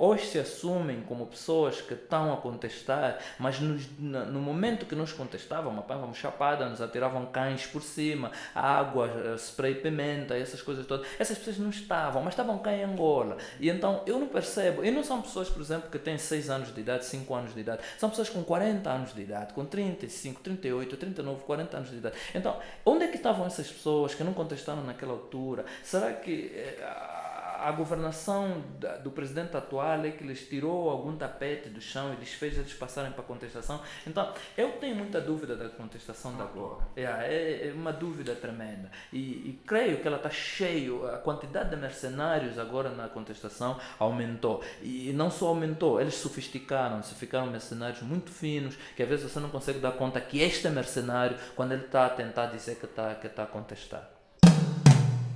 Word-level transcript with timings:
hoje 0.00 0.26
se 0.26 0.38
assumem 0.38 1.02
como 1.02 1.26
pessoas 1.26 1.82
que 1.82 1.92
estão 1.92 2.32
a 2.32 2.38
contestar, 2.38 3.18
mas 3.38 3.60
nos, 3.60 3.86
no 3.98 4.40
momento 4.40 4.86
que 4.86 4.94
nos 4.94 5.12
contestavam, 5.12 5.78
apanhavam 5.78 6.14
chapada, 6.14 6.66
nos 6.70 6.80
atiravam 6.80 7.26
cães 7.26 7.66
por 7.66 7.82
cima, 7.82 8.32
água, 8.54 9.08
eh, 9.08 9.34
spray 9.36 9.74
pimenta, 9.74 10.34
essas 10.34 10.62
coisas 10.62 10.86
todas, 10.86 11.06
essas 11.18 11.36
pessoas 11.36 11.58
não 11.58 11.68
estavam, 11.68 12.22
mas 12.22 12.32
estavam 12.32 12.58
cá 12.58 12.72
em 12.72 12.82
Angola. 12.82 13.36
E 13.60 13.68
então 13.68 14.02
eu 14.06 14.18
não 14.18 14.26
percebo, 14.26 14.82
e 14.82 14.90
não 14.90 15.04
são 15.04 15.20
pessoas, 15.20 15.50
por 15.50 15.60
exemplo, 15.60 15.90
que 15.90 15.98
têm 15.98 16.16
6 16.16 16.48
anos 16.48 16.74
de 16.74 16.80
idade, 16.80 17.04
5 17.04 17.34
anos 17.34 17.54
de 17.54 17.60
idade, 17.60 17.82
são 17.98 18.08
pessoas 18.08 18.30
com 18.30 18.42
40 18.42 18.88
anos 18.88 19.14
de 19.14 19.20
idade, 19.20 19.52
com 19.52 19.66
35, 19.66 20.40
38, 20.40 20.96
39, 20.96 21.44
40 21.44 21.76
anos 21.76 21.90
de 21.90 21.96
idade. 21.96 22.16
Então, 22.34 22.58
onde 22.86 23.04
é 23.04 23.08
que 23.08 23.16
estavam 23.16 23.46
essas 23.46 23.70
pessoas 23.70 24.14
que 24.14 24.24
não 24.24 24.32
contestaram 24.32 24.82
naquela 24.82 25.12
altura? 25.12 25.66
Será 25.82 26.14
que 26.14 26.52
eh, 26.54 27.19
a 27.60 27.70
governação 27.72 28.62
do 29.02 29.10
presidente 29.10 29.56
atual 29.56 30.04
é 30.04 30.10
que 30.10 30.24
lhes 30.24 30.48
tirou 30.48 30.88
algum 30.88 31.16
tapete 31.16 31.68
do 31.68 31.80
chão 31.80 32.12
e 32.12 32.16
lhes 32.16 32.32
fez 32.32 32.56
eles 32.56 32.72
passarem 32.72 33.12
para 33.12 33.20
a 33.20 33.24
contestação. 33.24 33.80
Então, 34.06 34.32
eu 34.56 34.72
tenho 34.72 34.96
muita 34.96 35.20
dúvida 35.20 35.54
da 35.56 35.68
contestação 35.68 36.36
da 36.36 36.44
agora. 36.44 36.84
É, 36.96 37.02
é, 37.02 37.68
é 37.68 37.72
uma 37.72 37.92
dúvida 37.92 38.34
tremenda. 38.34 38.90
E, 39.12 39.18
e 39.18 39.60
creio 39.66 39.98
que 40.00 40.06
ela 40.06 40.16
está 40.16 40.30
cheio, 40.30 41.06
a 41.06 41.18
quantidade 41.18 41.70
de 41.70 41.76
mercenários 41.76 42.58
agora 42.58 42.90
na 42.90 43.08
contestação 43.08 43.78
aumentou. 43.98 44.62
E 44.82 45.12
não 45.12 45.30
só 45.30 45.48
aumentou, 45.48 46.00
eles 46.00 46.14
sofisticaram-se, 46.14 47.14
ficaram 47.14 47.46
mercenários 47.46 48.02
muito 48.02 48.30
finos, 48.30 48.76
que 48.96 49.02
às 49.02 49.08
vezes 49.08 49.30
você 49.30 49.40
não 49.40 49.50
consegue 49.50 49.78
dar 49.78 49.92
conta 49.92 50.20
que 50.20 50.40
este 50.40 50.66
é 50.66 50.70
mercenário 50.70 51.36
quando 51.54 51.72
ele 51.72 51.84
está 51.84 52.06
a 52.06 52.10
tentar 52.10 52.46
dizer 52.46 52.76
que 52.76 52.86
está 52.86 53.14
que 53.14 53.28
tá 53.28 53.42
a 53.42 53.46
contestar 53.46 54.19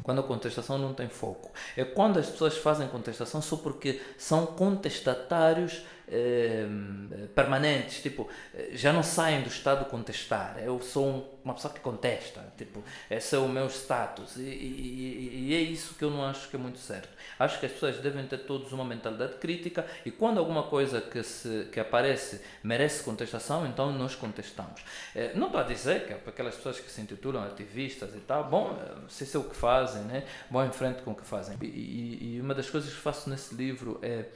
quando 0.04 0.20
a 0.20 0.22
contestação 0.22 0.76
não 0.76 0.92
tem 0.92 1.08
foco. 1.08 1.50
É 1.74 1.82
quando 1.82 2.18
as 2.18 2.28
pessoas 2.28 2.58
fazem 2.58 2.86
contestação 2.86 3.40
só 3.40 3.56
porque 3.56 4.00
são 4.18 4.44
contestatários 4.44 5.82
eh, 6.14 7.26
permanentes, 7.34 8.00
tipo, 8.00 8.28
eh, 8.54 8.70
já 8.74 8.92
não 8.92 9.02
saem 9.02 9.42
do 9.42 9.48
estado 9.48 9.84
de 9.84 9.90
contestar. 9.90 10.58
Eu 10.62 10.80
sou 10.80 11.40
uma 11.44 11.54
pessoa 11.54 11.74
que 11.74 11.80
contesta, 11.80 12.40
tipo, 12.56 12.84
esse 13.10 13.34
é 13.34 13.38
o 13.38 13.48
meu 13.48 13.66
status. 13.66 14.36
E, 14.36 14.42
e, 14.42 15.48
e, 15.48 15.54
é 15.54 15.60
isso 15.60 15.94
que 15.94 16.04
eu 16.04 16.10
não 16.10 16.24
acho 16.24 16.48
que 16.48 16.54
é 16.54 16.58
muito 16.58 16.78
certo. 16.78 17.08
Acho 17.38 17.58
que 17.58 17.66
as 17.66 17.72
pessoas 17.72 17.98
devem 17.98 18.24
ter 18.26 18.38
todos 18.38 18.72
uma 18.72 18.84
mentalidade 18.84 19.34
crítica 19.34 19.84
e 20.06 20.10
quando 20.10 20.38
alguma 20.38 20.62
coisa 20.62 21.00
que, 21.00 21.22
se, 21.24 21.68
que 21.72 21.80
aparece 21.80 22.40
merece 22.62 23.02
contestação, 23.02 23.66
então 23.66 23.92
nós 23.92 24.14
contestamos. 24.14 24.82
Eh, 25.16 25.32
não 25.34 25.46
estou 25.46 25.60
a 25.60 25.64
dizer 25.64 26.06
que 26.06 26.12
é 26.12 26.16
para 26.16 26.30
aquelas 26.30 26.54
pessoas 26.54 26.78
que 26.78 26.90
se 26.90 27.00
intitulam 27.00 27.42
ativistas 27.42 28.14
e 28.14 28.20
tal, 28.20 28.44
bom, 28.44 28.78
se 29.08 29.24
isso 29.24 29.36
é 29.36 29.40
o 29.40 29.44
que 29.44 29.56
fazem, 29.56 30.02
né? 30.02 30.24
vão 30.48 30.64
em 30.64 30.72
frente 30.72 31.02
com 31.02 31.10
o 31.10 31.14
que 31.14 31.26
fazem. 31.26 31.58
E, 31.60 32.36
e 32.36 32.40
uma 32.40 32.54
das 32.54 32.70
coisas 32.70 32.92
que 32.92 33.00
faço 33.00 33.28
nesse 33.28 33.54
livro 33.54 33.98
é, 34.02 34.26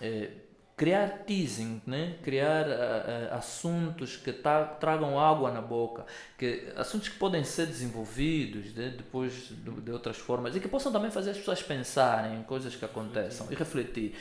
é 0.00 0.30
criar 0.76 1.24
teasing, 1.26 1.80
né? 1.86 2.14
criar 2.22 2.66
uh, 2.66 2.70
uh, 2.70 3.34
assuntos 3.34 4.16
que 4.16 4.32
tra 4.32 4.64
tragam 4.64 5.18
água 5.18 5.50
na 5.50 5.60
boca, 5.60 6.04
que 6.36 6.72
assuntos 6.76 7.08
que 7.08 7.16
podem 7.16 7.44
ser 7.44 7.66
desenvolvidos 7.66 8.74
né? 8.74 8.92
depois 8.96 9.50
de, 9.50 9.70
de, 9.80 9.90
outras 9.92 10.16
formas 10.16 10.56
e 10.56 10.60
que 10.60 10.68
possam 10.68 10.92
também 10.92 11.10
fazer 11.10 11.30
as 11.30 11.38
pessoas 11.38 11.62
pensarem 11.62 12.40
em 12.40 12.42
coisas 12.42 12.74
que 12.74 12.84
acontecem 12.84 13.46
e 13.50 13.54
refletir. 13.54 14.14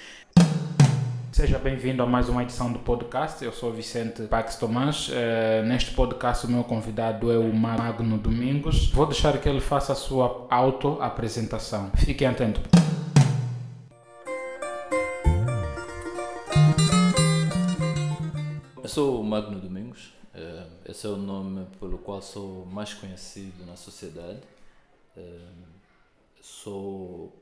Seja 1.32 1.58
bem-vindo 1.58 2.04
a 2.04 2.06
mais 2.06 2.30
uma 2.30 2.44
edição 2.44 2.72
do 2.72 2.78
podcast. 2.78 3.44
Eu 3.44 3.52
sou 3.52 3.74
Vicente 3.74 4.22
Pax 4.28 4.56
Tomás. 4.58 5.10
Uh, 5.10 5.66
neste 5.66 5.90
podcast, 5.92 6.46
o 6.46 6.50
meu 6.52 6.64
convidado 6.64 7.32
é 7.32 7.38
o 7.40 7.52
Magno 7.52 8.20
Domingos. 8.20 8.92
Vou 8.92 9.08
deixar 9.08 9.36
que 9.40 9.50
ele 9.50 9.60
faça 9.60 9.94
a 9.94 9.96
sua 9.96 10.46
auto-apresentação. 10.52 11.90
Fiquem 11.96 12.28
atentos. 12.28 12.62
Sou 18.94 19.20
o 19.20 19.24
Magno 19.24 19.60
Domingos, 19.60 20.14
uh, 20.36 20.70
esse 20.86 21.08
é 21.08 21.10
o 21.10 21.18
nome 21.18 21.66
pelo 21.80 21.98
qual 21.98 22.22
sou 22.22 22.64
mais 22.68 22.94
conhecido 22.94 23.66
na 23.66 23.76
sociedade. 23.76 24.38
Uh, 25.18 25.64
sou 26.40 27.34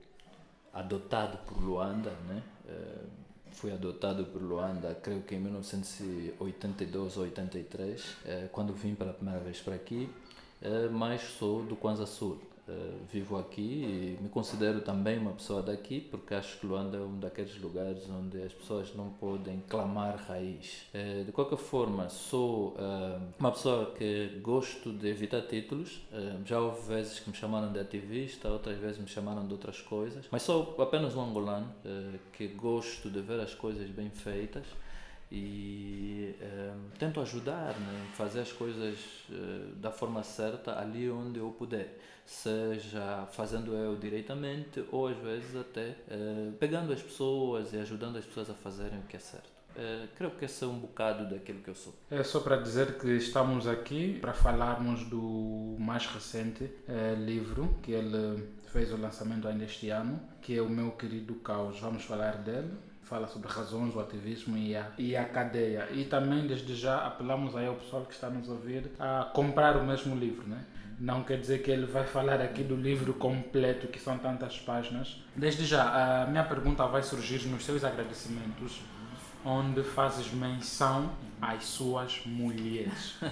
adotado 0.72 1.40
por 1.40 1.62
Luanda, 1.62 2.12
né? 2.30 2.42
Uh, 2.64 3.06
fui 3.52 3.70
adotado 3.70 4.24
por 4.28 4.42
Luanda, 4.42 4.98
creio 5.04 5.24
que 5.24 5.36
em 5.36 5.42
1982 5.42 7.18
ou 7.18 7.24
83, 7.24 8.02
quando 8.54 8.72
vim 8.72 8.96
pela 8.96 9.12
primeira 9.12 9.42
vez 9.42 9.60
para 9.60 9.76
aqui, 9.76 10.10
mas 10.90 11.22
sou 11.38 11.64
do 11.64 11.76
Kwanza 11.76 12.06
Sul. 12.06 12.40
Eh, 12.72 12.92
vivo 13.12 13.38
aqui 13.38 13.62
e 13.62 14.18
me 14.22 14.30
considero 14.30 14.80
também 14.80 15.18
uma 15.18 15.32
pessoa 15.32 15.62
daqui 15.62 16.00
porque 16.00 16.34
acho 16.34 16.58
que 16.58 16.66
Luanda 16.66 16.98
é 16.98 17.02
um 17.02 17.20
daqueles 17.20 17.60
lugares 17.60 18.10
onde 18.10 18.42
as 18.42 18.54
pessoas 18.54 18.96
não 18.96 19.10
podem 19.10 19.62
clamar 19.68 20.16
raiz. 20.28 20.84
Uh, 20.94 21.26
de 21.26 21.32
qualquer 21.34 21.58
forma, 21.58 22.08
sou 22.08 22.70
uh, 22.70 23.22
uma 23.38 23.52
pessoa 23.52 23.92
que 23.92 24.40
gosto 24.42 24.94
de 24.94 25.10
evitar 25.10 25.42
títulos. 25.42 26.02
já 26.46 26.60
houve 26.60 26.88
vezes 26.88 27.20
que 27.20 27.30
me 27.30 27.36
chamaram 27.36 27.74
de 27.74 27.80
ativista, 27.80 28.48
outras 28.48 28.78
vezes 28.78 28.98
me 29.00 29.08
chamaram 29.08 29.46
de 29.46 29.52
outras 29.52 29.82
coisas, 29.82 30.26
mas 30.32 30.44
sou 30.44 30.76
apenas 30.80 31.16
um 31.16 31.22
angolano 31.22 31.74
que 32.34 32.48
gosto 32.48 33.10
de 33.10 33.20
ver 33.22 33.40
as 33.40 33.54
coisas 33.54 33.90
bem 33.90 34.10
feitas 34.10 34.66
e 35.32 36.36
tento 36.98 37.20
ajudar, 37.22 37.78
né? 37.80 38.08
fazer 38.14 38.42
as 38.42 38.52
coisas 38.52 38.98
da 39.78 39.92
forma 39.92 40.24
certa 40.24 40.80
ali 40.80 41.10
onde 41.10 41.40
eu 41.40 41.50
puder 41.52 41.98
seja 42.32 43.28
fazendo 43.34 43.74
eu 43.76 43.96
diretamente 43.98 44.84
ou 44.90 45.08
às 45.08 45.18
vezes 45.18 45.54
até 45.54 45.98
uh, 46.08 46.52
pegando 46.54 46.94
as 46.94 47.02
pessoas 47.02 47.74
e 47.74 47.78
ajudando 47.78 48.18
as 48.18 48.26
pessoas 48.26 48.50
a 48.50 48.54
fazerem 48.54 49.00
o 49.00 49.04
que 49.04 49.18
é 49.18 49.20
certo. 49.20 49.52
Uh, 49.72 50.08
creio 50.16 50.32
que 50.32 50.46
esse 50.46 50.64
é 50.64 50.68
um 50.68 50.80
bocado 50.80 51.30
daquilo 51.30 51.60
que 51.60 51.70
eu 51.70 51.76
sou. 51.76 51.94
É 52.10 52.24
só 52.24 52.40
para 52.40 52.58
dizer 52.58 52.98
que 52.98 53.08
estamos 53.18 53.68
aqui 53.68 54.18
para 54.20 54.34
falarmos 54.34 55.04
do 55.10 55.76
mais 55.78 56.06
recente 56.08 56.64
uh, 56.64 57.22
livro 57.24 57.78
que 57.84 57.92
ele 57.92 58.48
fez 58.68 58.92
o 58.94 58.98
lançamento 58.98 59.48
ainda 59.48 59.66
este 59.66 59.90
ano, 59.90 60.20
que 60.42 60.58
é 60.58 60.62
o 60.62 60.70
meu 60.70 60.92
querido 60.92 61.36
Caos. 61.36 61.80
Vamos 61.80 62.06
falar 62.06 62.38
dele 62.38 62.72
fala 63.12 63.28
sobre 63.28 63.50
razões, 63.50 63.94
o 63.94 64.00
ativismo 64.00 64.58
e 64.58 64.74
a, 64.74 64.90
e 64.98 65.18
a 65.18 65.26
cadeia. 65.26 65.90
E 65.92 66.06
também, 66.06 66.48
desde 66.48 66.74
já, 66.74 67.06
apelamos 67.06 67.58
aí 67.58 67.68
ao 67.68 67.76
pessoal 67.76 68.06
que 68.06 68.14
está 68.14 68.30
nos 68.30 68.48
ouvir 68.48 68.90
a 68.98 69.30
comprar 69.36 69.76
o 69.76 69.86
mesmo 69.86 70.16
livro, 70.16 70.48
né? 70.48 70.64
Não 71.02 71.24
quer 71.24 71.40
dizer 71.40 71.64
que 71.64 71.72
ele 71.72 71.88
vai 71.88 72.06
falar 72.06 72.40
aqui 72.42 72.64
do 72.64 72.76
livro 72.76 73.16
completo, 73.16 73.88
que 73.88 74.00
são 74.00 74.20
tantas 74.20 74.60
páginas. 74.60 75.20
Desde 75.36 75.66
já, 75.66 76.22
a 76.22 76.28
minha 76.28 76.44
pergunta 76.44 76.86
vai 76.86 77.02
surgir 77.02 77.48
nos 77.48 77.66
seus 77.66 77.84
agradecimentos, 77.84 78.82
onde 79.44 79.82
fazes 79.82 80.32
menção 80.32 81.12
às 81.42 81.66
suas 81.66 82.22
mulheres. 82.24 83.16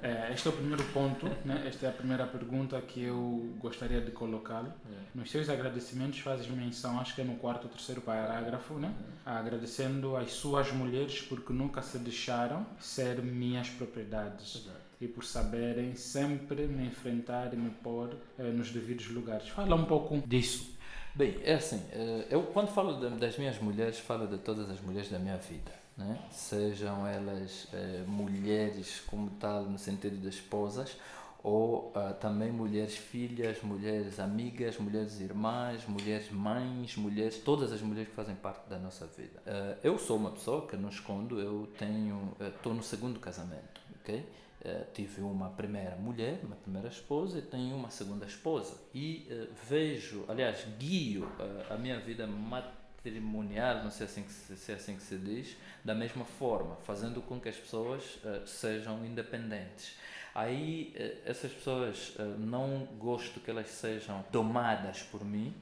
É, 0.00 0.32
este 0.32 0.46
é 0.46 0.50
o 0.52 0.54
primeiro 0.54 0.84
ponto, 0.84 1.26
né? 1.44 1.64
esta 1.66 1.86
é 1.86 1.88
a 1.88 1.92
primeira 1.92 2.24
pergunta 2.24 2.80
que 2.80 3.02
eu 3.02 3.52
gostaria 3.58 4.00
de 4.00 4.12
colocá-lo. 4.12 4.72
É. 4.88 4.94
Nos 5.12 5.28
seus 5.28 5.48
agradecimentos 5.48 6.20
fazes 6.20 6.46
menção, 6.46 7.00
acho 7.00 7.16
que 7.16 7.20
é 7.20 7.24
no 7.24 7.34
quarto 7.34 7.64
ou 7.64 7.70
terceiro 7.70 8.00
parágrafo, 8.00 8.74
né? 8.74 8.94
É. 9.26 9.30
agradecendo 9.30 10.16
às 10.16 10.30
suas 10.30 10.70
mulheres 10.70 11.20
porque 11.20 11.52
nunca 11.52 11.82
se 11.82 11.98
deixaram 11.98 12.64
ser 12.78 13.20
minhas 13.20 13.68
propriedades. 13.68 14.62
Exato 14.64 14.87
e 15.00 15.06
por 15.06 15.24
saberem 15.24 15.94
sempre 15.94 16.66
me 16.66 16.86
enfrentar 16.86 17.52
e 17.54 17.56
me 17.56 17.70
pôr 17.70 18.16
eh, 18.38 18.42
nos 18.50 18.70
devidos 18.70 19.08
lugares. 19.08 19.48
Fala 19.48 19.76
um 19.76 19.84
pouco 19.84 20.18
disso. 20.26 20.76
Bem, 21.14 21.36
é 21.42 21.54
assim, 21.54 21.82
eh, 21.92 22.26
eu 22.30 22.42
quando 22.42 22.68
falo 22.68 22.94
das 23.16 23.38
minhas 23.38 23.58
mulheres, 23.58 23.98
falo 23.98 24.26
de 24.26 24.38
todas 24.38 24.68
as 24.70 24.80
mulheres 24.80 25.10
da 25.10 25.18
minha 25.18 25.36
vida. 25.36 25.72
Né? 25.96 26.18
Sejam 26.30 27.06
elas 27.06 27.68
eh, 27.72 28.04
mulheres 28.06 29.00
como 29.06 29.30
tal, 29.30 29.64
no 29.64 29.78
sentido 29.78 30.16
de 30.16 30.28
esposas, 30.28 30.96
ou 31.42 31.92
uh, 31.94 32.14
também 32.20 32.50
mulheres 32.50 32.96
filhas, 32.96 33.62
mulheres 33.62 34.18
amigas, 34.18 34.76
mulheres 34.76 35.20
irmãs, 35.20 35.86
mulheres 35.86 36.30
mães, 36.32 36.96
mulheres, 36.96 37.38
todas 37.38 37.72
as 37.72 37.80
mulheres 37.80 38.08
que 38.08 38.14
fazem 38.14 38.34
parte 38.34 38.68
da 38.68 38.78
nossa 38.78 39.06
vida. 39.06 39.40
Uh, 39.46 39.78
eu 39.82 39.98
sou 39.98 40.16
uma 40.16 40.32
pessoa 40.32 40.66
que 40.66 40.76
não 40.76 40.88
escondo, 40.88 41.40
eu 41.40 41.68
tenho, 41.78 42.36
estou 42.40 42.74
no 42.74 42.82
segundo 42.82 43.20
casamento, 43.20 43.80
ok? 44.00 44.26
Uh, 44.60 44.84
tive 44.92 45.20
uma 45.20 45.50
primeira 45.50 45.94
mulher, 45.94 46.40
uma 46.42 46.56
primeira 46.56 46.88
esposa 46.88 47.38
e 47.38 47.42
tenho 47.42 47.76
uma 47.76 47.90
segunda 47.90 48.26
esposa. 48.26 48.76
E 48.92 49.28
uh, 49.30 49.54
vejo, 49.68 50.24
aliás, 50.26 50.66
guio 50.76 51.26
uh, 51.26 51.72
a 51.72 51.76
minha 51.78 52.00
vida 52.00 52.26
matrimonial, 52.26 53.84
não 53.84 53.90
sei 53.92 54.06
assim 54.06 54.24
que 54.24 54.32
se, 54.32 54.72
é 54.72 54.74
assim 54.74 54.96
que 54.96 55.02
se 55.02 55.16
diz, 55.16 55.56
da 55.84 55.94
mesma 55.94 56.24
forma, 56.24 56.74
fazendo 56.82 57.22
com 57.22 57.40
que 57.40 57.48
as 57.48 57.56
pessoas 57.56 58.18
sejam 58.46 59.06
independentes. 59.06 59.96
Aí 60.34 60.92
essas 61.24 61.52
pessoas 61.52 62.14
não 62.38 62.86
gosto 62.98 63.40
que 63.40 63.50
elas 63.50 63.68
sejam 63.68 64.24
domadas 64.30 65.02
por 65.02 65.24
mim, 65.24 65.54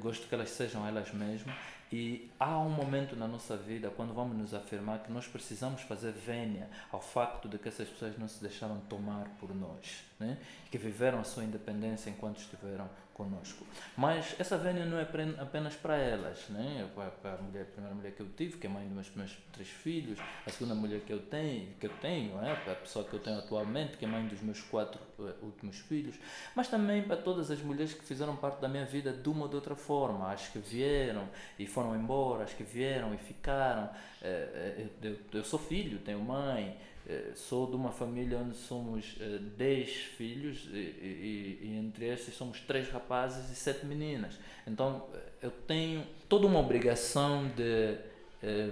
gosto 0.00 0.26
que 0.26 0.34
elas 0.34 0.50
sejam 0.50 0.86
elas 0.86 1.12
mesmas 1.12 1.75
e 1.92 2.30
há 2.38 2.58
um 2.58 2.68
momento 2.68 3.14
na 3.14 3.28
nossa 3.28 3.56
vida, 3.56 3.90
quando 3.90 4.12
vamos 4.12 4.36
nos 4.36 4.52
afirmar, 4.52 5.02
que 5.04 5.12
nós 5.12 5.26
precisamos 5.26 5.82
fazer 5.82 6.12
vênia 6.12 6.68
ao 6.90 7.00
facto 7.00 7.48
de 7.48 7.58
que 7.58 7.68
essas 7.68 7.88
pessoas 7.88 8.18
não 8.18 8.28
se 8.28 8.40
deixaram 8.42 8.80
tomar 8.88 9.28
por 9.38 9.54
nós, 9.54 10.02
né? 10.18 10.38
que 10.70 10.78
viveram 10.78 11.20
a 11.20 11.24
sua 11.24 11.44
independência 11.44 12.10
enquanto 12.10 12.38
estiveram 12.38 12.88
conosco. 13.16 13.66
Mas 13.96 14.36
essa 14.38 14.58
vênia 14.58 14.84
não 14.84 14.98
é 14.98 15.06
apenas 15.38 15.74
para 15.74 15.96
elas, 15.96 16.48
né? 16.50 16.86
para 16.94 17.34
a, 17.34 17.42
mulher, 17.42 17.62
a 17.62 17.64
primeira 17.64 17.94
mulher 17.94 18.12
que 18.12 18.20
eu 18.20 18.28
tive, 18.36 18.58
que 18.58 18.66
é 18.66 18.70
mãe 18.70 18.86
dos 18.86 19.10
meus, 19.14 19.34
três 19.52 19.70
filhos, 19.70 20.18
a 20.46 20.50
segunda 20.50 20.74
mulher 20.74 21.00
que 21.00 21.12
eu 21.12 21.20
tenho, 21.20 21.72
que 21.80 21.86
eu 21.86 21.92
tenho 22.00 22.38
é? 22.44 22.52
a 22.52 22.74
pessoa 22.74 23.06
que 23.06 23.14
eu 23.14 23.20
tenho 23.20 23.38
atualmente, 23.38 23.96
que 23.96 24.04
é 24.04 24.08
mãe 24.08 24.26
dos 24.26 24.42
meus 24.42 24.60
quatro 24.60 25.00
uh, 25.18 25.32
últimos 25.42 25.78
filhos, 25.78 26.14
mas 26.54 26.68
também 26.68 27.02
para 27.02 27.16
todas 27.16 27.50
as 27.50 27.60
mulheres 27.62 27.94
que 27.94 28.04
fizeram 28.04 28.36
parte 28.36 28.60
da 28.60 28.68
minha 28.68 28.84
vida 28.84 29.12
de 29.12 29.28
uma 29.30 29.44
ou 29.44 29.48
de 29.48 29.54
outra 29.54 29.74
forma, 29.74 30.30
as 30.30 30.48
que 30.48 30.58
vieram 30.58 31.26
e 31.58 31.66
foram 31.66 31.96
embora, 31.96 32.44
as 32.44 32.52
que 32.52 32.64
vieram 32.64 33.14
e 33.14 33.18
ficaram. 33.18 33.86
Uh, 34.20 34.90
eu, 35.02 35.18
eu 35.32 35.44
sou 35.44 35.58
filho, 35.58 35.98
tenho 36.00 36.20
mãe, 36.20 36.76
eh, 36.78 36.95
sou 37.34 37.68
de 37.68 37.76
uma 37.76 37.92
família 37.92 38.38
onde 38.38 38.56
somos 38.56 39.16
10 39.56 39.88
uh, 39.88 39.92
filhos 40.16 40.68
e, 40.72 40.76
e, 40.76 41.58
e, 41.62 41.76
entre 41.76 42.06
esses 42.06 42.34
somos 42.34 42.60
três 42.60 42.88
rapazes 42.90 43.50
e 43.50 43.54
sete 43.54 43.86
meninas. 43.86 44.34
Então 44.66 45.06
eh, 45.14 45.18
eu 45.42 45.50
tenho 45.50 46.02
toda 46.28 46.46
uma 46.46 46.58
obrigação 46.58 47.48
de 47.56 47.96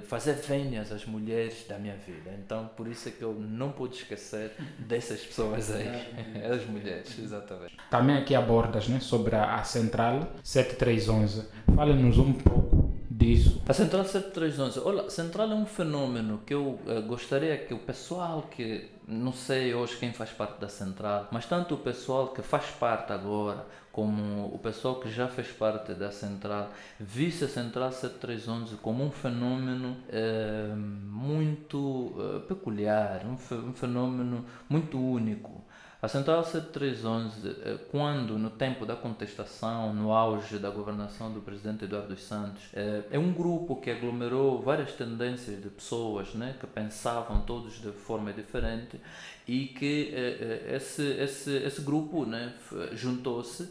fazer 0.07 0.35
vênias 0.35 0.93
às 0.93 1.05
mulheres 1.05 1.65
da 1.67 1.79
minha 1.79 1.97
vida. 1.97 2.31
Então 2.39 2.71
por 2.77 2.87
isso 2.87 3.09
é 3.09 3.13
que 3.13 3.23
eu 3.23 3.35
não 3.35 3.73
pude 3.73 3.97
esquecer 3.97 4.53
dessas 4.79 5.21
pessoas 5.21 5.71
aí, 5.73 5.89
as 6.53 6.65
mulheres, 6.67 7.19
exatamente. 7.19 7.77
Também 7.91 8.17
aqui 8.17 8.35
abordas 8.35 8.89
né, 8.89 9.01
sobre 9.01 9.35
a, 9.35 9.57
a 9.57 9.65
Central 9.65 10.33
7311. 10.43 11.49
Fale-nos 11.75 12.19
um 12.19 12.33
pouco 12.33 12.84
disso. 13.17 13.63
A 13.69 13.73
Central 13.73 14.05
7311, 14.05 14.81
olha, 14.81 15.11
Central 15.11 15.51
é 15.51 15.55
um 15.55 15.67
fenômeno 15.67 16.41
que 16.45 16.53
eu 16.53 16.81
uh, 16.87 17.03
gostaria 17.07 17.57
que 17.57 17.73
o 17.73 17.79
pessoal 17.79 18.43
que, 18.51 18.91
não 19.07 19.33
sei 19.33 19.75
hoje 19.75 19.97
quem 19.97 20.13
faz 20.13 20.31
parte 20.31 20.61
da 20.61 20.69
Central, 20.69 21.29
mas 21.31 21.47
tanto 21.47 21.75
o 21.75 21.79
pessoal 21.79 22.29
que 22.29 22.43
faz 22.43 22.67
parte 22.67 23.13
agora, 23.13 23.65
como 23.93 24.47
o 24.53 24.59
pessoal 24.59 24.97
que 24.97 25.09
já 25.09 25.29
fez 25.29 25.49
parte 25.49 25.95
da 25.95 26.11
Central, 26.11 26.71
visse 26.99 27.45
a 27.45 27.49
Central 27.49 27.93
7311 27.93 28.77
como 28.77 29.05
um 29.05 29.11
fenômeno 29.11 29.97
uh, 30.09 30.77
muito 30.77 31.79
uh, 31.79 32.41
peculiar, 32.49 33.25
um, 33.25 33.35
um 33.69 33.73
fenômeno 33.73 34.45
muito 34.69 34.99
único. 34.99 35.63
A 36.05 36.09
Central 36.09 36.45
7311, 36.45 37.49
eh, 37.49 37.79
quando 37.91 38.39
no 38.39 38.51
tempo 38.51 38.85
da 38.85 38.95
contestação, 38.95 39.95
no 39.95 40.13
auge 40.13 40.59
da 40.59 40.69
governação 40.69 41.33
do 41.33 41.41
presidente 41.41 41.87
Eduardo 41.87 42.09
dos 42.09 42.23
Santos, 42.23 42.63
eh, 42.75 43.05
é 43.11 43.19
um 43.19 43.33
grupo 43.33 43.77
que 43.77 43.91
aglomerou 43.91 44.61
várias 44.61 44.93
tendências 44.93 45.63
de 45.63 45.71
pessoas 45.71 46.35
né, 46.35 46.57
que 46.61 46.67
pensavam 46.67 47.41
todos 47.47 47.81
de 47.81 47.91
forma 47.91 48.35
diferente 48.35 49.01
e 49.49 49.69
que 49.69 50.13
eh, 50.15 50.75
esse, 50.77 51.03
esse, 51.03 51.57
esse 51.57 51.81
grupo 51.81 52.27
né, 52.27 52.53
juntou-se 52.93 53.67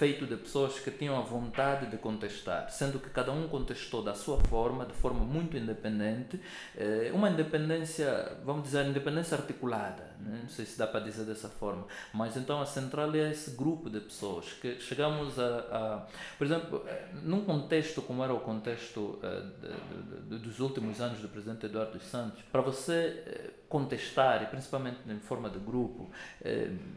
feito 0.00 0.26
de 0.26 0.34
pessoas 0.34 0.78
que 0.78 0.90
tinham 0.90 1.18
a 1.18 1.20
vontade 1.20 1.84
de 1.90 1.98
contestar, 1.98 2.70
sendo 2.70 2.98
que 2.98 3.10
cada 3.10 3.32
um 3.32 3.46
contestou 3.48 4.02
da 4.02 4.14
sua 4.14 4.38
forma, 4.44 4.86
de 4.86 4.94
forma 4.94 5.20
muito 5.20 5.58
independente, 5.58 6.40
eh, 6.74 7.10
uma 7.12 7.28
independência, 7.28 8.38
vamos 8.42 8.62
dizer, 8.62 8.86
independência 8.86 9.36
articulada, 9.36 10.09
né? 10.24 10.40
não 10.42 10.48
sei 10.48 10.64
se 10.64 10.78
dá 10.78 10.86
para 10.86 11.00
dizer 11.00 11.24
dessa 11.24 11.48
forma, 11.48 11.86
mas 12.12 12.36
então 12.36 12.60
a 12.60 12.66
central 12.66 13.14
é 13.14 13.30
esse 13.30 13.52
grupo 13.52 13.88
de 13.88 14.00
pessoas 14.00 14.52
que 14.60 14.80
chegamos 14.80 15.38
a, 15.38 15.58
a 15.70 16.06
por 16.38 16.46
exemplo, 16.46 16.84
eh, 16.86 17.08
num 17.22 17.44
contexto 17.44 18.02
como 18.02 18.22
era 18.22 18.32
o 18.32 18.40
contexto 18.40 19.18
eh, 19.22 19.42
de, 19.60 20.36
de, 20.36 20.38
dos 20.38 20.60
últimos 20.60 21.00
anos 21.00 21.20
do 21.20 21.28
presidente 21.28 21.66
Eduardo 21.66 21.98
Santos, 22.00 22.42
para 22.50 22.60
você 22.60 23.52
contestar, 23.70 24.42
e 24.42 24.46
principalmente 24.46 24.98
em 25.08 25.20
forma 25.20 25.48
de 25.48 25.60
grupo, 25.60 26.10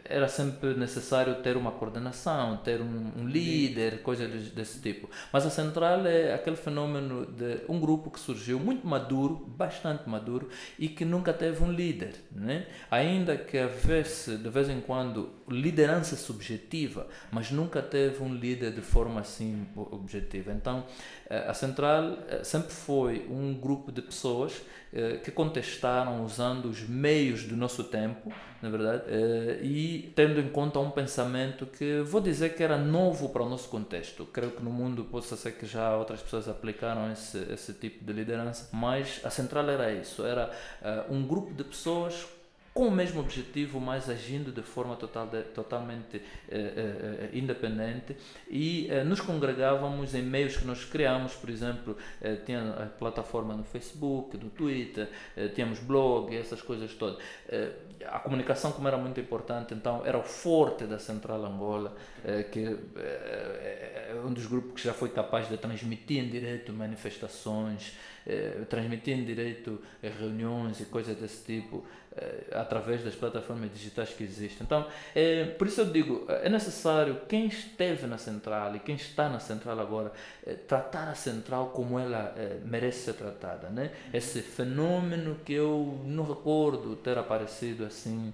era 0.04 0.28
sempre 0.28 0.74
necessário 0.74 1.36
ter 1.36 1.56
uma 1.56 1.72
coordenação, 1.72 2.58
ter 2.58 2.82
um, 2.82 3.12
um 3.16 3.28
líder, 3.28 4.02
coisas 4.02 4.50
desse 4.50 4.82
tipo. 4.82 5.08
Mas 5.32 5.46
a 5.46 5.52
central 5.52 6.04
é 6.08 6.34
aquele 6.34 6.56
fenômeno 6.56 7.28
de 7.28 7.62
um 7.70 7.80
grupo 7.80 8.10
que 8.10 8.20
surgiu 8.20 8.60
muito 8.60 8.88
maduro, 8.88 9.36
bastante 9.56 10.10
maduro, 10.10 10.50
e 10.80 10.90
que 10.90 11.06
nunca 11.06 11.32
teve 11.32 11.64
um 11.64 11.72
líder. 11.72 12.16
Né? 12.32 12.66
Ainda 12.90 13.13
que 13.48 13.60
houvesse, 13.62 14.38
de 14.38 14.50
vez 14.50 14.70
em 14.70 14.82
quando, 14.82 15.30
liderança 15.48 16.16
subjetiva, 16.16 17.08
mas 17.32 17.52
nunca 17.52 17.82
teve 17.82 18.24
um 18.24 18.34
líder 18.34 18.72
de 18.72 18.82
forma 18.82 19.22
assim 19.22 19.68
objetiva. 19.76 20.52
Então, 20.52 20.84
eh, 21.30 21.46
a 21.48 21.54
central 21.54 22.18
eh, 22.28 22.44
sempre 22.44 22.72
foi 22.72 23.28
um 23.30 23.54
grupo 23.54 23.92
de 23.92 24.02
pessoas 24.02 24.62
eh, 24.94 25.20
que 25.24 25.32
contestaram 25.32 26.24
usando 26.24 26.66
os 26.66 26.82
meios 26.88 27.44
do 27.44 27.56
nosso 27.56 27.84
tempo, 27.84 28.32
na 28.62 28.70
verdade, 28.70 29.04
e 29.62 30.14
tendo 30.16 30.40
em 30.40 30.48
conta 30.48 30.80
um 30.80 30.90
pensamento 30.90 31.66
que 31.66 32.00
vou 32.02 32.22
dizer 32.22 32.56
que 32.56 32.64
era 32.64 32.78
novo 32.78 33.30
para 33.30 33.44
o 33.44 33.50
nosso 33.50 33.68
contexto. 33.68 34.26
Creio 34.26 34.52
que 34.52 34.64
no 34.64 34.72
mundo 34.72 35.04
possa 35.04 35.36
ser 35.36 35.52
que 35.54 35.66
já 35.66 35.96
outras 35.98 36.22
pessoas 36.22 36.48
aplicaram 36.48 37.12
esse, 37.12 37.38
esse 37.52 37.74
tipo 37.74 38.06
de 38.06 38.14
liderança, 38.14 38.70
mas 38.72 39.20
a 39.26 39.30
central 39.30 39.70
era 39.70 39.92
isso, 39.92 40.26
era 40.26 40.50
um 41.10 41.28
grupo 41.28 41.54
de 41.54 41.66
pessoas 41.66 42.26
com 42.74 42.88
o 42.88 42.92
mesmo 42.92 43.20
objetivo, 43.20 43.80
mas 43.80 44.10
agindo 44.10 44.52
de 44.52 44.64
forma 44.64 44.96
total 44.96 45.28
de, 45.28 45.44
totalmente 45.44 46.18
eh, 46.50 47.30
eh, 47.30 47.30
independente 47.34 48.18
e 48.50 48.88
eh, 48.90 49.04
nos 49.04 49.22
congregávamos 49.22 50.16
em 50.16 50.24
meios 50.24 50.58
que 50.58 50.66
nós 50.66 50.84
criamos, 50.84 51.34
por 51.36 51.50
exemplo, 51.52 51.96
eh, 52.20 52.36
tinha 52.38 52.72
a 52.72 52.86
plataforma 52.88 53.54
no 53.54 53.64
Facebook, 53.64 54.38
no 54.38 54.50
Twitter, 54.50 55.08
eh, 55.38 55.50
tínhamos 55.50 55.80
blog, 55.80 56.36
essas 56.36 56.62
coisas 56.62 56.92
todas. 56.94 57.22
Eh, 57.48 57.72
a 58.06 58.20
comunicação 58.20 58.72
como 58.72 58.88
era 58.88 58.98
muito 58.98 59.20
importante, 59.20 59.74
então 59.74 60.06
era 60.06 60.18
o 60.18 60.24
forte 60.24 60.86
da 60.86 61.00
Central 61.00 61.46
Angola, 61.46 61.96
que 62.52 62.66
é 62.98 64.14
um 64.26 64.34
dos 64.34 64.46
grupos 64.46 64.82
que 64.82 64.88
já 64.88 64.94
foi 64.94 65.08
capaz 65.10 65.48
de 65.48 65.56
transmitir 65.56 66.22
em 66.22 66.28
direto 66.28 66.74
manifestações, 66.74 67.96
transmitir 68.70 69.18
em 69.18 69.24
direito 69.24 69.82
reuniões 70.20 70.82
e 70.82 70.86
coisas 70.86 71.16
desse 71.16 71.46
tipo. 71.46 71.86
Eh, 72.16 72.44
através 72.52 73.04
das 73.04 73.16
plataformas 73.16 73.74
digitais 73.74 74.10
que 74.10 74.24
existem. 74.24 74.60
Então, 74.62 74.86
é, 75.16 75.46
por 75.46 75.66
isso 75.66 75.82
eu 75.82 75.86
digo, 75.86 76.28
é 76.30 76.48
necessário 76.48 77.22
quem 77.28 77.48
esteve 77.48 78.06
na 78.06 78.20
central 78.20 78.76
e 78.76 78.80
quem 78.80 78.94
está 78.94 79.28
na 79.28 79.40
central 79.40 79.80
agora 79.80 80.12
é, 80.46 80.54
tratar 80.54 81.10
a 81.10 81.16
central 81.16 81.70
como 81.70 81.98
ela 81.98 82.32
é, 82.38 82.60
merece 82.64 83.06
ser 83.06 83.14
tratada, 83.14 83.70
né? 83.70 83.90
Esse 84.14 84.44
fenômeno 84.44 85.38
que 85.44 85.54
eu 85.54 86.00
não 86.06 86.24
recordo 86.24 86.96
ter 86.98 87.18
aparecido 87.18 87.84
assim, 87.84 88.32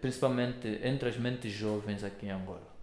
principalmente 0.00 0.80
entre 0.82 1.08
as 1.08 1.16
mentes 1.16 1.52
jovens 1.52 2.02
aqui 2.02 2.26
em 2.26 2.30
Angola 2.30 2.73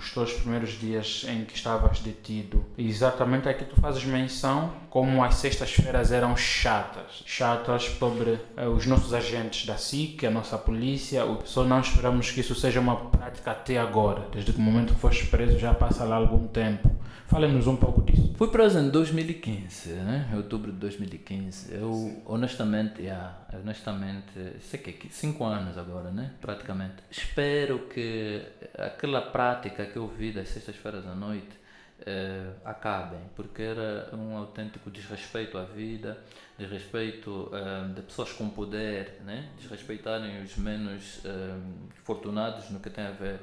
os 0.00 0.12
teus 0.12 0.32
primeiros 0.32 0.70
dias 0.80 1.26
em 1.28 1.44
que 1.44 1.54
estavas 1.54 2.00
detido. 2.00 2.64
Exatamente 2.76 3.48
aqui 3.48 3.66
tu 3.66 3.78
fazes 3.78 4.02
menção 4.04 4.72
como 4.88 5.22
as 5.22 5.34
sextas-feiras 5.34 6.10
eram 6.10 6.34
chatas. 6.36 7.22
Chatas 7.26 7.84
sobre 7.84 8.30
uh, 8.30 8.70
os 8.74 8.86
nossos 8.86 9.12
agentes 9.12 9.66
da 9.66 9.76
SIC, 9.76 10.24
a 10.24 10.30
nossa 10.30 10.56
polícia. 10.56 11.22
Só 11.44 11.64
não 11.64 11.80
esperamos 11.80 12.30
que 12.30 12.40
isso 12.40 12.54
seja 12.54 12.80
uma 12.80 12.96
prática 12.96 13.50
até 13.50 13.78
agora. 13.78 14.26
Desde 14.32 14.50
o 14.52 14.58
momento 14.58 14.94
que 14.94 15.00
foste 15.00 15.26
preso 15.26 15.58
já 15.58 15.74
passa 15.74 16.04
lá 16.04 16.16
algum 16.16 16.48
tempo. 16.48 16.90
Fale-nos 17.30 17.68
um 17.68 17.76
pouco 17.76 18.02
disso. 18.02 18.34
Fui 18.36 18.48
preso 18.48 18.80
em 18.80 18.90
2015, 18.90 19.90
né? 19.90 20.28
em 20.32 20.36
outubro 20.36 20.72
de 20.72 20.78
2015. 20.78 21.72
Eu, 21.72 22.20
honestamente, 22.26 23.02
yeah, 23.02 23.46
honestamente, 23.54 24.32
sei 24.58 24.80
que 24.80 25.06
é 25.06 25.10
cinco 25.10 25.44
anos 25.44 25.78
agora, 25.78 26.10
né? 26.10 26.32
praticamente. 26.40 26.96
Espero 27.08 27.86
que 27.86 28.42
aquela 28.76 29.22
prática 29.22 29.86
que 29.86 29.96
eu 29.96 30.08
vi 30.08 30.32
das 30.32 30.48
sextas-feiras 30.48 31.06
à 31.06 31.14
noite 31.14 31.60
eh, 32.04 32.50
acabem, 32.64 33.20
porque 33.36 33.62
era 33.62 34.10
um 34.12 34.36
autêntico 34.36 34.90
desrespeito 34.90 35.56
à 35.56 35.62
vida, 35.62 36.18
desrespeito 36.58 37.48
eh, 37.52 37.94
de 37.94 38.02
pessoas 38.02 38.32
com 38.32 38.50
poder, 38.50 39.20
né? 39.24 39.50
desrespeitarem 39.56 40.42
os 40.42 40.56
menos 40.56 41.20
eh, 41.24 41.60
fortunados 42.02 42.70
no 42.70 42.80
que 42.80 42.90
tem 42.90 43.04
a 43.04 43.12
ver 43.12 43.38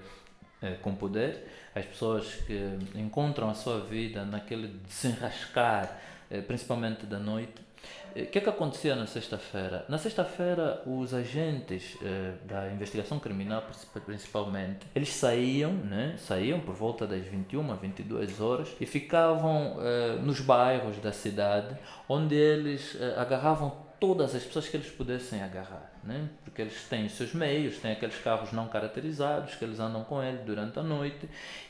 com 0.82 0.96
poder, 0.96 1.48
as 1.76 1.86
pessoas 1.86 2.26
que 2.48 2.60
encontram 2.96 3.50
a 3.50 3.54
sua 3.54 3.80
vida 3.80 4.26
naquele 4.26 4.68
desenrascar, 4.68 6.00
eh, 6.32 6.42
principalmente 6.42 7.06
da 7.06 7.20
noite. 7.20 7.62
O 8.16 8.20
eh, 8.20 8.26
que 8.26 8.40
é 8.40 8.42
que 8.42 8.50
acontecia 8.50 8.96
na 8.96 9.06
sexta-feira? 9.06 9.86
Na 9.88 10.00
sexta-feira, 10.00 10.82
os 10.88 11.14
agentes 11.14 11.96
da 12.46 12.72
investigação 12.72 13.20
criminal, 13.20 13.64
principalmente, 14.04 14.88
eles 14.96 15.10
saíam, 15.10 15.74
né? 15.74 16.16
saíam 16.18 16.60
por 16.60 16.74
volta 16.74 17.06
das 17.06 17.24
21 17.24 17.72
a 17.72 17.76
22 17.76 18.42
horas 18.42 18.76
e 18.82 18.86
ficavam 18.88 19.78
nos 20.24 20.42
bairros 20.42 20.98
da 20.98 21.12
cidade, 21.12 21.78
onde 22.10 22.34
eles 22.34 22.98
agarravam 23.16 23.87
todas 24.00 24.36
as 24.36 24.44
pessoas 24.44 24.68
que 24.68 24.78
eles 24.78 24.90
pudessem 24.90 25.42
agarrar, 25.42 25.92
né? 26.04 26.30
porque 26.44 26.62
eles 26.62 26.84
têm 26.88 27.10
seus 27.10 27.34
meios, 27.34 27.78
têm 27.80 27.92
aqueles 27.92 28.18
carros 28.18 28.52
não 28.52 28.68
caracterizados 28.68 29.56
que 29.56 29.66
eles 29.66 29.80
andam 29.80 30.04
com 30.04 30.22
ele 30.22 30.40
durante 30.40 30.78
a 30.80 30.84
noite 30.84 31.28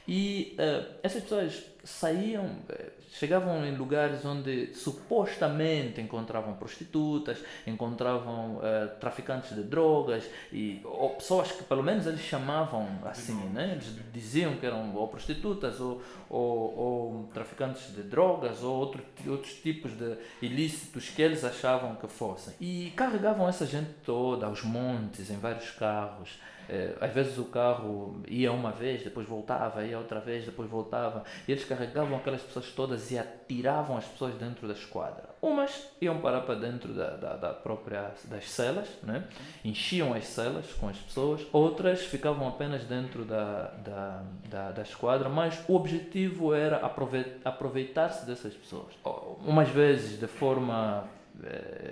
e 0.07 0.55
uh, 0.60 0.96
essas 1.01 1.24
pessoas 1.24 1.63
saíam, 1.84 2.60
eh, 2.69 2.91
chegavam 3.12 3.66
em 3.66 3.76
lugares 3.76 4.24
onde 4.26 4.74
supostamente 4.74 6.02
encontravam 6.02 6.54
prostitutas, 6.54 7.40
encontravam 7.66 8.58
uh, 8.58 9.00
traficantes 9.00 9.56
de 9.56 9.64
drogas 9.64 10.24
e 10.52 10.82
ou 10.84 11.12
pessoas 11.12 11.52
que 11.52 11.64
pelo 11.64 11.84
menos 11.84 12.06
eles 12.06 12.22
chamavam 12.22 12.88
assim, 13.06 13.38
né? 13.50 13.74
Eles 13.74 13.94
diziam 14.14 14.56
que 14.56 14.66
eram 14.66 14.96
ou 14.96 15.08
prostitutas 15.08 15.80
ou, 15.80 16.02
ou, 16.30 16.78
ou 16.78 17.30
traficantes 17.34 17.94
de 17.94 18.04
drogas 18.04 18.64
ou 18.64 18.76
outro, 18.76 19.04
outros 19.28 19.54
tipos 19.54 19.92
de 19.92 20.18
ilícitos 20.42 21.10
que 21.10 21.22
eles 21.22 21.44
achavam 21.44 21.96
que 21.96 22.08
fossem. 22.08 22.54
E 22.60 22.92
carregavam 22.96 23.48
essa 23.48 23.66
gente 23.66 23.90
toda 24.06 24.46
aos 24.46 24.64
montes 24.64 25.30
em 25.30 25.38
vários 25.38 25.72
carros. 25.72 26.40
É, 26.70 26.96
às 27.00 27.14
vezes 27.14 27.38
o 27.38 27.46
carro 27.46 28.22
ia 28.28 28.52
uma 28.52 28.72
vez, 28.72 29.04
depois 29.04 29.28
voltava, 29.28 29.86
ia 29.86 29.98
outra 29.98 30.20
vez, 30.20 30.46
depois 30.46 30.70
voltava. 30.70 31.24
E 31.48 31.52
eles 31.52 31.64
carregavam 31.64 32.18
aquelas 32.18 32.42
pessoas 32.42 32.72
todas 32.72 33.12
e 33.12 33.18
atiravam 33.18 33.98
as 33.98 34.06
pessoas 34.06 34.36
dentro 34.36 34.68
da 34.68 34.74
esquadra. 34.74 35.30
Umas 35.42 35.88
iam 36.02 36.20
parar 36.20 36.42
para 36.42 36.56
dentro 36.56 36.94
da, 36.94 37.16
da, 37.16 37.36
da 37.36 37.54
própria 37.54 38.12
das 38.26 38.50
celas, 38.50 38.88
né? 39.04 39.24
enchiam 39.64 40.14
as 40.14 40.26
celas 40.26 40.74
com 40.74 40.90
as 40.90 40.98
pessoas. 40.98 41.46
Outras 41.54 42.02
ficavam 42.02 42.48
apenas 42.48 42.84
dentro 42.84 43.24
da, 43.24 43.72
da, 43.84 44.24
da, 44.50 44.72
da 44.72 44.82
esquadra, 44.82 45.30
mas 45.30 45.64
o 45.68 45.76
objetivo 45.76 46.54
era 46.54 46.78
aproveitar-se 47.44 48.26
dessas 48.26 48.54
pessoas. 48.54 48.94
Umas 49.46 49.70
vezes 49.70 50.20
de 50.20 50.28
forma 50.28 51.08
eh, 51.14 51.17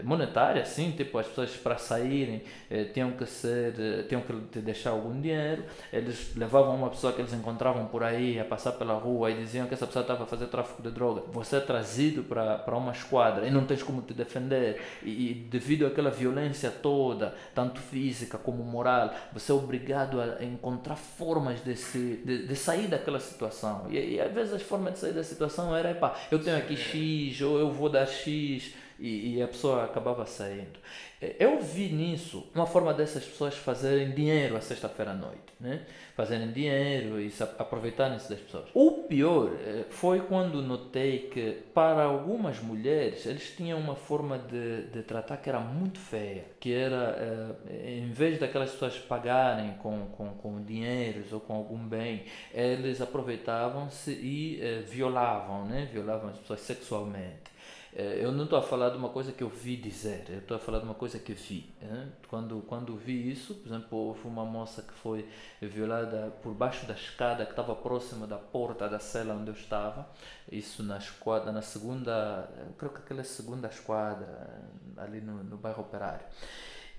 monetária, 0.04 0.62
assim, 0.62 0.92
tipo, 0.92 1.18
as 1.18 1.28
pessoas 1.28 1.52
para 1.52 1.78
saírem 1.78 2.44
eh, 2.70 2.86
tinham 2.86 3.12
que 3.12 3.26
ser, 3.26 3.74
eh, 3.80 4.04
tinham 4.04 4.22
que 4.22 4.60
deixar 4.60 4.92
algum 4.92 5.20
dinheiro, 5.20 5.64
eles 5.92 6.36
levavam 6.36 6.76
uma 6.76 6.90
pessoa 6.90 7.14
que 7.14 7.22
eles 7.22 7.34
encontravam 7.34 7.86
por 7.88 8.04
aí 8.04 8.40
a 8.40 8.46
passar 8.46 8.74
pela 8.74 8.94
rua 8.94 9.32
e 9.32 9.36
diziam 9.36 9.68
que 9.68 9.74
essa 9.74 9.86
pessoa 9.86 10.02
estava 10.02 10.24
a 10.24 10.28
fazer 10.28 10.48
tráfico 10.48 10.82
de 10.82 10.92
droga, 10.92 11.24
você 11.32 11.58
é 11.58 11.60
trazido 11.60 12.24
para, 12.24 12.58
para 12.60 12.76
uma 12.76 12.92
esquadra 12.92 13.48
e 13.48 13.52
não 13.52 13.66
tens 13.66 13.84
como 13.84 14.02
te 14.02 14.14
defender. 14.14 14.82
E, 15.04 15.32
e 15.32 15.34
devido 15.34 15.86
àquela 15.86 16.10
violência 16.10 16.72
toda, 16.72 17.36
tanto 17.54 17.80
física 17.80 18.38
como 18.38 18.64
moral, 18.64 19.14
você 19.34 19.52
é 19.52 19.56
obrigado 19.56 20.22
a 20.22 20.44
encontrar 20.44 20.96
formas 20.96 21.64
de, 21.64 21.76
se, 21.76 22.22
de, 22.24 22.48
de 22.48 22.56
sair 22.56 22.88
daquela 22.88 23.20
situação. 23.20 23.88
E, 23.90 24.16
e 24.16 24.22
às 24.22 24.32
vezes 24.32 24.54
as 24.54 24.62
formas 24.62 24.94
de 24.94 25.00
sair 25.00 25.14
da 25.14 25.24
situação 25.24 25.76
era, 25.76 25.92
epá, 25.92 26.16
eu 26.32 26.40
tenho 26.40 26.58
aqui 26.58 26.76
X 26.76 27.42
ou 27.42 27.60
eu 27.60 27.72
vou 27.72 27.90
dar 27.90 28.06
X 28.06 28.74
e, 29.00 29.36
e 29.36 29.42
a 29.42 29.48
pessoa 29.48 29.84
acabava 29.84 30.26
saindo. 30.26 30.80
É, 31.22 31.36
eu 31.40 31.62
vi 31.62 31.90
nisso 31.90 32.46
uma 32.54 32.66
forma 32.66 32.94
dessas 32.94 33.24
pessoas 33.24 33.56
fazerem 33.56 34.12
dinheiro 34.12 34.56
a 34.56 34.62
sexta-feira 34.62 35.12
à 35.12 35.14
noite, 35.14 35.54
né? 35.60 35.86
fazerem 36.16 36.52
dinheiro 36.52 37.20
e 37.20 37.32
aproveitarem-se 37.58 38.30
das 38.30 38.40
pessoas. 38.40 38.66
O 38.74 39.04
pior 39.04 39.52
é, 39.66 39.86
foi 39.90 40.22
quando 40.22 40.62
notei 40.62 41.30
que 41.32 41.64
para 41.74 42.04
algumas 42.04 42.60
mulheres 42.60 43.26
eles 43.26 43.54
tinham 43.56 43.80
uma 43.80 43.96
forma 43.96 44.38
de, 44.38 44.84
de 44.88 45.04
tratar 45.04 45.38
que 45.38 45.50
era 45.50 45.60
muito 45.60 46.00
feia, 46.00 46.46
que 46.60 46.74
era 46.74 47.56
é, 47.70 47.98
em 47.98 48.12
vez 48.12 48.40
daquelas 48.40 48.72
pessoas 48.72 48.98
pagarem 48.98 49.74
com, 49.76 50.08
com, 50.18 50.30
com 50.36 50.62
dinheiros 50.64 51.32
ou 51.32 51.40
com 51.40 51.54
algum 51.54 51.78
bem, 51.78 52.24
eles 52.54 53.02
aproveitavam-se 53.02 54.12
e 54.12 54.84
violavam, 54.88 55.66
né? 55.66 55.90
violavam 55.92 56.30
as 56.30 56.38
pessoas 56.38 56.62
sexualmente. 56.62 57.55
Eh, 57.96 58.20
eu 58.22 58.32
não 58.32 58.44
estou 58.44 58.60
a 58.60 58.62
falar 58.62 58.90
de 58.90 58.98
uma 58.98 59.08
coisa 59.08 59.32
que 59.32 59.42
eu 59.42 59.48
vi 59.48 59.78
dizer, 59.78 60.26
eu 60.30 60.40
estou 60.40 60.58
a 60.58 60.60
falar 60.60 60.80
de 60.80 60.86
uma 60.86 60.94
coisa 60.94 61.18
que 61.18 61.34
vi. 61.34 61.74
Né? 61.82 62.12
Quando, 62.28 62.62
quando 62.68 62.98
vi 62.98 63.32
isso, 63.32 63.56
por 63.56 63.68
exemplo, 63.70 63.98
houve 63.98 64.28
uma 64.28 64.44
moça 64.44 64.82
que 64.82 64.94
foi 64.94 65.26
violada 65.62 66.30
por 66.44 66.54
baixo 66.54 66.86
da 66.86 66.94
escada 66.94 67.46
que 67.46 67.52
estava 67.52 67.74
próxima 67.74 68.28
da 68.28 68.38
porta 68.38 68.90
da 68.90 69.00
cela 69.00 69.34
onde 69.34 69.50
eu 69.50 69.54
estava, 69.54 70.10
isso 70.52 70.84
na 70.84 70.98
esquadra, 70.98 71.54
na 71.54 71.62
segunda, 71.62 72.50
creio 72.78 72.94
que 72.94 73.00
aquela 73.00 73.22
é 73.22 73.24
segunda 73.24 73.70
esquadra, 73.70 74.62
ali 74.98 75.22
no, 75.22 75.42
no 75.44 75.58
bairro 75.58 75.82
Operário. 75.82 76.26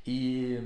E, 0.06 0.58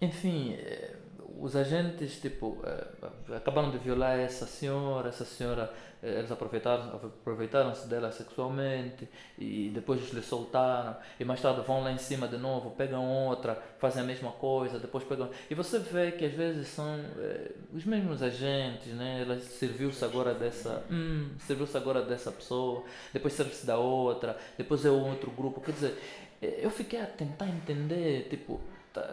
enfim, 0.00 0.52
eh, 0.52 0.96
os 1.38 1.56
agentes 1.56 2.20
tipo 2.20 2.58
uh, 2.62 3.34
acabaram 3.34 3.70
de 3.70 3.78
violar 3.78 4.18
essa 4.18 4.46
senhora, 4.46 5.08
essa 5.08 5.24
senhora 5.24 5.72
uh, 6.02 6.06
eles 6.06 6.30
aproveitaram 6.30 6.96
aproveitaram-se 6.96 7.86
dela 7.88 8.10
sexualmente 8.12 9.08
e 9.38 9.70
depois 9.72 10.12
lhe 10.12 10.22
soltaram. 10.22 10.96
E 11.18 11.24
mais 11.24 11.40
tarde 11.40 11.62
vão 11.66 11.82
lá 11.82 11.92
em 11.92 11.98
cima 11.98 12.28
de 12.28 12.36
novo, 12.36 12.70
pegam 12.72 13.08
outra, 13.08 13.60
fazem 13.78 14.02
a 14.02 14.06
mesma 14.06 14.32
coisa, 14.32 14.78
depois 14.78 15.04
pegam. 15.04 15.30
E 15.50 15.54
você 15.54 15.78
vê 15.78 16.12
que 16.12 16.24
às 16.24 16.32
vezes 16.32 16.68
são 16.68 16.98
uh, 16.98 17.76
os 17.76 17.84
mesmos 17.84 18.22
agentes, 18.22 18.92
né? 18.94 19.22
Ela 19.22 19.38
serviu-se 19.40 20.04
agora 20.04 20.34
dessa, 20.34 20.84
hum, 20.90 21.30
serviu-se 21.46 21.76
agora 21.76 22.02
dessa 22.02 22.30
pessoa, 22.30 22.84
depois 23.12 23.34
serve-se 23.34 23.66
da 23.66 23.78
outra, 23.78 24.36
depois 24.58 24.84
é 24.84 24.90
outro 24.90 25.30
grupo, 25.30 25.60
quer 25.60 25.72
dizer, 25.72 25.98
eu 26.40 26.70
fiquei 26.70 27.00
a 27.00 27.06
tentar 27.06 27.46
entender, 27.48 28.28
tipo 28.28 28.60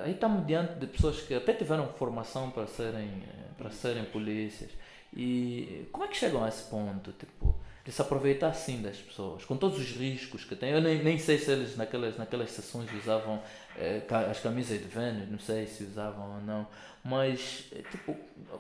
aí 0.04 0.12
estamos 0.12 0.46
diante 0.46 0.74
de 0.74 0.88
pessoas 0.88 1.22
que 1.22 1.34
até 1.34 1.54
tiveram 1.54 1.88
formação 1.94 2.52
para 2.52 2.68
serem, 2.68 3.24
eh, 3.28 3.54
para 3.58 3.70
serem 3.70 4.06
polícias. 4.06 4.72
E 5.16 5.88
como 5.92 6.06
é 6.06 6.08
que 6.08 6.18
chegam 6.18 6.44
a 6.44 6.50
esse 6.50 6.64
ponto? 6.70 7.12
Tipo, 7.14 7.56
de 7.86 7.92
se 7.92 8.02
aproveitar 8.02 8.50
assim 8.50 8.82
das 8.82 8.98
pessoas, 8.98 9.44
com 9.46 9.58
todos 9.58 9.80
os 9.80 9.92
riscos 9.96 10.44
que 10.44 10.56
têm. 10.56 10.72
Eu 10.72 10.82
nem, 10.82 11.04
nem 11.04 11.18
sei 11.18 11.38
se 11.38 11.50
eles 11.50 11.76
naquelas, 11.76 12.18
naquelas 12.18 12.52
sessões 12.52 12.88
usavam 12.94 13.42
as 14.30 14.40
camisas 14.40 14.80
de 14.80 14.88
Vênus, 14.88 15.30
não 15.30 15.40
sei 15.40 15.66
se 15.66 15.84
usavam 15.84 16.36
ou 16.36 16.42
não, 16.42 16.68
mas 17.04 17.66
eh, 17.72 17.82
tipo, 17.90 18.16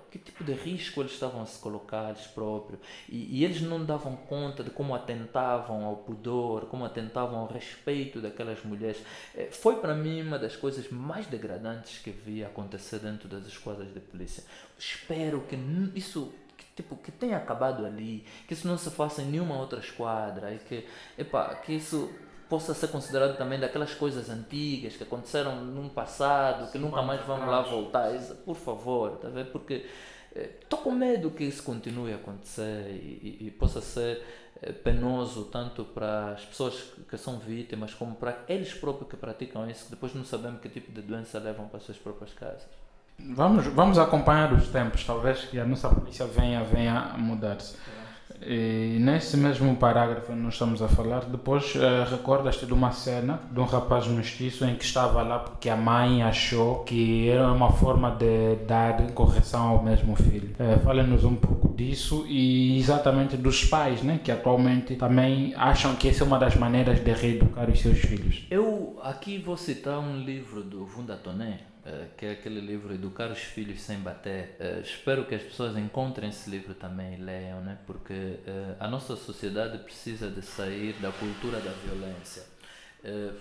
que 0.09 0.17
tipo 0.17 0.43
de 0.43 0.53
risco 0.53 1.01
eles 1.01 1.11
estavam 1.11 1.41
a 1.41 1.45
se 1.45 1.59
colocar 1.59 2.09
eles 2.09 2.25
próprios 2.27 2.79
e, 3.09 3.39
e, 3.39 3.43
eles 3.43 3.61
não 3.61 3.83
davam 3.83 4.15
conta 4.15 4.63
de 4.63 4.69
como 4.69 4.95
atentavam 4.95 5.83
ao 5.83 5.97
pudor, 5.97 6.67
como 6.67 6.85
atentavam 6.85 7.39
ao 7.39 7.47
respeito 7.47 8.21
daquelas 8.21 8.63
mulheres. 8.63 9.01
Eh, 9.35 9.49
foi 9.51 9.75
para 9.77 9.93
mim 9.93 10.21
uma 10.21 10.39
das 10.39 10.55
coisas 10.55 10.89
mais 10.89 11.25
degradantes 11.27 11.99
que 11.99 12.11
vi 12.11 12.43
acontecer 12.43 12.99
dentro 12.99 13.27
das 13.27 13.45
esquadras 13.45 13.93
de 13.93 13.99
polícia. 13.99 14.43
Espero 14.77 15.41
que 15.41 15.57
isso 15.95 16.33
tipo, 16.75 16.95
que 16.95 17.11
tenha 17.11 17.37
acabado 17.37 17.85
ali, 17.85 18.23
que 18.47 18.53
isso 18.53 18.67
não 18.67 18.77
se 18.77 18.89
faça 18.89 19.21
em 19.21 19.25
nenhuma 19.25 19.57
outra 19.57 19.79
esquadra 19.79 20.53
e 20.53 20.59
que, 20.59 20.87
epa, 21.17 21.55
que 21.55 21.73
isso 21.73 22.09
possa 22.49 22.73
ser 22.73 22.87
considerado 22.87 23.37
também 23.37 23.59
daquelas 23.59 23.93
coisas 23.93 24.29
antigas 24.29 24.97
que 24.97 25.03
aconteceram 25.03 25.63
num 25.63 25.87
passado, 25.87 26.71
que 26.71 26.79
nunca 26.79 27.01
mais 27.03 27.23
vamos 27.25 27.47
lá 27.47 27.61
voltar. 27.61 28.11
Por 28.43 28.55
favor, 28.55 29.11
tá 29.17 29.29
vendo? 29.29 29.51
Porque 29.51 29.85
estou 30.35 30.79
eh, 30.79 30.83
com 30.83 30.91
medo 30.91 31.29
que 31.29 31.43
isso 31.43 31.61
continue 31.61 32.11
a 32.11 32.15
acontecer 32.15 32.87
e, 32.89 33.37
e, 33.41 33.47
e 33.47 33.51
possa 33.51 33.81
ser 33.81 34.25
eh, 34.61 34.71
penoso 34.71 35.45
tanto 35.45 35.85
para 35.85 36.31
as 36.31 36.43
pessoas 36.43 36.91
que 37.07 37.17
são 37.17 37.37
vítimas 37.37 37.93
como 37.93 38.15
para 38.15 38.39
eles 38.49 38.73
próprios 38.73 39.09
que 39.09 39.15
praticam 39.15 39.69
isso, 39.69 39.85
que 39.85 39.91
depois 39.91 40.15
não 40.15 40.25
sabemos 40.25 40.59
que 40.59 40.69
tipo 40.69 40.91
de 40.91 41.03
doença 41.03 41.37
levam 41.37 41.67
para 41.67 41.77
as 41.77 41.83
suas 41.83 41.97
próprias 41.97 42.33
casas. 42.33 42.67
Vamos, 43.19 43.67
vamos 43.67 43.99
acompanhar 43.99 44.51
os 44.53 44.69
tempos, 44.69 45.03
talvez 45.03 45.41
que 45.41 45.59
a 45.59 45.65
nossa 45.65 45.89
polícia 45.89 46.25
venha, 46.25 46.63
venha 46.63 46.97
a 46.97 47.17
mudar-se. 47.17 47.75
E 48.41 48.97
nesse 48.99 49.35
mesmo 49.35 49.75
parágrafo 49.75 50.33
nós 50.33 50.53
estamos 50.53 50.81
a 50.81 50.87
falar, 50.87 51.25
depois 51.25 51.75
uh, 51.75 52.09
recordas-te 52.09 52.65
de 52.65 52.73
uma 52.73 52.91
cena 52.91 53.39
de 53.51 53.59
um 53.59 53.65
rapaz 53.65 54.07
mestiço 54.07 54.65
em 54.65 54.75
que 54.75 54.85
estava 54.85 55.21
lá 55.21 55.39
porque 55.39 55.69
a 55.69 55.75
mãe 55.75 56.23
achou 56.23 56.83
que 56.83 57.29
era 57.29 57.51
uma 57.51 57.71
forma 57.71 58.11
de 58.11 58.55
dar 58.65 59.11
correção 59.11 59.67
ao 59.69 59.83
mesmo 59.83 60.15
filho. 60.15 60.55
Uh, 60.59 60.79
Fala-nos 60.79 61.23
um 61.23 61.35
pouco 61.35 61.69
disso 61.75 62.25
e 62.27 62.77
exatamente 62.77 63.37
dos 63.37 63.65
pais, 63.65 64.01
né, 64.01 64.19
que 64.23 64.31
atualmente 64.31 64.95
também 64.95 65.53
acham 65.55 65.95
que 65.95 66.09
essa 66.09 66.23
é 66.23 66.27
uma 66.27 66.39
das 66.39 66.55
maneiras 66.55 67.03
de 67.03 67.11
reeducar 67.11 67.69
os 67.69 67.79
seus 67.79 67.99
filhos. 67.99 68.45
Eu 68.49 68.99
aqui 69.03 69.37
vou 69.37 69.57
citar 69.57 69.99
um 69.99 70.17
livro 70.17 70.63
do 70.63 70.85
Vunda 70.85 71.15
Toné, 71.15 71.59
eh, 71.59 71.68
que 72.17 72.25
é 72.25 72.31
aquele 72.31 72.59
livro 72.59 72.93
Educar 72.93 73.31
os 73.31 73.39
Filhos 73.39 73.81
Sem 73.81 73.99
Bater. 73.99 74.57
Uh, 74.59 74.81
espero 74.81 75.25
que 75.25 75.35
as 75.35 75.41
pessoas 75.41 75.77
encontrem 75.77 76.29
esse 76.29 76.49
livro 76.49 76.73
também 76.73 77.15
e 77.15 77.17
leiam, 77.17 77.61
né? 77.61 77.77
porque 77.87 78.13
uh, 78.13 78.75
a 78.79 78.87
nossa 78.87 79.15
sociedade 79.15 79.77
precisa 79.79 80.29
de 80.29 80.41
sair 80.41 80.93
da 81.01 81.11
cultura 81.11 81.59
da 81.59 81.71
violência. 81.71 82.43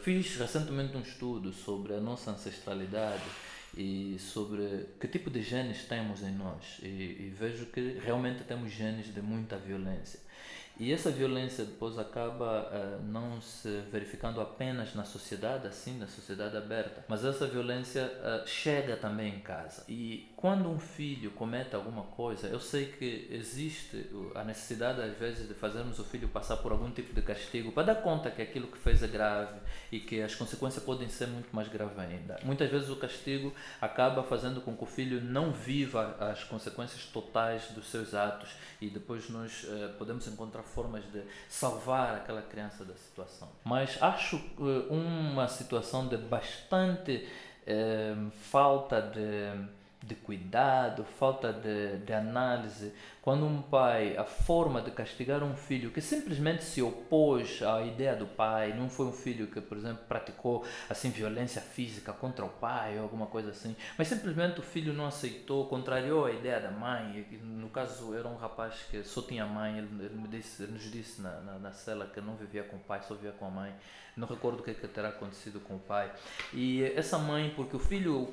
fiz 0.03 0.37
recentemente 0.37 0.97
um 0.97 1.01
estudo 1.01 1.53
sobre 1.53 1.95
a 1.95 2.01
nossa 2.01 2.31
ancestralidade 2.31 3.25
e 3.77 4.17
sobre 4.19 4.87
que 5.01 5.09
tipo 5.09 5.31
de 5.31 5.43
genes 5.43 5.85
temos 5.85 6.23
em 6.23 6.33
nós 6.33 6.79
e, 6.83 6.87
e 6.87 7.35
vejo 7.37 7.67
que 7.67 7.99
realmente 8.03 8.45
temos 8.45 8.71
genes 8.71 9.13
de 9.13 9.21
muita 9.21 9.57
violência. 9.57 10.21
E 10.79 10.93
essa 10.93 11.11
violência 11.11 11.65
depois 11.65 11.99
acaba 11.99 12.69
uh, 12.71 13.03
não 13.03 13.41
se 13.41 13.83
verificando 13.91 14.41
apenas 14.41 14.95
na 14.95 15.05
sociedade, 15.05 15.67
assim, 15.67 15.99
na 15.99 16.07
sociedade 16.07 16.57
aberta, 16.57 17.05
mas 17.09 17.25
essa 17.25 17.47
violência 17.47 18.05
uh, 18.05 18.47
chega 18.47 18.97
também 18.97 19.35
em 19.35 19.41
casa. 19.41 19.85
E 19.89 20.31
quando 20.37 20.69
um 20.69 20.79
filho 20.79 21.33
comete 21.33 21.75
alguma 21.75 22.05
coisa, 22.05 22.47
eu 22.47 22.61
sei 22.61 22.87
que 22.87 23.27
existe 23.31 24.09
a 24.37 24.45
necessidade 24.45 25.01
às 25.03 25.17
vezes 25.19 25.49
de 25.49 25.55
fazermos 25.55 25.99
o 25.99 26.05
filho 26.05 26.29
passar 26.29 26.59
por 26.59 26.71
algum 26.71 26.91
tipo 26.91 27.13
de 27.13 27.23
castigo 27.23 27.73
para 27.73 27.95
dar 27.95 27.97
conta 27.97 28.31
que 28.31 28.41
aquilo 28.41 28.69
que 28.69 28.79
fez 28.79 29.03
é 29.03 29.09
grave 29.09 29.59
e 29.91 29.99
que 29.99 30.23
as 30.23 30.35
consequências 30.37 30.85
podem 30.85 31.09
ser 31.09 31.27
muito 31.27 31.49
mais 31.55 31.67
graves 31.69 31.99
ainda. 31.99 32.39
Muitas 32.45 32.71
vezes 32.71 32.89
o 32.89 32.97
castigo 32.97 33.53
acaba 33.81 34.23
fazendo 34.23 34.61
com 34.61 34.77
que 34.77 34.85
o 34.85 34.87
filho 34.87 35.21
não 35.21 35.51
viva 35.53 36.17
as 36.21 36.45
consequências 36.45 37.05
totais 37.07 37.71
dos 37.71 37.91
seus 37.91 38.15
atos 38.15 38.51
e 38.81 38.89
depois 38.89 39.29
nós 39.29 39.65
uh, 39.65 39.95
podemos 39.99 40.27
encontrar 40.29 40.63
formas 40.69 41.05
de 41.13 41.23
salvar 41.49 42.15
aquela 42.17 42.43
criança 42.43 42.85
da 42.85 42.95
situação. 42.95 43.49
Mas 43.65 44.01
acho 44.03 44.37
uh, 44.37 44.93
uma 44.93 45.49
situação 45.49 46.07
de 46.07 46.17
bastante 46.17 47.29
uh, 47.67 48.31
falta 48.31 49.01
de 49.01 49.79
de 50.03 50.15
cuidado, 50.15 51.05
falta 51.19 51.53
de, 51.53 51.99
de 51.99 52.13
análise. 52.13 52.93
Quando 53.29 53.45
um 53.45 53.61
pai, 53.61 54.17
a 54.17 54.25
forma 54.25 54.81
de 54.81 54.91
castigar 54.91 55.43
um 55.43 55.55
filho 55.55 55.91
que 55.91 56.01
simplesmente 56.01 56.65
se 56.65 56.81
opôs 56.81 57.63
à 57.63 57.83
ideia 57.83 58.17
do 58.17 58.27
pai, 58.27 58.73
não 58.73 58.89
foi 58.89 59.05
um 59.05 59.13
filho 59.13 59.49
que, 59.49 59.61
por 59.61 59.77
exemplo, 59.77 60.03
praticou 60.09 60.65
assim 60.89 61.11
violência 61.11 61.61
física 61.61 62.11
contra 62.11 62.47
o 62.47 62.49
pai 62.49 62.97
ou 62.97 63.03
alguma 63.03 63.27
coisa 63.27 63.51
assim, 63.51 63.77
mas 63.99 64.09
simplesmente 64.09 64.61
o 64.61 64.63
filho 64.63 64.95
não 64.95 65.05
aceitou, 65.05 65.67
contrariou 65.67 66.25
a 66.25 66.33
ideia 66.33 66.59
da 66.59 66.71
mãe. 66.71 67.27
No 67.43 67.69
caso, 67.69 68.15
era 68.15 68.27
um 68.27 68.37
rapaz 68.37 68.87
que 68.91 69.03
só 69.03 69.21
tinha 69.21 69.45
mãe, 69.45 69.77
ele, 69.77 70.07
ele 70.07 70.15
me 70.15 70.29
disse, 70.29 70.63
ele 70.63 70.73
nos 70.73 70.91
disse 70.91 71.21
na, 71.21 71.39
na, 71.43 71.59
na 71.59 71.73
cela 71.73 72.07
que 72.07 72.23
não 72.23 72.35
vivia 72.35 72.63
com 72.63 72.77
o 72.77 72.81
pai, 72.81 73.03
só 73.07 73.15
vivia 73.15 73.33
com 73.33 73.45
a 73.45 73.51
mãe 73.51 73.75
não 74.19 74.27
recordo 74.27 74.61
o 74.61 74.63
que, 74.63 74.73
é 74.73 74.75
que 74.75 74.87
terá 74.89 75.09
acontecido 75.09 75.61
com 75.61 75.77
o 75.77 75.79
pai. 75.79 76.11
E 76.53 76.83
essa 76.97 77.19
mãe, 77.19 77.53
porque 77.55 77.77
o 77.77 77.79
filho 77.79 78.29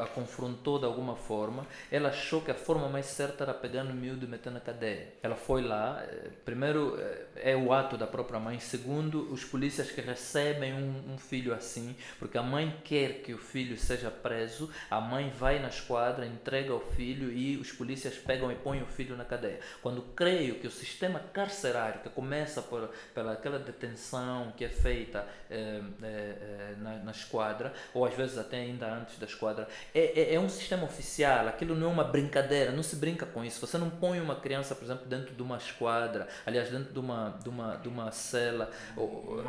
a 0.00 0.06
confrontou 0.06 0.78
de 0.78 0.84
alguma 0.84 1.14
forma, 1.14 1.64
ela 1.90 2.08
achou 2.08 2.40
que 2.40 2.50
a 2.50 2.54
forma 2.54 2.88
mais 2.88 3.06
certa 3.06 3.44
era 3.44 3.54
pegar 3.54 3.84
no 3.84 3.94
miúdo 3.94 4.24
e 4.26 4.28
na 4.46 4.60
cadeia. 4.60 5.08
Ela 5.22 5.36
foi 5.36 5.62
lá, 5.62 6.02
eh, 6.02 6.30
primeiro 6.44 6.96
eh, 6.98 7.26
é 7.36 7.56
o 7.56 7.72
ato 7.72 7.96
da 7.96 8.06
própria 8.06 8.38
mãe, 8.38 8.58
segundo, 8.60 9.32
os 9.32 9.44
polícias 9.44 9.90
que 9.90 10.00
recebem 10.00 10.74
um, 10.74 11.14
um 11.14 11.18
filho 11.18 11.54
assim, 11.54 11.96
porque 12.18 12.38
a 12.38 12.42
mãe 12.42 12.74
quer 12.84 13.22
que 13.22 13.32
o 13.32 13.38
filho 13.38 13.76
seja 13.76 14.10
preso, 14.10 14.70
a 14.90 15.00
mãe 15.00 15.30
vai 15.30 15.58
na 15.58 15.68
esquadra, 15.68 16.26
entrega 16.26 16.74
o 16.74 16.80
filho 16.80 17.32
e 17.32 17.56
os 17.56 17.72
polícias 17.72 18.14
pegam 18.14 18.50
e 18.52 18.54
põem 18.54 18.82
o 18.82 18.86
filho 18.86 19.16
na 19.16 19.24
cadeia. 19.24 19.60
Quando 19.82 20.02
creio 20.14 20.56
que 20.56 20.66
o 20.66 20.70
sistema 20.70 21.20
carcerário, 21.32 22.00
que 22.00 22.08
começa 22.08 22.62
por, 22.62 22.90
pela 23.14 23.32
aquela 23.32 23.58
detenção 23.58 24.52
que 24.56 24.64
é 24.64 24.68
feita 24.68 25.26
eh, 25.50 25.80
eh, 26.02 26.74
na, 26.78 26.96
na, 26.98 27.10
esquadra, 27.10 27.72
ou 27.94 28.04
às 28.04 28.14
vezes 28.14 28.36
até 28.38 28.58
ainda 28.58 28.86
antes 28.86 29.18
da 29.18 29.26
esquadra. 29.26 29.68
É, 29.94 30.20
é, 30.20 30.34
é, 30.34 30.40
um 30.40 30.48
sistema 30.48 30.84
oficial, 30.84 31.48
aquilo 31.48 31.74
não 31.74 31.88
é 31.88 31.92
uma 31.92 32.04
brincadeira, 32.04 32.72
não 32.72 32.82
se 32.82 32.96
brinca 32.96 33.24
com 33.26 33.44
isso. 33.44 33.64
Você 33.66 33.78
não 33.78 33.90
põe 33.90 34.20
uma 34.20 34.27
criança, 34.36 34.74
por 34.74 34.84
exemplo, 34.84 35.06
dentro 35.06 35.34
de 35.34 35.42
uma 35.42 35.56
esquadra, 35.56 36.28
aliás, 36.46 36.70
dentro 36.70 36.92
de 36.92 36.98
uma, 36.98 37.38
de 37.42 37.48
uma, 37.48 37.76
de 37.76 37.88
uma 37.88 38.10
cela 38.10 38.70
ou, 38.96 39.42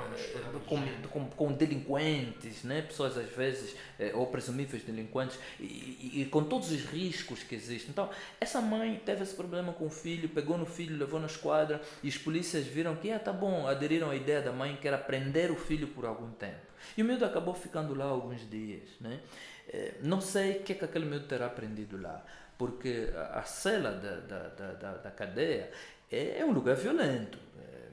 com, 0.67 0.81
com, 1.09 1.29
com, 1.29 1.51
delinquentes, 1.53 2.63
né? 2.63 2.81
pessoas 2.81 3.17
às 3.17 3.29
vezes, 3.29 3.75
ou 4.13 4.27
presumíveis 4.27 4.83
delinquentes, 4.83 5.37
e, 5.59 5.63
e, 5.63 6.21
e 6.21 6.25
com 6.25 6.43
todos 6.43 6.71
os 6.71 6.83
riscos 6.85 7.43
que 7.43 7.55
existem. 7.55 7.89
Então, 7.89 8.09
essa 8.39 8.61
mãe 8.61 9.01
teve 9.05 9.23
esse 9.23 9.35
problema 9.35 9.73
com 9.73 9.87
o 9.87 9.89
filho, 9.89 10.29
pegou 10.29 10.57
no 10.57 10.65
filho, 10.65 10.97
levou 10.97 11.19
na 11.19 11.27
esquadra, 11.27 11.81
e 12.03 12.09
os 12.09 12.17
polícias 12.17 12.65
viram 12.65 12.95
que, 12.95 13.11
ah, 13.11 13.19
tá 13.19 13.33
bom, 13.33 13.67
aderiram 13.67 14.09
à 14.09 14.15
ideia 14.15 14.41
da 14.41 14.51
mãe 14.51 14.77
que 14.79 14.87
era 14.87 14.97
prender 14.97 15.51
o 15.51 15.55
filho 15.55 15.87
por 15.87 16.05
algum 16.05 16.31
tempo. 16.31 16.69
E 16.97 17.01
o 17.01 17.05
miúdo 17.05 17.25
acabou 17.25 17.53
ficando 17.53 17.93
lá 17.93 18.05
alguns 18.05 18.49
dias. 18.49 18.89
Né? 18.99 19.19
Eh, 19.67 19.95
não 20.01 20.21
sei 20.21 20.57
o 20.57 20.63
que, 20.63 20.73
é 20.73 20.75
que 20.75 20.85
aquele 20.85 21.05
miúdo 21.05 21.27
terá 21.27 21.45
aprendido 21.45 22.01
lá, 22.01 22.23
porque 22.59 23.09
a 23.33 23.41
cela 23.43 23.91
da, 23.93 24.19
da, 24.19 24.73
da, 24.73 24.93
da 24.97 25.11
cadeia 25.11 25.71
é, 26.11 26.39
é 26.39 26.45
um 26.45 26.51
lugar 26.51 26.75
violento. 26.75 27.39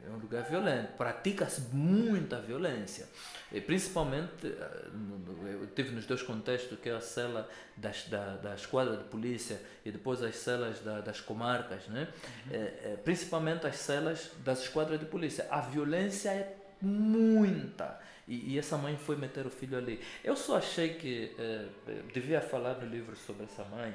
É 0.06 0.10
um 0.10 0.18
lugar 0.18 0.44
violento, 0.44 0.92
pratica-se 0.96 1.62
muita 1.72 2.40
violência. 2.40 3.06
E 3.50 3.60
principalmente, 3.60 4.46
eh, 4.46 4.88
eu 5.52 5.66
tive 5.74 5.90
nos 5.90 6.06
dois 6.06 6.22
contextos, 6.22 6.78
que 6.78 6.88
é 6.88 6.94
a 6.94 7.00
cela 7.00 7.48
das, 7.76 8.04
da, 8.04 8.36
da 8.36 8.54
esquadra 8.54 8.96
de 8.96 9.04
polícia 9.04 9.60
e 9.84 9.90
depois 9.90 10.22
as 10.22 10.36
celas 10.36 10.78
da, 10.80 11.00
das 11.00 11.20
comarcas, 11.20 11.88
né? 11.88 12.06
Uhum. 12.46 12.54
É, 12.54 12.58
é, 12.58 12.98
principalmente 13.02 13.66
as 13.66 13.76
celas 13.76 14.30
das 14.44 14.62
esquadras 14.62 15.00
de 15.00 15.06
polícia. 15.06 15.44
A 15.50 15.60
violência 15.60 16.30
é 16.30 16.56
muita. 16.80 17.98
E, 18.28 18.54
e, 18.54 18.58
essa 18.58 18.76
mãe 18.76 18.96
foi 18.96 19.16
meter 19.16 19.44
o 19.44 19.50
filho 19.50 19.76
ali. 19.76 20.00
Eu 20.22 20.36
só 20.36 20.58
achei 20.58 20.94
que 20.94 21.34
eh, 21.38 21.66
devia 22.12 22.40
falar 22.40 22.74
no 22.74 22.86
livro 22.86 23.16
sobre 23.16 23.44
essa 23.44 23.64
mãe, 23.64 23.92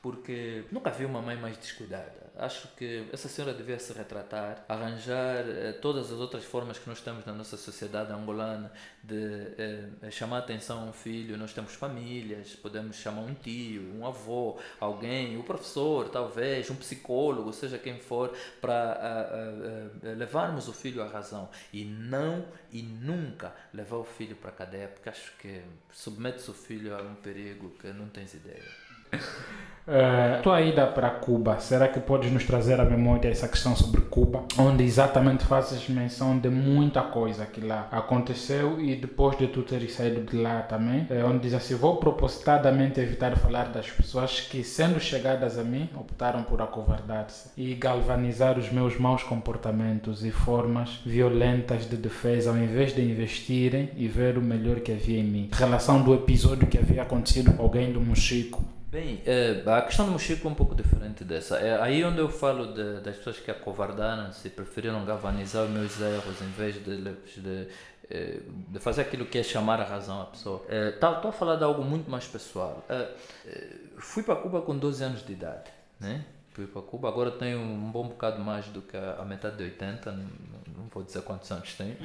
porque 0.00 0.64
nunca 0.70 0.90
vi 0.90 1.04
uma 1.04 1.20
mãe 1.20 1.36
mais 1.36 1.56
descuidada. 1.56 2.28
Acho 2.36 2.68
que 2.76 3.08
essa 3.12 3.28
senhora 3.28 3.52
devia 3.52 3.80
se 3.80 3.92
retratar, 3.92 4.64
arranjar 4.68 5.44
eh, 5.48 5.72
todas 5.72 6.12
as 6.12 6.20
outras 6.20 6.44
formas 6.44 6.78
que 6.78 6.88
nós 6.88 7.00
temos 7.00 7.26
na 7.26 7.32
nossa 7.32 7.56
sociedade 7.56 8.12
angolana 8.12 8.70
de 9.02 9.54
eh, 9.58 10.10
chamar 10.12 10.36
a 10.36 10.38
atenção 10.38 10.82
a 10.82 10.84
um 10.84 10.92
filho. 10.92 11.36
Nós 11.36 11.52
temos 11.52 11.74
famílias, 11.74 12.54
podemos 12.54 12.94
chamar 12.94 13.22
um 13.22 13.34
tio, 13.34 13.92
um 13.92 14.06
avô, 14.06 14.56
alguém, 14.78 15.36
o 15.36 15.40
um 15.40 15.42
professor, 15.42 16.10
talvez, 16.10 16.70
um 16.70 16.76
psicólogo, 16.76 17.52
seja 17.52 17.76
quem 17.76 17.98
for, 17.98 18.32
para 18.60 19.00
uh, 19.32 20.06
uh, 20.06 20.16
levarmos 20.16 20.68
o 20.68 20.72
filho 20.72 21.02
à 21.02 21.08
razão 21.08 21.48
e 21.72 21.84
não 21.84 22.46
e 22.70 22.82
nunca 22.82 23.52
levar 23.74 23.96
o 23.96 24.04
filho 24.04 24.36
para 24.36 24.50
a 24.50 24.52
cadeia, 24.52 24.86
porque 24.86 25.08
acho 25.08 25.36
que 25.38 25.60
submete-se 25.90 26.50
o 26.50 26.54
filho 26.54 26.96
a 26.96 27.02
um 27.02 27.16
perigo 27.16 27.70
que 27.70 27.88
não 27.88 28.08
tens 28.08 28.34
ideia. 28.34 28.87
Uh, 29.12 30.40
tua 30.42 30.60
ida 30.60 30.86
para 30.86 31.08
Cuba, 31.08 31.58
será 31.60 31.88
que 31.88 31.98
podes 31.98 32.30
nos 32.30 32.44
trazer 32.44 32.78
à 32.78 32.84
memória 32.84 33.30
essa 33.30 33.48
questão 33.48 33.74
sobre 33.74 34.02
Cuba, 34.02 34.44
onde 34.58 34.84
exatamente 34.84 35.44
fazes 35.44 35.88
menção 35.88 36.38
de 36.38 36.50
muita 36.50 37.00
coisa 37.00 37.46
que 37.46 37.60
lá 37.60 37.88
aconteceu 37.90 38.78
e 38.78 38.94
depois 38.94 39.38
de 39.38 39.46
tu 39.46 39.62
teres 39.62 39.94
saído 39.94 40.20
de 40.20 40.36
lá 40.36 40.60
também, 40.60 41.06
é, 41.08 41.24
onde 41.24 41.38
diz 41.38 41.54
assim: 41.54 41.74
vou 41.74 41.96
propositadamente 41.96 43.00
evitar 43.00 43.34
falar 43.36 43.68
das 43.68 43.90
pessoas 43.90 44.40
que, 44.40 44.62
sendo 44.62 45.00
chegadas 45.00 45.58
a 45.58 45.64
mim, 45.64 45.88
optaram 45.94 46.42
por 46.42 46.60
acovardar-se 46.60 47.50
e 47.56 47.74
galvanizar 47.74 48.58
os 48.58 48.70
meus 48.70 48.98
maus 48.98 49.22
comportamentos 49.22 50.24
e 50.24 50.30
formas 50.30 51.00
violentas 51.06 51.88
de 51.88 51.96
defesa, 51.96 52.50
ao 52.50 52.58
invés 52.58 52.94
de 52.94 53.00
investirem 53.00 53.90
e 53.96 54.06
ver 54.06 54.36
o 54.36 54.42
melhor 54.42 54.80
que 54.80 54.92
havia 54.92 55.18
em 55.18 55.24
mim. 55.24 55.50
Relação 55.52 56.02
do 56.02 56.14
episódio 56.14 56.66
que 56.66 56.76
havia 56.76 57.02
acontecido 57.02 57.52
com 57.52 57.62
alguém 57.62 57.92
do 57.92 58.00
Mochico 58.00 58.62
Bem, 58.90 59.22
é, 59.26 59.62
a 59.66 59.82
questão 59.82 60.06
do 60.06 60.12
Mochico 60.12 60.48
é 60.48 60.50
um 60.50 60.54
pouco 60.54 60.74
diferente 60.74 61.22
dessa. 61.22 61.58
É 61.58 61.78
aí 61.78 62.02
onde 62.02 62.18
eu 62.18 62.30
falo 62.30 62.72
de, 62.72 63.00
das 63.00 63.16
pessoas 63.16 63.38
que 63.38 63.50
acovardaram-se, 63.50 64.48
preferiram 64.48 65.04
galvanizar 65.04 65.64
os 65.64 65.70
meus 65.70 66.00
erros 66.00 66.40
em 66.40 66.50
vez 66.52 66.82
de, 66.82 67.02
de, 67.02 67.68
é, 68.10 68.40
de 68.48 68.78
fazer 68.78 69.02
aquilo 69.02 69.26
que 69.26 69.36
é 69.36 69.42
chamar 69.42 69.78
a 69.78 69.84
razão 69.84 70.22
à 70.22 70.24
pessoa. 70.24 70.62
Estou 70.62 70.78
é, 70.78 70.92
tá, 70.92 71.28
a 71.28 71.32
falar 71.32 71.56
de 71.56 71.64
algo 71.64 71.84
muito 71.84 72.10
mais 72.10 72.26
pessoal. 72.26 72.82
É, 72.88 73.10
é 73.46 73.68
fui 73.98 74.22
para 74.22 74.36
Cuba 74.36 74.62
com 74.62 74.74
12 74.74 75.04
anos 75.04 75.26
de 75.26 75.32
idade. 75.34 75.70
Né? 76.00 76.24
Fui 76.58 76.66
para 76.66 76.82
Cuba, 76.82 77.06
agora 77.06 77.30
tenho 77.30 77.60
um 77.60 77.88
bom 77.88 78.08
bocado 78.08 78.42
mais 78.42 78.66
do 78.66 78.82
que 78.82 78.96
a, 78.96 79.24
metade 79.24 79.58
de 79.58 79.62
80, 79.62 80.10
não 80.10 80.88
vou 80.92 81.04
dizer 81.04 81.22
quantos 81.22 81.48
anos 81.52 81.72
tenho, 81.74 81.96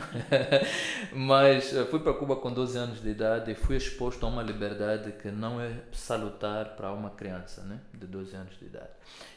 mas 1.12 1.76
eh, 1.76 1.84
fui 1.86 2.00
para 2.00 2.14
Cuba 2.14 2.36
com 2.36 2.54
12 2.54 2.78
anos 2.78 3.02
de 3.02 3.10
idade 3.10 3.50
e 3.50 3.56
fui 3.56 3.76
exposto 3.76 4.24
a 4.24 4.30
uma 4.30 4.44
liberdade 4.44 5.12
que 5.14 5.32
não 5.32 5.60
é 5.60 5.74
salutar 5.92 6.76
para 6.76 6.94
uma 6.94 7.10
criança 7.10 7.64
né, 7.64 7.80
de 7.96 8.06
12 8.06 8.36
anos 8.36 8.60
de 8.60 8.66
idade. 8.66 8.92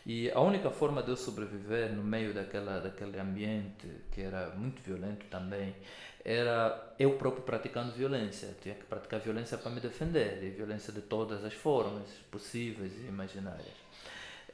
E 0.05 0.31
a 0.33 0.41
única 0.41 0.71
forma 0.71 1.03
de 1.03 1.09
eu 1.09 1.17
sobreviver 1.17 1.95
no 1.95 2.05
meio 2.05 2.35
daquela, 2.35 2.79
daquele 2.79 3.19
ambiente 3.19 3.89
que 4.13 4.21
era 4.21 4.51
muito 4.51 4.83
violento 4.83 5.25
também 5.31 5.75
era 6.23 6.95
eu 6.99 7.17
próprio 7.17 7.43
praticando 7.43 7.93
violência. 7.93 8.49
Eu 8.49 8.55
tinha 8.61 8.75
que 8.75 8.85
praticar 8.85 9.21
violência 9.21 9.57
para 9.57 9.71
me 9.71 9.81
defender, 9.81 10.43
e 10.43 10.51
violência 10.51 10.93
de 10.93 11.01
todas 11.01 11.43
as 11.43 11.55
formas 11.55 12.07
possíveis 12.31 12.93
e 13.03 13.07
imaginárias. 13.07 13.86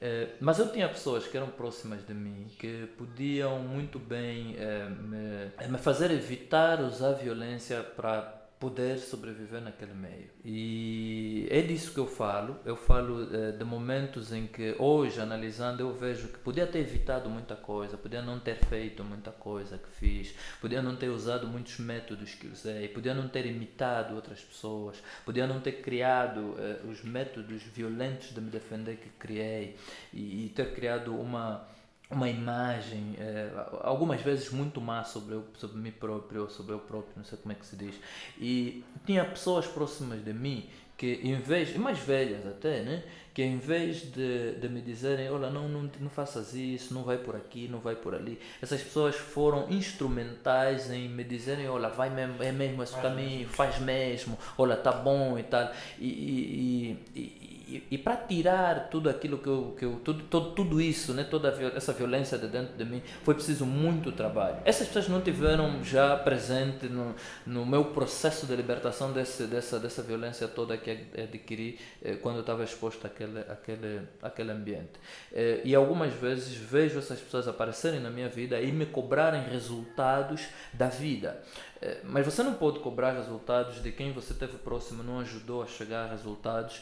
Eh, 0.05 0.31
mas 0.41 0.59
eu 0.59 0.69
tinha 0.73 0.89
pessoas 0.89 1.29
que 1.29 1.37
eram 1.37 1.47
próximas 1.47 2.05
de 2.05 2.13
mim 2.13 2.49
que 2.59 2.89
podiam 2.99 3.61
muito 3.61 4.01
bem 4.01 4.57
uh, 4.57 4.91
me, 5.01 5.69
me, 5.69 5.79
fazer 5.79 6.11
evitar 6.11 6.81
usar 6.81 7.13
violência 7.13 7.81
para 7.85 8.42
poder 8.63 8.97
sobreviver 9.01 9.61
naquele 9.61 9.93
meio. 9.93 10.31
E 10.45 11.49
é 11.51 11.61
disso 11.63 11.93
que 11.93 11.99
eu 11.99 12.07
falo. 12.07 12.61
Eu 12.65 12.77
falo 12.77 13.29
eh, 13.35 13.51
de 13.51 13.65
momentos 13.65 14.33
em 14.33 14.47
que, 14.47 14.77
hoje, 14.79 15.21
analisando, 15.21 15.83
eu 15.83 15.93
vejo 15.93 16.29
que 16.29 16.39
podia 16.39 16.65
ter 16.65 16.79
evitado 16.79 17.29
muita 17.29 17.57
coisa, 17.57 17.97
podia 17.97 18.23
não 18.23 18.39
ter 18.39 18.55
feito 18.55 19.03
muita 19.03 19.33
coisa 19.33 19.79
que 19.79 19.89
fiz, 19.99 20.37
podia 20.61 20.81
não 20.81 20.95
ter 20.95 21.09
usado 21.09 21.49
muitos 21.49 21.77
métodos 21.81 22.37
que 22.37 22.47
usei, 22.47 22.87
podia 22.87 23.13
não 23.13 23.27
ter 23.27 23.47
imitado 23.47 24.15
outras 24.15 24.41
pessoas, 24.41 25.03
podia 25.25 25.45
não 25.45 25.61
ter 25.61 25.83
criado 25.83 26.55
eh, 26.57 26.83
os 26.89 27.03
métodos 27.03 27.65
violentos 27.65 28.33
de 28.33 28.41
me 28.41 28.49
defender 28.49 28.95
que 28.97 29.09
criei 29.09 29.77
e, 30.13 30.47
e 30.47 30.49
ter 30.51 30.73
criado 30.73 31.13
uma 31.21 31.67
uma 32.13 32.29
imagem, 32.29 33.15
é, 33.19 33.51
algumas 33.83 34.21
vezes 34.21 34.51
muito 34.51 34.81
má 34.81 35.03
sobre, 35.05 35.35
eu, 35.35 35.45
sobre 35.57 35.79
mim 35.79 35.91
próprio, 35.91 36.49
sobre 36.51 36.75
eu 36.75 36.79
próprio, 36.79 37.15
não 37.17 37.25
sei 37.25 37.39
como 37.39 37.53
é 37.53 37.55
que 37.55 37.67
se 37.67 37.77
diz. 37.77 37.95
E 38.39 38.85
tinha 39.05 39.25
pessoas 39.25 39.67
próximas 39.67 40.25
de 40.25 40.33
mim 40.33 40.69
que, 40.97 41.21
em 41.23 41.37
vez, 41.37 41.75
e 41.75 41.79
mais 41.79 41.99
velhas 41.99 42.47
até, 42.47 42.83
né? 42.83 43.03
que 43.35 43.43
em 43.43 43.59
vez 43.59 44.03
de, 44.13 44.53
de 44.53 44.69
me 44.69 44.81
dizerem, 44.83 45.31
olha, 45.31 45.49
não, 45.49 45.67
não, 45.69 45.91
não 46.01 46.11
faças 46.11 46.55
isso, 46.55 46.93
não 46.93 47.03
vai 47.03 47.17
por 47.17 47.35
aqui, 47.35 47.67
não 47.67 47.81
vai 47.81 47.97
por 47.97 48.15
ali, 48.15 48.39
essas 48.61 48.83
pessoas 48.83 49.17
foram 49.17 49.71
instrumentais 49.71 50.91
em 50.91 51.09
me 51.09 51.25
dizerem, 51.25 51.69
olha, 51.69 51.89
vai 51.89 52.11
mesmo, 52.11 52.43
é 52.43 52.53
mesmo 52.53 52.83
esse 52.83 52.95
caminho, 53.01 53.49
faz 53.49 53.79
mesmo, 53.79 54.39
olha, 54.59 54.77
tá 54.77 54.93
bom 54.93 55.39
e 55.39 55.43
tal. 55.45 55.73
E, 55.99 56.07
e, 56.07 57.19
e, 57.19 57.52
e, 57.91 57.99
para 57.99 58.17
tirar 58.17 58.89
tudo 58.91 59.09
aquilo 59.09 59.39
que 59.39 59.49
eu, 59.49 59.75
que 59.79 59.85
eu 59.85 60.01
tudo, 60.05 60.51
tudo 60.53 60.81
isso, 60.81 61.15
né, 61.15 61.25
toda 61.25 61.49
essa 61.75 61.93
violência 61.93 62.37
de 62.39 62.49
dentro 62.49 62.77
de 62.77 62.85
mim, 62.85 63.03
foi 63.23 63.35
preciso 63.35 63.65
muito 63.65 64.13
trabalho. 64.13 64.57
Essas 64.65 64.87
pessoas 64.87 65.09
não 65.09 65.21
tiveram 65.21 65.83
já 65.83 66.17
presente 66.17 66.87
no, 66.89 67.15
no 67.47 67.65
meu 67.65 67.87
processo 67.87 68.47
de 68.47 68.55
libertação 68.55 69.13
desse, 69.13 69.45
dessa, 69.45 69.79
dessa 69.79 70.03
violência 70.03 70.49
toda 70.49 70.77
que 70.77 70.91
adquiri 71.21 71.79
eh, 72.03 72.17
quando 72.17 72.37
eu 72.37 72.41
estava 72.43 72.65
exposto 72.65 73.07
àquele, 73.07 73.41
àquele, 73.41 74.01
àquele 74.21 74.53
ambiente. 74.53 74.93
Eh, 75.33 75.63
e 75.65 75.75
algumas 75.75 76.13
vezes 76.13 76.55
vejo 76.55 76.99
essas 76.99 77.21
pessoas 77.21 77.49
aparecerem 77.49 78.01
na 78.01 78.11
minha 78.11 78.29
vida 78.29 78.61
e 78.61 78.71
me 78.73 78.87
cobrarem 78.87 79.43
resultados 79.43 80.43
da 80.73 80.89
vida. 80.89 81.43
Eh, 81.83 82.01
mas 82.05 82.25
você 82.25 82.43
não 82.43 82.55
pode 82.55 82.79
cobrar 82.79 83.13
resultados 83.13 83.83
de 83.83 83.91
quem 83.91 84.13
você 84.13 84.33
teve 84.33 84.57
próximo, 84.59 85.03
não 85.03 85.19
ajudou 85.21 85.63
a 85.63 85.67
chegar 85.67 86.05
a 86.05 86.11
resultados, 86.11 86.81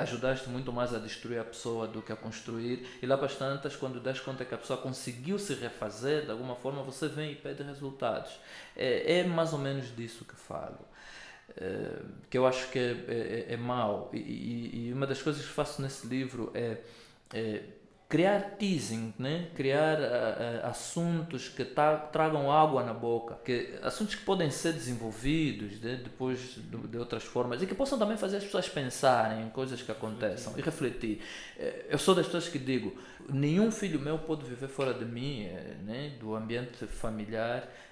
ajudaste 0.00 0.48
muito 0.48 0.72
mais 0.72 0.94
a 0.94 0.98
destruir 0.98 1.40
a 1.40 1.44
pessoa 1.44 1.86
do 1.88 2.00
que 2.00 2.12
a 2.12 2.16
construir. 2.16 2.86
E 3.02 3.06
lá 3.06 3.16
para 3.16 3.26
as 3.26 3.34
tantas, 3.34 3.74
quando 3.74 4.00
das 4.00 4.20
conta 4.20 4.44
que 4.44 4.54
a 4.54 4.58
pessoa 4.58 4.78
conseguiu 4.78 5.38
se 5.38 5.54
refazer, 5.54 6.24
de 6.24 6.30
alguma 6.30 6.54
forma 6.54 6.82
você 6.82 7.08
vem 7.08 7.32
e 7.32 7.34
pede 7.34 7.62
resultados. 7.62 8.38
É, 8.76 9.18
é 9.18 9.24
mais 9.24 9.52
ou 9.52 9.58
menos 9.58 9.94
disso 9.94 10.24
que 10.24 10.36
falo. 10.36 10.78
É, 11.56 12.02
que 12.28 12.36
eu 12.36 12.46
acho 12.46 12.70
que 12.70 12.78
é, 12.78 13.46
é, 13.48 13.54
é 13.54 13.56
mau. 13.56 14.10
E, 14.12 14.18
e, 14.18 14.88
e, 14.88 14.92
uma 14.92 15.06
das 15.06 15.22
coisas 15.22 15.42
que 15.42 15.52
faço 15.52 15.80
nesse 15.80 16.06
livro 16.06 16.50
é, 16.54 16.78
é 17.32 17.62
criar 18.08 18.56
teasing, 18.56 19.12
né? 19.18 19.48
criar 19.54 19.98
uh, 19.98 20.02
uh, 20.02 20.66
assuntos 20.66 21.48
que 21.48 21.64
tra 21.64 21.96
tragam 21.96 22.50
água 22.52 22.84
na 22.84 22.94
boca, 22.94 23.36
que 23.44 23.78
assuntos 23.82 24.14
que 24.14 24.24
podem 24.24 24.48
ser 24.48 24.72
desenvolvidos 24.72 25.80
né? 25.80 26.00
depois 26.02 26.38
de, 26.54 26.88
de, 26.88 26.98
outras 26.98 27.24
formas 27.24 27.60
e 27.62 27.66
que 27.66 27.74
possam 27.74 27.98
também 27.98 28.16
fazer 28.16 28.36
as 28.36 28.44
pessoas 28.44 28.68
pensarem 28.68 29.42
em 29.42 29.50
coisas 29.50 29.82
que 29.82 29.90
acontecem 29.90 30.52
e 30.56 30.60
refletir. 30.60 31.20
Eh, 31.58 31.86
eu 31.90 31.98
sou 31.98 32.14
das 32.14 32.26
pessoas 32.26 32.48
que 32.48 32.60
digo, 32.60 32.96
nenhum 33.28 33.72
filho 33.72 33.98
meu 33.98 34.18
pode 34.18 34.44
viver 34.44 34.68
fora 34.68 34.94
de 34.94 35.04
mim, 35.04 35.48
né? 35.84 36.12
do 36.20 36.36
ambiente 36.36 36.86
familiar 36.86 37.64
eh, 37.64 37.85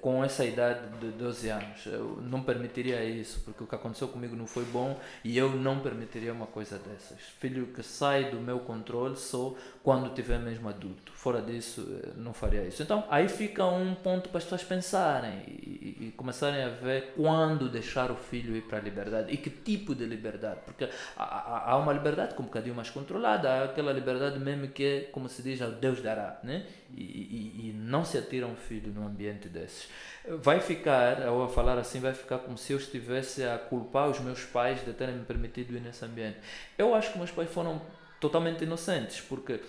com 0.00 0.22
essa 0.22 0.44
idade 0.44 0.80
de 0.98 1.08
12 1.12 1.48
anos. 1.48 1.86
Eu 1.86 2.18
não 2.22 2.42
permitiria 2.42 3.02
isso, 3.04 3.40
porque 3.44 3.64
o 3.64 3.66
que 3.66 3.74
aconteceu 3.74 4.08
comigo 4.08 4.36
não 4.36 4.46
foi 4.46 4.64
bom 4.64 4.98
e 5.24 5.36
eu 5.36 5.50
não 5.50 5.80
permitiria 5.80 6.32
uma 6.32 6.46
coisa 6.46 6.78
dessas. 6.78 7.18
Filho 7.38 7.68
que 7.68 7.82
sai 7.82 8.30
do 8.30 8.38
meu 8.38 8.60
controle 8.60 9.16
só 9.16 9.54
quando 9.82 10.12
tiver 10.14 10.38
mesmo 10.38 10.68
adulto. 10.68 11.12
Fora 11.12 11.40
disso, 11.40 11.86
eh, 12.02 12.10
não 12.16 12.32
faria 12.32 12.62
isso. 12.62 12.82
Então, 12.82 13.04
aí 13.08 13.28
fica 13.28 13.64
um 13.64 13.94
ponto 13.94 14.28
para 14.28 14.38
as 14.38 14.44
pessoas 14.44 14.64
pensarem 14.64 15.42
e, 15.46 15.96
e 16.00 16.14
começarem 16.16 16.62
a 16.62 16.68
ver 16.68 17.12
quando 17.16 17.68
deixar 17.68 18.10
o 18.10 18.16
filho 18.16 18.56
ir 18.56 18.62
para 18.62 18.78
a 18.78 18.80
liberdade 18.80 19.32
e 19.32 19.36
que 19.36 19.48
tipo 19.48 19.94
de 19.94 20.04
liberdade. 20.04 20.60
Porque 20.64 20.88
há, 21.16 21.70
há 21.70 21.76
uma 21.78 21.92
liberdade 21.92 22.34
com 22.34 22.42
um 22.42 22.46
bocadinho 22.46 22.74
mais 22.74 22.90
controlada, 22.90 23.50
há 23.50 23.64
aquela 23.64 23.92
liberdade 23.92 24.38
mesmo 24.38 24.68
que 24.68 24.84
é, 24.84 25.00
como 25.12 25.28
se 25.28 25.42
diz, 25.42 25.60
Deus 25.80 26.00
dará, 26.00 26.38
né? 26.42 26.66
E, 26.96 27.02
e, 27.02 27.70
e 27.70 27.72
não 27.72 28.04
se 28.04 28.16
atira 28.18 28.46
um 28.46 28.56
filho 28.56 28.92
num 28.92 29.06
ambiente 29.06 29.45
desses. 29.48 29.88
Vai 30.28 30.60
ficar, 30.60 31.22
ao 31.22 31.48
falar 31.48 31.78
assim, 31.78 32.00
vai 32.00 32.12
ficar 32.12 32.38
como 32.38 32.58
se 32.58 32.72
eu 32.72 32.78
estivesse 32.78 33.44
a 33.44 33.58
culpar 33.58 34.08
os 34.08 34.20
meus 34.20 34.42
pais 34.42 34.84
de 34.84 34.92
terem 34.92 35.14
me 35.14 35.24
permitido 35.24 35.76
ir 35.76 35.80
nesse 35.80 36.04
ambiente. 36.04 36.38
Eu 36.76 36.94
acho 36.94 37.12
que 37.12 37.18
meus 37.18 37.30
pais 37.30 37.50
foram 37.50 37.80
totalmente 38.20 38.64
inocentes, 38.64 39.20
porque 39.20 39.60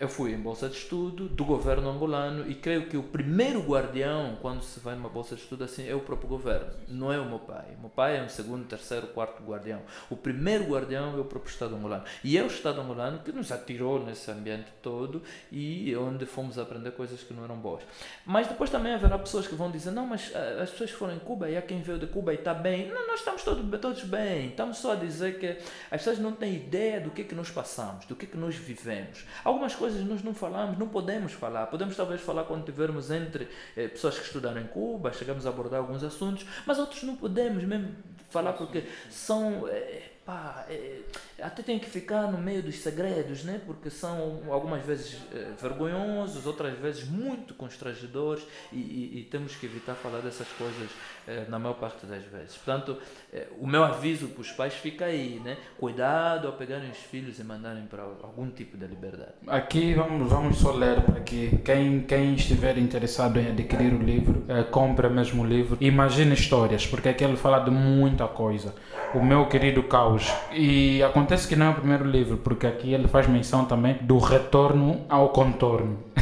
eu 0.00 0.08
fui 0.08 0.32
em 0.32 0.38
bolsa 0.38 0.68
de 0.68 0.76
estudo 0.76 1.28
do 1.28 1.44
governo 1.44 1.88
angolano 1.88 2.50
e 2.50 2.54
creio 2.54 2.86
que 2.86 2.96
o 2.96 3.02
primeiro 3.02 3.60
guardião 3.60 4.38
quando 4.40 4.62
se 4.62 4.80
vai 4.80 4.94
numa 4.94 5.08
bolsa 5.08 5.36
de 5.36 5.42
estudo 5.42 5.64
assim 5.64 5.88
é 5.88 5.94
o 5.94 6.00
próprio 6.00 6.28
governo, 6.28 6.72
não 6.88 7.12
é 7.12 7.20
o 7.20 7.24
meu 7.24 7.38
pai. 7.38 7.66
O 7.76 7.80
meu 7.80 7.90
pai 7.90 8.18
é 8.18 8.22
um 8.22 8.28
segundo, 8.28 8.66
terceiro, 8.66 9.08
quarto 9.08 9.42
guardião. 9.42 9.82
O 10.08 10.16
primeiro 10.16 10.64
guardião 10.64 11.16
é 11.16 11.20
o 11.20 11.24
próprio 11.24 11.50
Estado 11.50 11.74
angolano. 11.74 12.04
E 12.24 12.38
é 12.38 12.42
o 12.42 12.46
Estado 12.46 12.80
angolano 12.80 13.18
que 13.18 13.32
nos 13.32 13.52
atirou 13.52 14.02
nesse 14.04 14.30
ambiente 14.30 14.72
todo 14.80 15.22
e 15.50 15.94
onde 15.96 16.24
fomos 16.24 16.58
aprender 16.58 16.92
coisas 16.92 17.22
que 17.22 17.34
não 17.34 17.44
eram 17.44 17.56
boas. 17.56 17.82
Mas 18.24 18.48
depois 18.48 18.70
também 18.70 18.94
haverá 18.94 19.18
pessoas 19.18 19.46
que 19.46 19.54
vão 19.54 19.70
dizer: 19.70 19.90
não, 19.90 20.06
mas 20.06 20.32
ah, 20.34 20.62
as 20.62 20.70
pessoas 20.70 20.90
foram 20.90 21.14
em 21.14 21.18
Cuba 21.18 21.50
e 21.50 21.56
há 21.56 21.62
quem 21.62 21.82
veio 21.82 21.98
de 21.98 22.06
Cuba 22.06 22.32
e 22.32 22.36
está 22.36 22.54
bem. 22.54 22.88
Não, 22.88 23.06
nós 23.06 23.20
estamos 23.20 23.42
todos, 23.42 23.80
todos 23.80 24.04
bem. 24.04 24.48
Estamos 24.48 24.78
só 24.78 24.92
a 24.92 24.96
dizer 24.96 25.38
que 25.38 25.58
as 25.90 26.00
pessoas 26.00 26.18
não 26.18 26.32
têm 26.32 26.54
ideia 26.54 27.00
do 27.00 27.10
que, 27.10 27.24
que 27.24 27.34
nós 27.34 27.50
passamos, 27.50 28.06
do 28.06 28.16
que, 28.16 28.26
que 28.26 28.36
nós 28.36 28.54
vivemos. 28.54 29.24
Algumas 29.44 29.74
coisas 29.74 30.04
nós 30.04 30.22
não 30.22 30.34
falamos, 30.34 30.78
não 30.78 30.88
podemos 30.88 31.32
falar. 31.32 31.66
Podemos 31.66 31.96
talvez 31.96 32.20
falar 32.20 32.44
quando 32.44 32.60
estivermos 32.60 33.10
entre 33.10 33.48
eh, 33.76 33.88
pessoas 33.88 34.18
que 34.18 34.24
estudaram 34.24 34.60
em 34.60 34.66
Cuba, 34.66 35.12
chegamos 35.12 35.46
a 35.46 35.50
abordar 35.50 35.80
alguns 35.80 36.04
assuntos, 36.04 36.46
mas 36.66 36.78
outros 36.78 37.02
não 37.02 37.16
podemos 37.16 37.62
mesmo 37.64 37.94
falar 38.30 38.52
porque 38.52 38.84
são. 39.10 39.68
Eh, 39.68 40.10
pá, 40.24 40.64
eh, 40.68 41.00
até 41.42 41.62
tem 41.62 41.78
que 41.78 41.88
ficar 41.88 42.30
no 42.30 42.38
meio 42.38 42.62
dos 42.62 42.78
segredos, 42.78 43.44
né? 43.44 43.60
porque 43.66 43.90
são 43.90 44.42
algumas 44.50 44.82
vezes 44.84 45.18
eh, 45.34 45.52
vergonhosos, 45.60 46.46
outras 46.46 46.78
vezes 46.78 47.08
muito 47.08 47.54
constrangedores 47.54 48.46
e, 48.72 48.76
e, 48.76 49.20
e, 49.20 49.28
temos 49.30 49.56
que 49.56 49.66
evitar 49.66 49.94
falar 49.94 50.20
dessas 50.20 50.48
coisas 50.58 50.90
eh, 51.26 51.44
na 51.48 51.58
maior 51.58 51.74
parte 51.74 52.06
das 52.06 52.22
vezes. 52.24 52.56
Portanto, 52.56 52.96
eh, 53.32 53.46
o 53.60 53.66
meu 53.66 53.84
aviso 53.84 54.28
para 54.28 54.40
os 54.40 54.52
pais 54.52 54.74
fica 54.74 55.06
aí, 55.06 55.40
né? 55.44 55.56
cuidado 55.78 56.46
ao 56.46 56.54
pegarem 56.54 56.90
os 56.90 56.98
filhos 56.98 57.38
e 57.38 57.44
mandarem 57.44 57.86
para 57.86 58.02
algum 58.02 58.48
tipo 58.50 58.76
de 58.76 58.86
liberdade. 58.86 59.32
Aqui 59.46 59.94
vamos, 59.94 60.30
vamos 60.30 60.58
só 60.58 60.72
ler 60.72 61.00
para 61.02 61.20
que 61.20 61.58
quem, 61.64 62.02
quem 62.02 62.34
estiver 62.34 62.78
interessado 62.78 63.38
em 63.38 63.48
adquirir 63.50 63.92
o 63.92 64.02
livro, 64.02 64.44
eh, 64.48 64.62
compre 64.64 65.08
mesmo 65.08 65.42
o 65.42 65.46
livro. 65.46 65.76
Imagine 65.80 66.34
histórias, 66.34 66.86
porque 66.86 67.08
aqui 67.08 67.24
ele 67.24 67.36
fala 67.36 67.60
de 67.60 67.70
muita 67.70 68.26
coisa. 68.28 68.74
O 69.14 69.22
meu 69.22 69.46
querido 69.46 69.82
caos. 69.82 70.32
E 70.52 71.02
acontece 71.02 71.31
Acontece 71.32 71.48
que 71.48 71.56
não 71.56 71.64
é 71.64 71.70
o 71.70 71.74
primeiro 71.74 72.04
livro, 72.04 72.36
porque 72.36 72.66
aqui 72.66 72.92
ele 72.92 73.08
faz 73.08 73.26
menção 73.26 73.64
também 73.64 73.96
do 74.02 74.18
retorno 74.18 75.00
ao 75.08 75.30
contorno. 75.30 75.96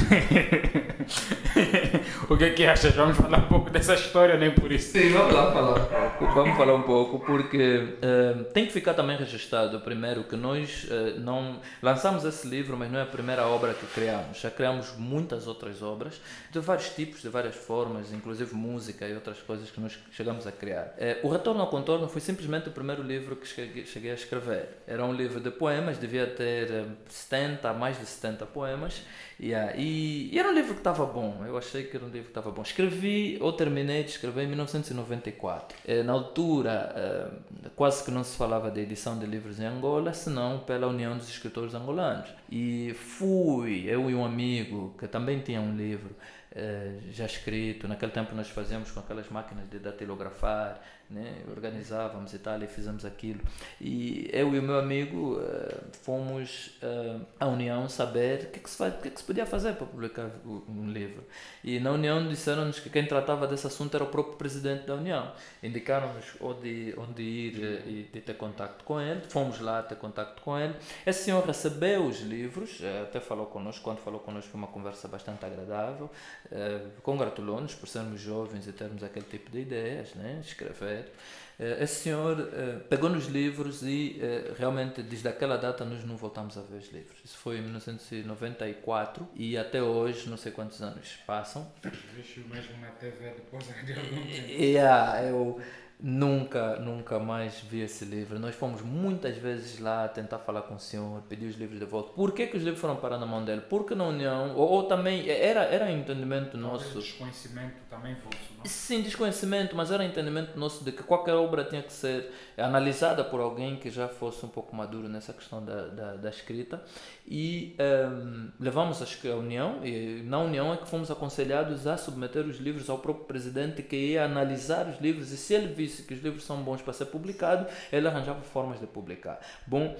o 2.30 2.36
que 2.36 2.44
é 2.44 2.50
que 2.50 2.64
achas? 2.64 2.94
Vamos 2.94 3.16
falar 3.16 3.38
um 3.38 3.48
pouco 3.48 3.70
dessa 3.70 3.92
história, 3.94 4.38
nem 4.38 4.52
por 4.52 4.70
isso. 4.70 4.92
Sim, 4.92 5.10
vamos 5.10 5.34
lá 5.34 5.50
falar. 5.50 6.10
Vamos 6.32 6.56
falar 6.56 6.74
um 6.74 6.82
pouco, 6.82 7.18
porque 7.18 7.96
uh, 7.96 8.44
tem 8.52 8.66
que 8.66 8.72
ficar 8.72 8.94
também 8.94 9.16
registrado, 9.16 9.80
primeiro, 9.80 10.22
que 10.22 10.36
nós 10.36 10.84
uh, 10.84 11.18
não 11.18 11.60
lançamos 11.82 12.24
esse 12.24 12.46
livro, 12.46 12.76
mas 12.76 12.88
não 12.88 13.00
é 13.00 13.02
a 13.02 13.06
primeira 13.06 13.44
obra 13.48 13.74
que 13.74 13.84
criamos. 13.86 14.40
Já 14.40 14.48
criamos 14.48 14.94
muitas 14.96 15.48
outras 15.48 15.82
obras, 15.82 16.20
de 16.52 16.60
vários 16.60 16.90
tipos, 16.90 17.20
de 17.20 17.28
várias 17.28 17.56
formas, 17.56 18.12
inclusive 18.12 18.54
música 18.54 19.08
e 19.08 19.14
outras 19.14 19.38
coisas 19.38 19.68
que 19.68 19.80
nós 19.80 19.98
chegamos 20.12 20.46
a 20.46 20.52
criar. 20.52 20.94
Uh, 20.98 21.26
o 21.26 21.30
Retorno 21.32 21.60
ao 21.62 21.66
Contorno 21.66 22.06
foi 22.06 22.20
simplesmente 22.20 22.68
o 22.68 22.72
primeiro 22.72 23.02
livro 23.02 23.34
que 23.34 23.48
cheguei 23.84 24.12
a 24.12 24.14
escrever. 24.14 24.82
Era 24.86 25.04
um 25.04 25.12
livro 25.12 25.40
de 25.40 25.50
poemas, 25.50 25.98
devia 25.98 26.28
ter 26.28 26.84
70, 27.08 27.72
mais 27.72 27.98
de 27.98 28.06
70 28.06 28.46
poemas, 28.46 29.02
Yeah. 29.40 29.74
E, 29.74 30.28
e, 30.34 30.38
era 30.38 30.50
um 30.50 30.52
livro 30.52 30.74
que 30.74 30.80
estava 30.80 31.06
bom, 31.06 31.42
eu 31.46 31.56
achei 31.56 31.84
que 31.84 31.96
era 31.96 32.04
um 32.04 32.10
livro 32.10 32.19
que 32.22 32.30
estava 32.30 32.50
bom. 32.50 32.62
Escrevi, 32.62 33.38
ou 33.40 33.52
terminei 33.52 34.04
de 34.04 34.11
escrever 34.11 34.44
em 34.44 34.48
1994. 34.48 35.76
Eh, 35.87 36.02
na 36.02 36.12
altura, 36.12 36.92
eh, 36.96 37.70
quase 37.76 38.04
que 38.04 38.11
não 38.11 38.24
se 38.24 38.37
falava 38.37 38.70
de 38.70 38.80
edição 38.80 39.18
de 39.18 39.26
livros 39.26 39.61
em 39.61 39.66
Angola, 39.66 40.12
senão 40.12 40.61
pela 40.61 40.87
União 40.87 41.16
dos 41.16 41.28
Escritores 41.28 41.74
Angolanos. 41.74 42.30
E 42.50 42.94
fui, 42.94 43.85
eu 43.87 44.11
e 44.11 44.14
um 44.14 44.24
amigo 44.24 44.94
que 44.98 45.06
também 45.06 45.40
tinha 45.40 45.61
um 45.61 45.76
livro 45.76 46.14
eh, 46.52 46.98
já 47.12 47.26
escrito, 47.26 47.87
naquele 47.87 48.11
tempo 48.11 48.35
nós 48.35 48.48
fazíamos 48.48 48.90
com 48.90 49.00
aquelas 49.00 49.28
máquinas 49.28 49.70
de 49.70 49.78
datilografar, 49.78 50.80
né? 51.10 51.42
organizávamos 51.50 52.32
e 52.32 52.38
tal, 52.38 52.62
e 52.62 52.66
fizemos 52.66 53.04
aquilo. 53.04 53.40
E 53.80 54.28
eu 54.32 54.54
e 54.54 54.58
o 54.58 54.62
meu 54.62 54.78
amigo 54.78 55.38
uh, 55.38 55.82
fomos 56.02 56.78
uh, 56.82 57.20
à 57.38 57.46
União 57.46 57.88
saber 57.88 58.44
o 58.44 58.46
que, 58.50 58.60
que, 58.60 58.70
se 58.70 58.76
faz, 58.76 58.94
que, 59.00 59.10
que 59.10 59.20
se 59.20 59.26
podia 59.26 59.44
fazer 59.44 59.74
para 59.74 59.86
publicar 59.86 60.30
um 60.46 60.88
livro. 60.90 61.24
E 61.64 61.80
na 61.80 61.92
União 61.92 62.26
disseram-nos 62.28 62.78
que 62.78 62.88
quem 62.88 63.06
tratava 63.06 63.46
desse 63.46 63.66
assunto 63.66 63.94
era 63.94 64.04
o 64.04 64.06
próprio 64.06 64.36
presidente 64.36 64.86
da 64.86 64.94
União. 64.94 65.32
Indicaram-nos 65.62 66.24
onde, 66.40 66.94
onde 66.96 67.22
ir 67.22 67.64
eh, 67.64 67.82
e, 67.86 68.10
e 68.14 68.20
ter 68.20 68.34
contato 68.34 68.84
com 68.84 69.00
ele. 69.00 69.20
Fomos 69.28 69.60
lá 69.60 69.82
ter 69.82 69.96
contato 69.96 70.40
com 70.42 70.58
ele. 70.58 70.74
Esse 71.06 71.24
senhor 71.24 71.44
recebeu 71.44 72.06
os 72.06 72.20
livros, 72.20 72.80
até 73.02 73.20
falou 73.20 73.46
conosco, 73.46 73.82
quando 73.82 73.98
falou 73.98 74.20
conosco 74.20 74.50
foi 74.50 74.58
uma 74.58 74.68
conversa 74.68 75.08
bastante 75.08 75.44
agradável. 75.44 76.10
Uh, 76.46 76.90
Congratulou-nos 77.02 77.74
por 77.74 77.88
sermos 77.88 78.20
jovens 78.20 78.66
e 78.66 78.72
termos 78.72 79.02
aquele 79.02 79.26
tipo 79.26 79.50
de 79.50 79.60
ideias, 79.60 80.14
né? 80.14 80.40
escrever. 80.42 80.99
Uh, 81.00 81.82
esse 81.82 82.02
senhor 82.04 82.38
uh, 82.38 82.80
pegou 82.88 83.10
nos 83.10 83.26
livros 83.26 83.82
e 83.82 84.18
realmente 84.58 85.02
desde 85.02 85.28
aquela 85.28 85.56
data 85.58 85.84
nós 85.84 86.04
não 86.04 86.16
voltamos 86.16 86.56
a 86.56 86.62
ver 86.62 86.78
os 86.78 86.90
livros. 86.90 87.18
Isso 87.24 87.36
foi 87.36 87.58
em 87.58 87.62
1994 87.62 89.28
e 89.34 89.58
até 89.58 89.82
hoje 89.82 90.28
não 90.28 90.36
sei 90.36 90.52
quantos 90.52 90.80
anos 90.80 91.18
passam. 91.26 91.70
Vixe 92.14 92.40
mesmo 92.40 92.80
na 92.80 92.88
TV 92.92 93.30
depois 93.30 93.64
de 93.84 93.92
algum 93.92 94.26
tempo. 94.26 94.48
Yeah, 94.50 95.22
eu 95.24 95.60
Nunca, 96.02 96.76
nunca 96.76 97.18
mais 97.18 97.60
vi 97.60 97.80
esse 97.80 98.06
livro. 98.06 98.38
Nós 98.38 98.54
fomos 98.54 98.80
muitas 98.80 99.36
vezes 99.36 99.78
lá 99.78 100.08
tentar 100.08 100.38
falar 100.38 100.62
com 100.62 100.74
o 100.74 100.78
senhor, 100.78 101.20
pedir 101.28 101.46
os 101.46 101.56
livros 101.56 101.78
de 101.78 101.84
volta. 101.84 102.12
Por 102.14 102.32
que, 102.32 102.46
que 102.46 102.56
os 102.56 102.62
livros 102.62 102.80
foram 102.80 102.96
parar 102.96 103.18
na 103.18 103.26
mão 103.26 103.44
dele? 103.44 103.60
Porque 103.68 103.94
na 103.94 104.04
União, 104.06 104.54
ou, 104.56 104.66
ou 104.66 104.82
também, 104.84 105.28
era, 105.28 105.64
era 105.64 105.92
entendimento 105.92 106.56
nosso. 106.56 106.98
desconhecimento 106.98 107.76
também 107.90 108.16
fosse, 108.16 108.36
não? 108.56 108.64
Sim, 108.64 109.02
desconhecimento, 109.02 109.76
mas 109.76 109.90
era 109.90 110.02
entendimento 110.02 110.58
nosso 110.58 110.82
de 110.82 110.90
que 110.90 111.02
qualquer 111.02 111.34
obra 111.34 111.64
tinha 111.64 111.82
que 111.82 111.92
ser 111.92 112.32
analisada 112.56 113.22
por 113.22 113.40
alguém 113.40 113.76
que 113.76 113.90
já 113.90 114.08
fosse 114.08 114.44
um 114.46 114.48
pouco 114.48 114.74
maduro 114.74 115.06
nessa 115.06 115.34
questão 115.34 115.62
da, 115.62 115.88
da, 115.88 116.16
da 116.16 116.30
escrita. 116.30 116.82
E 117.28 117.76
um, 117.78 117.82
ehm, 117.82 118.52
levamos 118.58 119.02
a 119.02 119.36
União, 119.36 119.84
e 119.84 120.22
na 120.24 120.38
União 120.38 120.72
é 120.72 120.78
que 120.78 120.88
fomos 120.88 121.10
aconselhados 121.10 121.86
a 121.86 121.98
submeter 121.98 122.46
os 122.46 122.56
livros 122.56 122.88
ao 122.88 122.98
próprio 122.98 123.26
presidente 123.26 123.82
que 123.82 123.96
ia 123.96 124.24
analisar 124.24 124.86
os 124.88 124.98
livros 124.98 125.30
e 125.30 125.36
se 125.36 125.54
ele 125.54 125.68
visse 125.68 125.89
disse 125.90 126.05
que 126.05 126.14
os 126.14 126.22
livros 126.22 126.44
são 126.44 126.62
bons 126.62 126.81
para 126.81 126.92
ser 126.92 127.07
publicados, 127.07 127.66
ele 127.92 128.07
arranjava 128.07 128.40
formas 128.40 128.79
de 128.79 128.87
publicar. 128.87 129.40
Bom, 129.66 129.96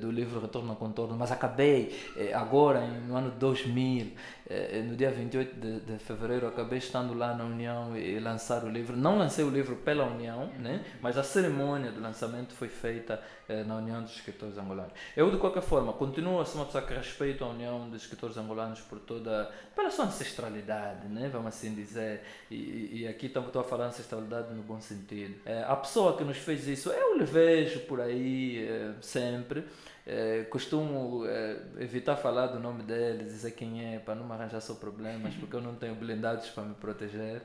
do 0.00 0.10
livro 0.10 0.40
Retorno 0.40 0.70
ao 0.70 0.76
Contorno, 0.76 1.16
mas 1.16 1.32
acabei 1.32 1.94
agora 2.32 2.80
no 2.86 3.16
ano 3.16 3.30
2000, 3.32 4.12
eh, 4.46 4.82
no 4.86 4.94
dia 4.94 5.10
28 5.10 5.58
de, 5.58 5.80
de 5.80 5.98
fevereiro, 5.98 6.46
acabei 6.46 6.78
estando 6.78 7.14
lá 7.14 7.34
na 7.34 7.44
União 7.44 7.96
e, 7.96 8.16
e 8.16 8.20
lançar 8.20 8.62
o 8.64 8.68
livro. 8.68 8.94
Não 8.96 9.16
lancei 9.16 9.44
o 9.44 9.50
livro 9.50 9.76
pela 9.76 10.04
União, 10.04 10.50
né? 10.58 10.84
mas 11.00 11.16
a 11.16 11.22
cerimônia 11.22 11.90
do 11.90 12.00
lançamento 12.00 12.52
foi 12.52 12.68
feita 12.68 13.22
eh, 13.43 13.43
na 13.66 13.76
União 13.76 14.02
dos 14.02 14.12
Escritores 14.12 14.56
Angolanos. 14.56 14.92
Eu, 15.16 15.30
de 15.30 15.36
qualquer 15.36 15.62
forma, 15.62 15.92
continuo 15.92 16.40
a 16.40 16.44
ser 16.44 16.56
uma 16.56 16.66
pessoa 16.66 16.84
que 16.84 16.94
respeito 16.94 17.44
a 17.44 17.48
União 17.48 17.88
dos 17.88 18.02
Escritores 18.02 18.36
Angolanos 18.36 18.80
por 18.80 18.98
toda, 19.00 19.50
pela 19.74 19.90
sua 19.90 20.06
ancestralidade, 20.06 21.08
né? 21.08 21.28
vamos 21.32 21.48
assim 21.48 21.74
dizer. 21.74 22.22
E, 22.50 23.02
e 23.02 23.08
aqui 23.08 23.26
estou 23.26 23.60
a 23.60 23.64
falar 23.64 23.86
ancestralidade 23.86 24.52
no 24.54 24.62
bom 24.62 24.80
sentido. 24.80 25.34
Eh, 25.44 25.64
a 25.66 25.76
pessoa 25.76 26.16
que 26.16 26.24
nos 26.24 26.38
fez 26.38 26.66
isso, 26.66 26.90
eu 26.90 27.18
lhe 27.18 27.24
vejo 27.24 27.80
por 27.80 28.00
aí 28.00 28.66
eh, 28.66 28.94
sempre. 29.00 29.64
É, 30.06 30.42
costumo 30.50 31.24
é, 31.24 31.56
evitar 31.78 32.16
falar 32.16 32.48
do 32.48 32.60
nome 32.60 32.82
dele, 32.82 33.24
dizer 33.24 33.52
quem 33.52 33.94
é, 33.94 33.98
para 33.98 34.14
não 34.14 34.26
me 34.26 34.32
arranjar 34.32 34.60
só 34.60 34.74
problemas, 34.74 35.32
porque 35.34 35.56
eu 35.56 35.62
não 35.62 35.74
tenho 35.74 35.94
blindados 35.94 36.50
para 36.50 36.62
me 36.62 36.74
proteger. 36.74 37.40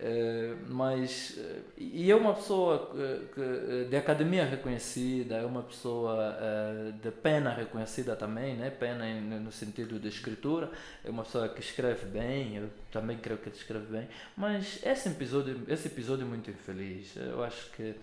É, 0.00 0.54
mas 0.68 1.36
e 1.76 2.10
é 2.10 2.14
uma 2.14 2.34
pessoa 2.34 2.92
que, 3.34 3.84
de 3.90 3.96
academia 3.96 4.44
reconhecida, 4.44 5.36
é 5.36 5.44
uma 5.44 5.62
pessoa 5.62 6.36
de 7.02 7.10
pena 7.10 7.52
reconhecida 7.52 8.14
também, 8.14 8.56
né? 8.56 8.70
pena 8.70 9.04
no 9.20 9.50
sentido 9.50 9.98
de 9.98 10.08
escritura, 10.08 10.70
é 11.04 11.10
uma 11.10 11.24
pessoa 11.24 11.48
que 11.48 11.60
escreve 11.60 12.06
bem, 12.06 12.56
eu 12.56 12.70
também 12.92 13.18
creio 13.18 13.38
que 13.38 13.48
escreve 13.48 13.86
bem, 13.86 14.08
mas 14.36 14.80
esse 14.84 15.08
episódio, 15.08 15.62
esse 15.68 15.88
episódio 15.88 16.24
é 16.24 16.28
muito 16.28 16.50
infeliz. 16.50 17.16
Eu 17.16 17.42
acho 17.42 17.70
que 17.72 17.94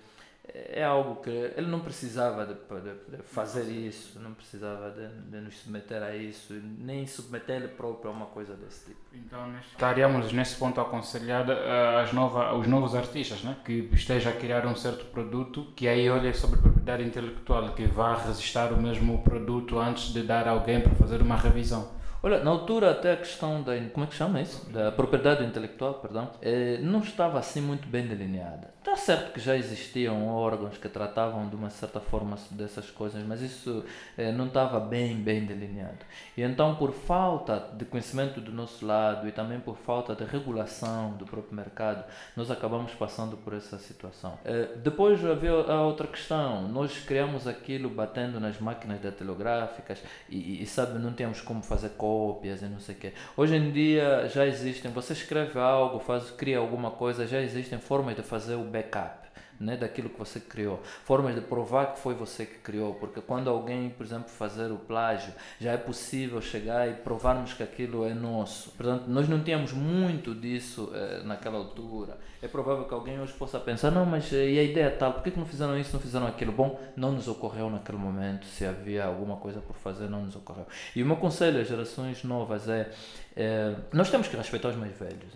é 0.53 0.83
algo 0.83 1.21
que 1.21 1.29
ele 1.29 1.67
não 1.67 1.79
precisava 1.79 2.45
de, 2.45 2.53
de, 2.53 3.17
de 3.17 3.23
fazer 3.23 3.63
isso, 3.63 4.19
não 4.19 4.33
precisava 4.33 4.91
de, 4.91 5.07
de, 5.29 5.37
nos 5.41 5.57
submeter 5.57 6.01
a 6.03 6.15
isso, 6.15 6.53
nem 6.77 7.07
submeter 7.07 7.57
ele 7.57 7.67
próprio 7.69 8.11
a 8.11 8.13
uma 8.13 8.25
coisa 8.27 8.53
desse 8.55 8.85
tipo. 8.85 8.99
Então, 9.13 9.53
estaríamos 9.71 10.31
nesse 10.31 10.55
ponto 10.55 10.79
a 10.79 10.83
aconselhar 10.83 11.47
uh, 11.47 11.97
as 12.03 12.13
nova, 12.13 12.53
os 12.55 12.67
novos 12.67 12.93
artistas 12.95 13.43
né? 13.43 13.55
que 13.65 13.89
estejam 13.93 14.31
a 14.31 14.35
criar 14.35 14.65
um 14.65 14.75
certo 14.75 15.05
produto 15.05 15.67
que 15.75 15.87
aí 15.87 16.09
olha 16.09 16.33
sobre 16.33 16.59
propriedade 16.59 17.03
intelectual, 17.03 17.73
que 17.73 17.85
vá 17.85 18.15
registrar 18.15 18.71
o 18.71 18.81
mesmo 18.81 19.23
produto 19.23 19.79
antes 19.79 20.13
de 20.13 20.23
dar 20.23 20.47
a 20.47 20.51
alguém 20.51 20.81
para 20.81 20.93
fazer 20.95 21.21
uma 21.21 21.35
revisão. 21.35 21.95
Olha, 22.25 22.43
na 22.43 22.49
altura 22.49 22.89
até 22.89 23.11
a 23.11 23.17
questão 23.17 23.61
da, 23.61 23.73
como 23.93 24.03
é 24.03 24.09
que 24.09 24.15
chama 24.15 24.41
isso? 24.41 24.67
Da 24.71 24.91
propriedade 24.91 25.45
intelectual, 25.45 25.93
perdão, 25.93 26.31
eh, 26.41 26.79
não 26.81 27.01
estava 27.01 27.37
assim 27.37 27.61
muito 27.61 27.87
bem 27.87 28.07
delineada. 28.07 28.73
Está 28.79 28.95
certo 28.95 29.31
que 29.31 29.39
já 29.39 29.55
existiam 29.55 30.27
órgãos 30.27 30.77
que 30.77 30.87
tratavam 30.89 31.47
de 31.49 31.55
uma 31.55 31.69
certa 31.69 31.99
forma 31.99 32.35
dessas 32.49 32.89
coisas, 32.89 33.23
mas 33.23 33.41
isso 33.41 33.83
eh, 34.17 34.31
não 34.31 34.47
estava 34.47 34.79
bem, 34.79 35.17
bem 35.17 35.45
delineado. 35.45 35.99
E 36.35 36.41
então, 36.41 36.75
por 36.75 36.93
falta 36.93 37.69
de 37.73 37.85
conhecimento 37.85 38.41
do 38.41 38.51
nosso 38.51 38.83
lado 38.83 39.27
e 39.27 39.31
também 39.31 39.59
por 39.59 39.75
falta 39.77 40.15
de 40.15 40.23
regulação 40.23 41.11
do 41.17 41.25
próprio 41.25 41.55
mercado, 41.55 42.05
nós 42.35 42.49
acabamos 42.49 42.91
passando 42.93 43.37
por 43.37 43.53
essa 43.53 43.77
situação. 43.77 44.39
Eh, 44.43 44.69
depois 44.83 45.23
havia 45.23 45.51
a 45.51 45.81
outra 45.83 46.07
questão, 46.07 46.67
nós 46.67 46.97
criamos 47.05 47.47
aquilo 47.47 47.87
batendo 47.87 48.39
nas 48.39 48.59
máquinas 48.59 48.99
datilográficas 48.99 50.01
e, 50.27 50.63
e 50.63 50.65
sabe, 50.65 50.97
não 50.97 51.13
tínhamos 51.13 51.39
como 51.41 51.61
fazer 51.61 51.89
cópias 52.15 52.61
e 52.61 52.65
não 52.65 52.79
sei 52.79 52.95
o 52.95 52.97
quê. 52.97 53.13
Hoje 53.35 53.55
em 53.55 53.71
dia 53.71 54.29
já 54.29 54.45
existem, 54.45 54.89
você 54.91 55.11
escreve 55.11 55.59
algo, 55.59 55.99
faz, 55.99 56.31
cria 56.31 56.59
alguma 56.59 56.91
coisa, 56.91 57.27
já 57.27 57.41
existem 57.41 57.77
formas 57.77 58.15
de 58.15 58.23
fazer 58.23 58.55
o 58.55 58.63
backup 58.63 59.25
né, 59.59 59.75
daquilo 59.75 60.09
que 60.09 60.17
você 60.17 60.39
criou. 60.39 60.81
Formas 61.03 61.35
de 61.35 61.41
provar 61.41 61.93
que 61.93 61.99
foi 61.99 62.13
você 62.13 62.45
que 62.45 62.59
criou, 62.59 62.93
porque 62.95 63.21
quando 63.21 63.49
alguém, 63.49 63.89
por 63.89 64.05
exemplo, 64.05 64.29
fazer 64.29 64.71
o 64.71 64.77
plágio, 64.77 65.33
já 65.59 65.71
é 65.71 65.77
possível 65.77 66.41
chegar 66.41 66.89
e 66.89 66.93
provarmos 66.93 67.53
que 67.53 67.63
aquilo 67.63 68.05
é 68.05 68.13
nosso. 68.13 68.71
Portanto, 68.71 69.05
nós 69.07 69.27
não 69.27 69.43
tínhamos 69.43 69.71
muito 69.73 70.33
disso 70.33 70.91
eh, 70.93 71.21
naquela 71.23 71.57
altura. 71.57 72.17
É 72.45 72.47
provável 72.47 72.85
que 72.85 72.93
alguém 72.93 73.19
hoje 73.19 73.33
possa 73.33 73.59
pensar, 73.59 73.89
não, 73.89 74.05
mas 74.05 74.31
eh, 74.31 74.51
e 74.51 74.59
a 74.59 74.63
ideia 74.63 74.91
tal, 74.91 75.13
por 75.13 75.23
que, 75.23 75.31
que 75.31 75.39
não 75.39 75.47
fizeram 75.47 75.75
isso, 75.79 75.91
não 75.93 75.99
fizeram 75.99 76.27
aquilo? 76.27 76.51
Bom, 76.51 76.79
não 76.95 77.11
nos 77.11 77.27
ocorreu 77.27 77.71
naquele 77.71 77.97
momento, 77.97 78.45
se 78.45 78.63
havia 78.63 79.03
alguma 79.03 79.37
coisa 79.37 79.59
por 79.59 79.75
fazer, 79.75 80.07
não 80.07 80.21
nos 80.21 80.35
ocorreu. 80.35 80.67
E 80.95 81.01
o 81.01 81.05
meu 81.07 81.17
conselho 81.17 81.59
às 81.59 81.67
gerações 81.67 82.23
novas 82.23 82.69
é 82.69 82.91
é, 83.37 83.75
nós 83.91 84.09
temos 84.09 84.29
que 84.29 84.37
respeitar 84.37 84.69
os 84.69 84.77
mais 84.77 84.97
velhos, 84.97 85.33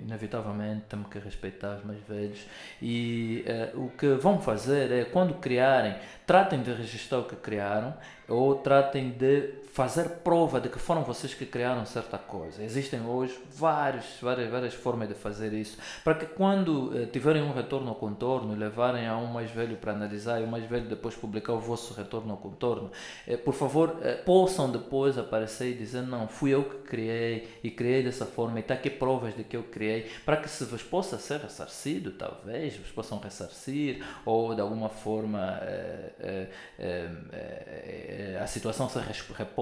inevitavelmente 0.00 0.82
temos 0.88 1.08
que 1.08 1.18
respeitar 1.18 1.78
os 1.78 1.84
mais 1.84 1.98
velhos. 2.08 2.38
E 2.80 3.42
é, 3.46 3.72
o 3.74 3.88
que 3.88 4.14
vão 4.14 4.40
fazer 4.40 4.92
é, 4.92 5.04
quando 5.06 5.34
criarem, 5.34 5.96
tratem 6.24 6.62
de 6.62 6.72
registrar 6.72 7.18
o 7.18 7.24
que 7.24 7.34
criaram 7.34 7.94
ou 8.28 8.54
tratem 8.54 9.10
de 9.10 9.54
fazer 9.72 10.06
prova 10.22 10.60
de 10.60 10.68
que 10.68 10.78
foram 10.78 11.02
vocês 11.02 11.32
que 11.32 11.46
criaram 11.46 11.86
certa 11.86 12.18
coisa. 12.18 12.62
Existem 12.62 13.00
hoje 13.00 13.38
vários, 13.50 14.04
várias, 14.20 14.50
várias 14.50 14.74
formas 14.74 15.08
de 15.08 15.14
fazer 15.14 15.52
isso, 15.54 15.78
para 16.04 16.14
que 16.14 16.26
quando 16.26 16.92
eh, 16.94 17.06
tiverem 17.06 17.42
um 17.42 17.54
retorno 17.54 17.88
ao 17.88 17.94
contorno, 17.94 18.54
levarem 18.54 19.06
a 19.06 19.16
um 19.16 19.26
mais 19.26 19.50
velho 19.50 19.78
para 19.78 19.92
analisar 19.92 20.40
e 20.42 20.44
o 20.44 20.46
mais 20.46 20.64
velho 20.66 20.86
depois 20.86 21.14
publicar 21.14 21.54
o 21.54 21.58
vosso 21.58 21.94
retorno 21.94 22.32
ao 22.32 22.36
contorno, 22.36 22.90
eh, 23.26 23.38
por 23.38 23.54
favor, 23.54 23.96
eh, 24.02 24.12
possam 24.14 24.70
depois 24.70 25.16
aparecer 25.16 25.70
e 25.70 25.74
dizer, 25.74 26.02
não, 26.02 26.28
fui 26.28 26.50
eu 26.50 26.64
que 26.64 26.76
criei 26.88 27.48
e 27.64 27.70
criei 27.70 28.02
dessa 28.02 28.26
forma 28.26 28.58
e 28.58 28.60
está 28.60 28.74
aqui 28.74 28.90
provas 28.90 29.34
de 29.34 29.42
que 29.42 29.56
eu 29.56 29.62
criei, 29.62 30.10
para 30.26 30.36
que 30.36 30.50
se 30.50 30.64
vos 30.64 30.82
possa 30.82 31.16
ser 31.16 31.40
ressarcido, 31.40 32.10
talvez, 32.10 32.76
vos 32.76 32.90
possam 32.90 33.18
ressarcir 33.18 34.04
ou 34.26 34.54
de 34.54 34.60
alguma 34.60 34.90
forma 34.90 35.58
eh, 35.62 36.48
eh, 36.78 37.08
eh, 37.30 38.38
a 38.38 38.46
situação 38.46 38.86
ser 38.88 39.00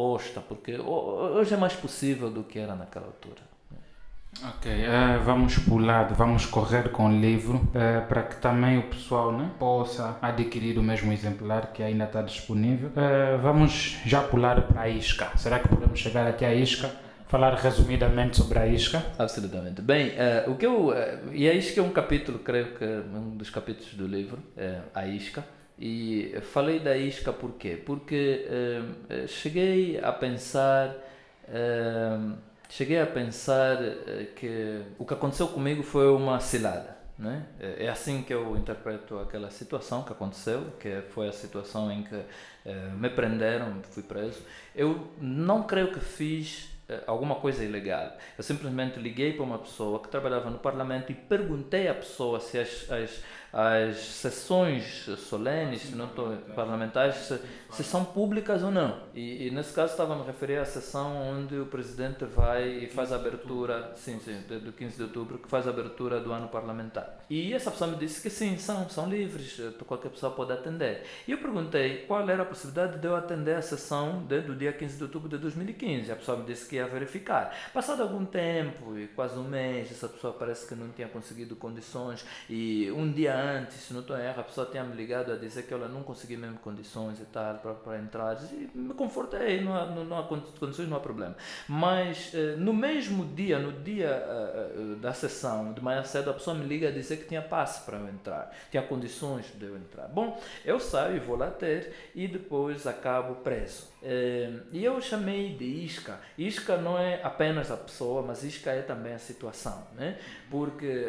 reposta, 0.01 0.41
porque 0.41 0.79
hoje 0.79 1.55
é 1.55 1.57
mais 1.57 1.75
possível 1.75 2.31
do 2.31 2.43
que 2.43 2.59
era 2.59 2.75
naquela 2.75 3.07
altura. 3.07 3.51
Ok, 4.45 4.71
uh, 4.73 5.25
vamos 5.25 5.59
pular, 5.59 6.15
vamos 6.15 6.47
correr 6.47 6.91
com 6.93 7.09
o 7.09 7.21
livro 7.21 7.57
uh, 7.57 8.07
para 8.09 8.23
que 8.23 8.37
também 8.37 8.79
o 8.79 8.85
pessoal 8.85 9.33
né, 9.33 9.51
possa 9.59 10.17
adquirir 10.23 10.79
o 10.79 10.83
mesmo 10.83 11.13
exemplar 11.13 11.73
que 11.73 11.83
ainda 11.83 12.05
está 12.05 12.23
disponível. 12.23 12.91
Uh, 12.91 13.39
vamos 13.43 13.99
já 14.07 14.23
pular 14.23 14.63
para 14.63 14.83
a 14.83 14.89
isca. 14.89 15.33
Será 15.37 15.59
que 15.59 15.69
podemos 15.69 15.99
chegar 15.99 16.27
até 16.29 16.47
a 16.47 16.55
isca? 16.55 16.91
Falar 17.27 17.55
resumidamente 17.55 18.37
sobre 18.37 18.61
a 18.61 18.67
isca? 18.67 19.05
Absolutamente. 19.19 19.83
Bem, 19.83 20.13
o 20.49 20.57
que 20.57 20.67
eu. 20.67 20.93
e 21.31 21.49
a 21.49 21.55
isca 21.55 21.81
é 21.81 21.83
um 21.83 21.91
capítulo, 21.91 22.41
creio 22.41 22.75
que 22.75 22.83
é 22.83 23.03
um 23.15 23.37
dos 23.37 23.51
capítulos 23.51 23.95
do 23.95 24.05
livro, 24.05 24.39
a 24.93 25.07
isca. 25.07 25.45
E 25.81 26.35
falei 26.43 26.79
da 26.79 26.95
isca 26.97 27.33
por 27.33 27.53
quê? 27.53 27.81
Porque 27.85 28.47
cheguei 29.27 29.99
a 29.99 30.13
pensar 30.13 30.95
cheguei 32.71 33.01
a 33.01 33.07
pensar 33.07 33.83
eh, 33.83 34.29
que 34.35 34.83
o 34.99 35.05
que 35.05 35.13
aconteceu 35.13 35.49
comigo 35.49 35.83
foi 35.83 36.09
uma 36.09 36.41
cilada. 36.41 36.99
Né? 37.19 37.45
É 37.59 37.89
assim 37.91 38.23
que 38.23 38.33
eu 38.33 38.57
interpreto 38.57 39.19
aquela 39.19 39.51
situação 39.51 40.03
que 40.03 40.11
aconteceu, 40.11 40.73
que 40.81 41.03
foi 41.11 41.29
a 41.29 41.33
situação 41.33 41.93
em 41.93 42.03
que 42.03 42.15
eh, 42.65 42.91
me 42.95 43.11
prenderam, 43.11 43.83
fui 43.91 44.03
preso. 44.03 44.41
Eu 44.75 45.09
não 45.21 45.65
creio 45.65 45.93
que 45.93 46.01
fiz 46.01 46.71
alguma 47.07 47.37
coisa 47.37 47.63
ilegal. 47.63 48.17
Eu 48.37 48.43
simplesmente 48.43 48.99
liguei 48.99 49.33
para 49.33 49.45
uma 49.45 49.59
pessoa 49.59 50.01
que 50.01 50.09
trabalhava 50.09 50.51
no 50.51 50.59
parlamento 50.59 51.13
e 51.13 51.15
perguntei 51.15 51.87
à 51.87 51.95
pessoa 51.95 52.41
se 52.41 52.59
as, 52.59 52.91
as 52.91 53.23
as 53.53 53.97
sessões 53.97 55.07
solenes 55.19 55.83
se 55.83 55.95
não 55.97 56.07
estou, 56.07 56.37
parlamentares 56.55 57.17
se, 57.17 57.41
se, 57.71 57.85
são 57.85 58.05
públicas 58.05 58.63
ou 58.63 58.71
não. 58.71 59.01
E, 59.15 59.49
e 59.49 59.51
nesse 59.51 59.73
caso 59.73 59.93
estava 59.93 60.15
a 60.15 60.19
me 60.19 60.25
referir 60.25 60.59
à 60.59 60.65
sessão 60.65 61.17
onde 61.17 61.57
o 61.57 61.67
presidente 61.67 62.25
vai 62.25 62.69
e 62.85 62.87
faz 62.87 63.13
a 63.13 63.17
abertura, 63.17 63.93
sim, 63.97 64.21
sim, 64.21 64.41
do 64.49 64.73
15 64.73 64.97
de 64.97 65.03
outubro, 65.03 65.39
que 65.39 65.49
faz 65.49 65.67
a 65.67 65.71
abertura 65.71 66.21
do 66.21 66.33
ano 66.33 66.49
parlamentar. 66.49 67.25
E 67.29 67.53
essa 67.53 67.71
pessoa 67.71 67.91
me 67.91 67.97
disse 67.97 68.23
que 68.23 68.31
sim, 68.31 68.57
são, 68.57 68.89
são 68.89 69.09
livres, 69.09 69.59
eh, 69.59 69.73
qualquer 69.85 70.11
pessoa 70.11 70.33
pode 70.33 70.53
atender. 70.53 71.05
E 71.27 71.33
eu 71.33 71.39
perguntei 71.39 72.05
qual 72.07 72.29
era 72.29 72.43
a 72.43 72.47
possibilidade 72.47 72.99
de 72.99 73.07
eu 73.07 73.17
atender 73.17 73.57
a 73.57 73.63
sessão 73.63 74.23
de, 74.23 74.41
do 74.43 74.55
dia 74.55 74.73
15 74.73 74.97
de 74.97 75.03
outubro 75.03 75.29
de 75.29 75.39
2015. 75.39 76.13
A 76.13 76.17
pessoa 76.17 76.39
me 76.39 76.45
disse 76.45 76.69
que 76.69 76.77
ia 76.77 76.87
verificar. 76.87 77.55
Passado 77.73 78.03
algum 78.03 78.25
tempo, 78.25 78.95
quase 79.15 79.39
um 79.39 79.45
mês, 79.45 79.91
essa 79.91 80.09
pessoa 80.09 80.33
parece 80.33 80.67
que 80.67 80.75
não 80.75 80.89
tinha 80.91 81.09
conseguido 81.09 81.57
condições 81.57 82.25
e 82.49 82.91
um 82.93 83.11
dia 83.11 83.40
se 83.71 83.93
não 83.93 84.01
estou 84.01 84.17
errado, 84.17 84.41
a 84.41 84.45
pessoa 84.45 84.67
tinha 84.71 84.83
me 84.85 84.95
ligado 84.95 85.33
a 85.33 85.37
dizer 85.37 85.65
que 85.65 85.75
ela 85.75 85.89
não 85.89 86.03
conseguia 86.03 86.39
mesmo 86.39 86.59
condições 86.59 87.21
e 87.21 87.25
tal 87.27 87.55
para 87.57 87.99
entrar. 87.99 88.37
E 88.53 88.71
me 88.75 88.95
confortei, 88.95 89.61
não 89.61 89.75
há, 89.75 89.87
não, 89.87 90.05
não 90.05 90.19
há 90.19 90.23
condições, 90.25 90.89
não 90.89 90.97
há 90.97 91.01
problema. 91.01 91.37
Mas 91.69 92.33
eh, 92.35 92.57
no 92.57 92.73
mesmo 92.73 93.25
dia, 93.35 93.59
no 93.59 93.73
dia 93.73 94.23
uh, 94.77 94.97
da 94.97 95.13
sessão, 95.13 95.73
de 95.73 95.83
manhã 95.83 96.05
cedo, 96.05 96.31
a 96.31 96.35
pessoa 96.35 96.57
me 96.57 96.65
liga 96.65 96.89
a 96.89 96.91
dizer 96.91 97.19
que 97.19 97.25
tinha 97.25 97.43
passe 97.43 97.85
para 97.85 97.99
eu 97.99 98.09
entrar, 98.09 98.55
tinha 98.71 98.83
condições 98.83 99.47
de 99.55 99.67
eu 99.67 99.77
entrar. 99.77 100.09
Bom, 100.09 100.41
eu 100.65 100.79
saio 100.79 101.17
e 101.17 101.21
vou 101.21 101.37
lá 101.37 101.51
ter 101.51 101.93
e 102.15 102.29
depois 102.29 102.87
acabo 102.87 103.37
preso. 103.37 103.90
Eh, 104.03 104.51
e 104.73 104.85
eu 104.85 105.01
chamei 105.01 105.55
de 105.55 105.65
isca. 105.65 106.19
Isca 106.39 106.77
não 106.77 106.99
é 106.99 107.21
apenas 107.23 107.71
a 107.71 107.77
pessoa, 107.77 108.23
mas 108.23 108.43
isca 108.43 108.71
é 108.71 108.83
também 108.83 109.13
a 109.13 109.19
situação, 109.19 109.87
né? 109.95 110.19
Porque 110.51 111.07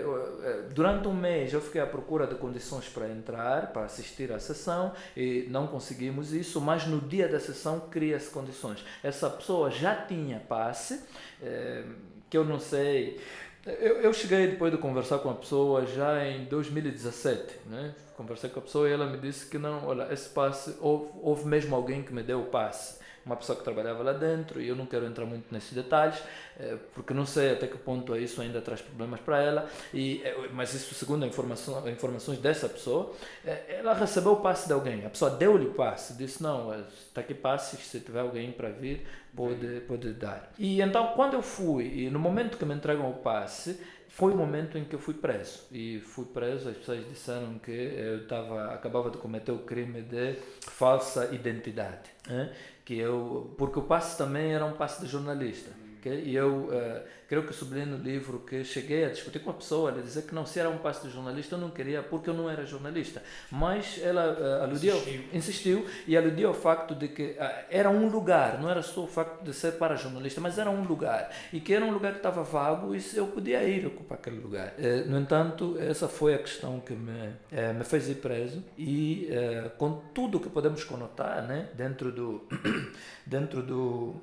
durante 0.73 1.07
um 1.07 1.13
mês 1.13 1.53
eu 1.53 1.61
fiquei 1.61 1.81
à 1.81 1.87
procura 1.87 2.27
de 2.27 2.35
condições 2.35 2.87
para 2.89 3.07
entrar, 3.09 3.71
para 3.71 3.83
assistir 3.83 4.31
à 4.31 4.39
sessão 4.39 4.93
e 5.15 5.47
não 5.49 5.67
conseguimos 5.67 6.33
isso, 6.33 6.59
mas 6.59 6.85
no 6.85 6.99
dia 7.01 7.27
da 7.27 7.39
sessão 7.39 7.79
cria-se 7.79 8.29
condições. 8.29 8.83
Essa 9.03 9.29
pessoa 9.29 9.71
já 9.71 9.95
tinha 9.95 10.39
passe, 10.39 11.01
é, 11.41 11.83
que 12.29 12.37
eu 12.37 12.43
não 12.43 12.59
sei. 12.59 13.19
Eu, 13.65 14.01
eu 14.01 14.13
cheguei 14.13 14.47
depois 14.47 14.71
de 14.71 14.77
conversar 14.77 15.19
com 15.19 15.29
a 15.29 15.35
pessoa 15.35 15.85
já 15.85 16.25
em 16.25 16.45
2017, 16.45 17.59
né? 17.67 17.93
Conversei 18.21 18.51
com 18.51 18.59
a 18.59 18.61
pessoa 18.61 18.87
e 18.87 18.91
ela 18.93 19.07
me 19.07 19.17
disse 19.17 19.47
que 19.47 19.57
não, 19.57 19.83
olha, 19.87 20.07
esse 20.13 20.29
passe, 20.29 20.75
houve, 20.79 21.09
houve 21.23 21.47
mesmo 21.47 21.75
alguém 21.75 22.03
que 22.03 22.13
me 22.13 22.21
deu 22.21 22.41
o 22.41 22.45
passe. 22.45 23.01
Uma 23.25 23.35
pessoa 23.35 23.57
que 23.57 23.63
trabalhava 23.63 24.03
lá 24.03 24.13
dentro, 24.13 24.61
e 24.61 24.67
eu 24.67 24.75
não 24.75 24.85
quero 24.85 25.07
entrar 25.07 25.25
muito 25.25 25.51
nesses 25.51 25.73
detalhes, 25.73 26.21
eh, 26.59 26.77
porque 26.93 27.15
não 27.15 27.25
sei 27.25 27.53
até 27.53 27.65
que 27.65 27.77
ponto 27.79 28.15
isso 28.15 28.39
ainda 28.41 28.61
traz 28.61 28.79
problemas 28.81 29.19
para 29.21 29.39
ela, 29.41 29.69
e, 29.91 30.21
eh, 30.23 30.49
mas 30.53 30.73
isso 30.73 30.93
segundo 30.93 31.25
informação, 31.25 31.87
informações 31.89 32.39
dessa 32.39 32.67
pessoa, 32.69 33.11
eh, 33.45 33.77
ela 33.79 33.93
recebeu 33.93 34.33
o 34.33 34.37
passe 34.37 34.67
de 34.67 34.73
alguém, 34.73 35.05
a 35.05 35.09
pessoa 35.09 35.29
deu-lhe 35.31 35.67
o 35.67 35.73
passe, 35.73 36.13
disse, 36.13 36.41
não, 36.41 36.73
está 36.79 37.21
aqui 37.21 37.35
passe, 37.35 37.77
se 37.77 37.99
tiver 37.99 38.21
alguém 38.21 38.51
para 38.51 38.69
vir, 38.69 39.05
pode, 39.35 39.81
pode 39.81 40.13
dar. 40.13 40.51
E 40.57 40.81
então, 40.81 41.13
quando 41.15 41.33
eu 41.33 41.43
fui, 41.43 41.85
e 41.85 42.09
no 42.09 42.19
momento 42.19 42.57
que 42.57 42.65
me 42.65 42.73
entregam 42.73 43.09
o 43.09 43.13
passe, 43.13 43.79
foi 44.13 44.33
o 44.33 44.35
momento 44.35 44.77
em 44.77 44.83
que 44.83 44.93
eu 44.93 44.99
fui 44.99 45.13
preso 45.13 45.63
e 45.71 45.99
fui 46.01 46.25
preso 46.25 46.69
as 46.69 46.77
pessoas 46.77 47.07
disseram 47.07 47.57
que 47.59 47.71
eu 47.71 48.27
tava 48.27 48.73
acabava 48.73 49.09
de 49.09 49.17
cometer 49.17 49.51
o 49.51 49.59
crime 49.59 50.01
de 50.01 50.35
falsa 50.67 51.33
identidade 51.33 52.09
né? 52.27 52.53
que 52.83 52.97
eu 52.97 53.55
porque 53.57 53.79
o 53.79 53.83
passe 53.83 54.17
também 54.17 54.53
era 54.53 54.65
um 54.65 54.73
passe 54.73 55.01
de 55.01 55.07
jornalista 55.07 55.71
okay? 56.01 56.23
e 56.25 56.35
eu 56.35 56.65
uh, 56.65 57.01
creio 57.31 57.47
que 57.47 57.53
sublinhei 57.53 57.85
no 57.85 57.95
livro 57.95 58.39
que 58.39 58.61
cheguei 58.65 59.05
a 59.05 59.09
discutir 59.09 59.39
com 59.39 59.51
a 59.51 59.53
pessoa, 59.53 59.89
ela 59.89 60.01
dizer 60.01 60.23
que 60.23 60.35
não, 60.35 60.45
se 60.45 60.59
era 60.59 60.69
um 60.69 60.79
passe 60.79 61.07
de 61.07 61.13
jornalista, 61.13 61.55
eu 61.55 61.59
não 61.59 61.69
queria 61.69 62.03
porque 62.03 62.29
eu 62.29 62.33
não 62.33 62.49
era 62.49 62.65
jornalista. 62.65 63.23
Mas 63.49 64.01
ela 64.03 64.33
uh, 64.37 64.63
aludiu, 64.63 64.97
insistiu. 64.97 65.23
insistiu 65.31 65.85
e 66.05 66.17
aludiu 66.17 66.49
ao 66.49 66.53
facto 66.53 66.93
de 66.93 67.07
que 67.07 67.37
uh, 67.39 67.65
era 67.69 67.89
um 67.89 68.09
lugar, 68.09 68.59
não 68.59 68.69
era 68.69 68.81
só 68.81 69.05
o 69.05 69.07
facto 69.07 69.43
de 69.43 69.53
ser 69.53 69.73
para 69.73 69.95
jornalista, 69.95 70.41
mas 70.41 70.57
era 70.57 70.69
um 70.69 70.83
lugar. 70.83 71.31
E 71.53 71.61
que 71.61 71.73
era 71.73 71.85
um 71.85 71.91
lugar 71.91 72.11
que 72.11 72.17
estava 72.17 72.43
vago 72.43 72.93
e 72.93 73.01
eu 73.15 73.27
podia 73.27 73.63
ir 73.63 73.85
ocupar 73.85 74.17
aquele 74.17 74.41
lugar. 74.41 74.73
Uh, 74.77 75.09
no 75.09 75.17
entanto, 75.17 75.77
essa 75.79 76.09
foi 76.09 76.33
a 76.33 76.39
questão 76.39 76.81
que 76.81 76.91
me, 76.91 77.33
me 77.77 77.83
fez 77.85 78.09
ir 78.09 78.15
preso 78.15 78.61
e 78.77 79.29
com 79.77 80.01
tudo 80.13 80.37
que 80.37 80.49
podemos 80.49 80.83
conotar 80.83 81.47
né, 81.47 81.69
dentro 81.75 82.11
do. 82.11 82.45
dentro 83.25 83.63
do 83.63 84.15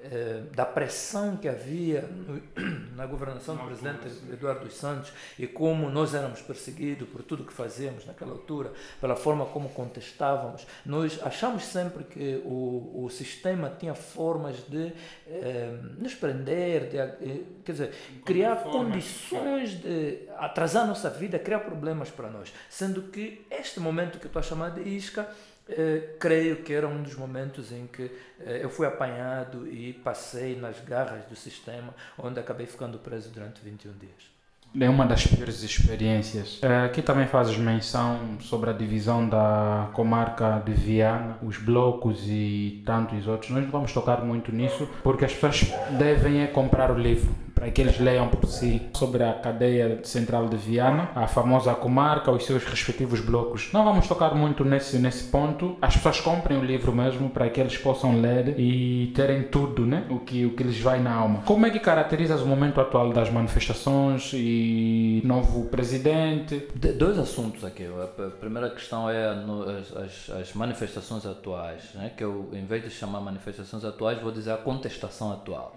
eh, 0.00 0.42
da 0.54 0.64
pressão 0.64 1.36
que 1.36 1.48
havia 1.48 2.08
na 2.94 3.04
governação 3.04 3.56
do 3.56 3.64
presidente 3.64 4.06
Eduardo 4.32 4.64
dos 4.64 4.76
Santos 4.76 5.12
e 5.36 5.44
como 5.44 5.90
nós 5.90 6.14
éramos 6.14 6.40
perseguidos 6.40 7.08
por 7.08 7.24
tudo 7.24 7.42
que 7.44 7.52
fazíamos 7.52 8.06
naquela 8.06 8.30
altura, 8.30 8.72
pela 9.00 9.16
forma 9.16 9.44
como 9.46 9.68
contestávamos, 9.70 10.64
nós 10.86 11.18
achamos 11.24 11.64
sempre 11.64 12.04
que 12.04 12.40
o, 12.44 13.04
o 13.04 13.10
sistema 13.10 13.74
tinha 13.76 13.92
formas 13.92 14.58
de 14.68 14.92
eh, 15.26 15.76
nos 15.98 16.14
prender, 16.14 16.90
de, 16.90 16.96
eh, 16.96 17.40
quer 17.64 17.72
dizer, 17.72 17.94
criar 18.24 18.62
condições 18.62 19.70
de 19.80 20.28
atrasar 20.36 20.84
a 20.84 20.86
nossa 20.86 21.10
vida, 21.10 21.40
criar 21.40 21.58
problemas 21.58 22.08
para 22.08 22.30
nós. 22.30 22.52
Sendo 22.70 23.02
que 23.02 23.44
este 23.50 23.80
momento 23.80 24.20
que 24.20 24.26
eu 24.26 24.28
estou 24.28 24.38
a 24.38 24.44
chamar 24.44 24.70
de 24.70 24.88
isca 24.88 25.28
eh, 25.68 26.14
creio 26.18 26.56
que 26.56 26.72
era 26.72 26.88
um 26.88 27.02
dos 27.02 27.14
momentos 27.14 27.72
em 27.72 27.86
que 27.86 28.10
eh, 28.40 28.60
eu 28.62 28.70
fui 28.70 28.86
apanhado 28.86 29.66
e 29.66 29.92
passei 29.92 30.56
nas 30.56 30.80
garras 30.80 31.24
do 31.26 31.36
sistema, 31.36 31.94
onde 32.16 32.40
acabei 32.40 32.66
ficando 32.66 32.98
preso 32.98 33.30
durante 33.30 33.60
21 33.62 33.92
dias. 33.98 34.38
É 34.78 34.88
uma 34.88 35.06
das 35.06 35.26
piores 35.26 35.62
experiências. 35.62 36.60
Eh, 36.62 36.84
aqui 36.84 37.00
também 37.00 37.26
fazes 37.26 37.56
menção 37.56 38.38
sobre 38.40 38.70
a 38.70 38.72
divisão 38.72 39.28
da 39.28 39.90
comarca 39.94 40.62
de 40.64 40.72
Viana, 40.72 41.38
os 41.42 41.56
blocos 41.56 42.20
e 42.26 42.82
tantos 42.84 43.26
outros. 43.26 43.50
Nós 43.50 43.64
não 43.64 43.70
vamos 43.70 43.92
tocar 43.92 44.22
muito 44.24 44.52
nisso, 44.52 44.88
porque 45.02 45.24
as 45.24 45.32
pessoas 45.32 45.72
devem 45.98 46.42
é 46.42 46.46
comprar 46.46 46.90
o 46.90 46.98
livro 46.98 47.34
para 47.58 47.70
que 47.72 47.80
eles 47.80 47.98
leiam 47.98 48.28
por 48.28 48.48
si 48.48 48.80
sobre 48.94 49.24
a 49.24 49.32
cadeia 49.32 50.00
central 50.04 50.48
de 50.48 50.56
Viana, 50.56 51.10
a 51.14 51.26
famosa 51.26 51.74
comarca, 51.74 52.30
os 52.30 52.46
seus 52.46 52.64
respectivos 52.64 53.20
blocos. 53.20 53.70
Não 53.72 53.84
vamos 53.84 54.06
tocar 54.06 54.32
muito 54.34 54.64
nesse, 54.64 54.96
nesse 54.98 55.24
ponto. 55.24 55.76
As 55.82 55.96
pessoas 55.96 56.20
comprem 56.20 56.56
o 56.56 56.64
livro 56.64 56.92
mesmo 56.92 57.28
para 57.28 57.50
que 57.50 57.60
eles 57.60 57.76
possam 57.76 58.20
ler 58.20 58.54
e 58.58 59.12
terem 59.14 59.42
tudo, 59.44 59.84
né? 59.84 60.06
O 60.08 60.20
que, 60.20 60.46
o 60.46 60.54
que 60.54 60.62
lhes 60.62 60.80
vai 60.80 61.00
na 61.00 61.12
alma. 61.12 61.42
Como 61.44 61.66
é 61.66 61.70
que 61.70 61.80
caracterizas 61.80 62.42
o 62.42 62.46
momento 62.46 62.80
atual 62.80 63.12
das 63.12 63.28
manifestações 63.28 64.30
e 64.34 65.20
novo 65.24 65.64
presidente? 65.66 66.68
De, 66.76 66.92
dois 66.92 67.18
assuntos 67.18 67.64
aqui. 67.64 67.86
A 67.86 68.30
primeira 68.30 68.70
questão 68.70 69.10
é 69.10 69.26
as, 69.26 70.30
as 70.30 70.54
manifestações 70.54 71.26
atuais, 71.26 71.82
né? 71.94 72.12
que 72.16 72.22
eu, 72.22 72.50
em 72.52 72.64
vez 72.64 72.84
de 72.84 72.90
chamar 72.90 73.20
manifestações 73.20 73.84
atuais, 73.84 74.20
vou 74.22 74.30
dizer 74.30 74.52
a 74.52 74.56
contestação 74.56 75.32
atual. 75.32 75.74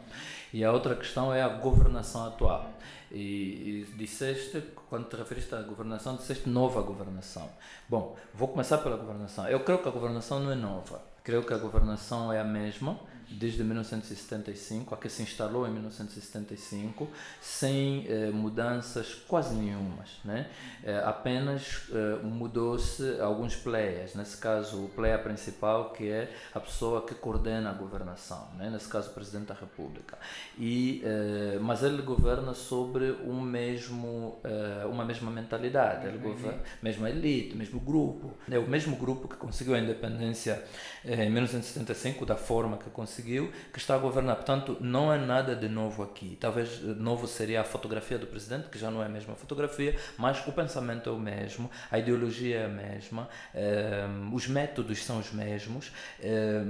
E 0.53 0.63
a 0.63 0.71
outra 0.71 0.95
questão 0.95 1.33
é 1.33 1.41
a 1.41 1.47
governação 1.47 2.27
atual. 2.27 2.69
E, 3.11 3.85
e 3.89 3.93
disseste, 3.97 4.61
quando 4.89 5.07
te 5.07 5.15
referiste 5.15 5.53
à 5.53 5.61
governação, 5.61 6.15
disseste 6.15 6.49
nova 6.49 6.81
governação. 6.81 7.49
Bom, 7.87 8.15
vou 8.33 8.47
começar 8.47 8.77
pela 8.79 8.97
governação. 8.97 9.47
Eu 9.47 9.61
creio 9.61 9.81
que 9.81 9.87
a 9.87 9.91
governação 9.91 10.39
não 10.39 10.51
é 10.51 10.55
nova. 10.55 11.01
Creio 11.23 11.43
que 11.43 11.53
a 11.53 11.57
governação 11.57 12.31
é 12.33 12.39
a 12.39 12.43
mesma 12.43 12.97
desde 13.31 13.63
1975, 13.63 14.93
a 14.93 14.97
que 14.97 15.09
se 15.09 15.23
instalou 15.23 15.67
em 15.67 15.71
1975, 15.71 17.09
sem 17.41 18.05
eh, 18.07 18.29
mudanças 18.31 19.15
quase 19.27 19.55
nenhumas. 19.55 20.09
Né? 20.23 20.49
Eh, 20.83 21.01
apenas 21.05 21.83
eh, 21.91 22.19
mudou-se 22.23 23.19
alguns 23.19 23.55
players, 23.55 24.15
nesse 24.15 24.37
caso 24.37 24.85
o 24.85 24.89
player 24.89 25.21
principal 25.23 25.91
que 25.91 26.09
é 26.09 26.31
a 26.53 26.59
pessoa 26.59 27.05
que 27.05 27.15
coordena 27.15 27.69
a 27.69 27.73
governação, 27.73 28.49
né? 28.57 28.69
nesse 28.69 28.87
caso 28.87 29.09
o 29.09 29.13
Presidente 29.13 29.47
da 29.47 29.53
República. 29.53 30.17
E, 30.57 31.01
eh, 31.03 31.59
mas 31.61 31.83
ele 31.83 32.01
governa 32.01 32.53
sobre 32.53 33.11
um 33.23 33.39
mesmo, 33.41 34.39
eh, 34.43 34.85
uma 34.85 35.05
mesma 35.05 35.31
mentalidade, 35.31 36.07
ele 36.07 36.17
governa, 36.17 36.61
mesma 36.81 37.09
elite, 37.09 37.55
mesmo 37.55 37.79
grupo. 37.79 38.33
É 38.49 38.57
o 38.57 38.67
mesmo 38.67 38.95
grupo 38.95 39.27
que 39.27 39.35
conseguiu 39.35 39.75
a 39.75 39.79
independência 39.79 40.63
eh, 41.05 41.25
em 41.25 41.29
1975 41.29 42.25
da 42.25 42.35
forma 42.35 42.77
que 42.77 42.89
conseguiu 42.89 43.20
que 43.21 43.79
está 43.79 43.95
a 43.95 43.97
governar. 43.97 44.35
Portanto, 44.35 44.77
não 44.81 45.11
é 45.11 45.17
nada 45.17 45.55
de 45.55 45.67
novo 45.67 46.03
aqui. 46.03 46.37
Talvez 46.39 46.81
eh, 46.83 46.87
novo 46.97 47.27
seria 47.27 47.61
a 47.61 47.63
fotografia 47.63 48.17
do 48.17 48.27
presidente, 48.27 48.69
que 48.69 48.77
já 48.77 48.89
não 48.89 49.01
é 49.01 49.05
a 49.05 49.09
mesma 49.09 49.35
fotografia, 49.35 49.95
mas 50.17 50.45
o 50.47 50.51
pensamento 50.51 51.09
é 51.09 51.13
o 51.13 51.19
mesmo, 51.19 51.69
a 51.89 51.99
ideologia 51.99 52.59
é 52.59 52.65
a 52.65 52.69
mesma, 52.69 53.29
eh, 53.53 54.05
os 54.33 54.47
métodos 54.47 55.03
são 55.03 55.19
os 55.19 55.31
mesmos. 55.31 55.91
Eh, 56.21 56.63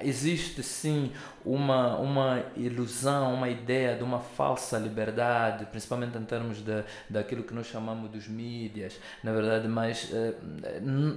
existe 0.00 0.62
sim 0.62 1.12
uma, 1.44 1.96
uma 1.96 2.44
ilusão, 2.56 3.34
uma 3.34 3.48
ideia 3.48 3.96
de 3.96 4.02
uma 4.02 4.20
falsa 4.20 4.78
liberdade, 4.78 5.66
principalmente 5.66 6.16
em 6.16 6.24
termos 6.24 6.58
de, 6.58 6.84
daquilo 7.08 7.42
que 7.42 7.54
nós 7.54 7.66
chamamos 7.66 8.10
dos 8.10 8.28
mídias, 8.28 8.98
na 9.22 9.32
verdade, 9.32 9.68
mas 9.68 10.10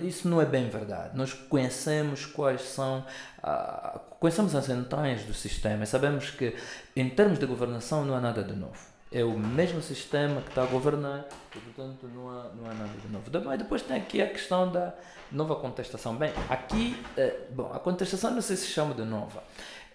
isso 0.02 0.28
não 0.28 0.42
é 0.42 0.46
bem 0.46 0.70
verdade. 0.70 1.16
Nós 1.18 1.34
conhecemos 1.34 2.26
quais 2.26 2.62
são 2.62 3.06
ah, 3.48 4.00
conhecemos 4.20 4.56
as 4.56 4.70
entranhas 4.70 5.22
do 5.24 5.34
sistema 5.34 5.84
e 5.84 5.88
sabemos 5.88 6.32
que, 6.32 6.56
em 6.96 7.08
termos 7.08 7.38
de 7.38 7.46
governação, 7.46 8.04
não 8.04 8.16
há 8.16 8.20
nada 8.20 8.44
de 8.44 8.54
novo. 8.54 8.96
É 9.12 9.24
o 9.24 9.38
mesmo 9.38 9.84
sistema 9.84 10.42
que 10.42 10.50
está 10.50 10.64
a 10.64 10.66
governar 10.66 11.26
e, 11.56 11.60
portanto, 11.60 12.10
não 12.14 12.28
há, 12.28 12.50
não 12.56 12.70
há 12.70 12.74
nada 12.74 12.94
de 13.00 13.08
novo. 13.08 13.30
Mas 13.46 13.60
depois 13.60 13.84
tem 13.84 13.98
aqui 13.98 14.22
a 14.22 14.28
questão 14.28 14.72
da 14.72 14.96
nova 15.32 15.56
contestação. 15.58 16.16
Bem, 16.16 16.34
aqui, 16.50 17.00
eh, 17.16 17.42
bom, 17.52 17.72
a 17.72 17.80
contestação 17.80 18.32
não 18.32 18.42
sei 18.42 18.56
se 18.56 18.66
chama 18.66 18.96
de 18.96 19.04
nova. 19.04 19.44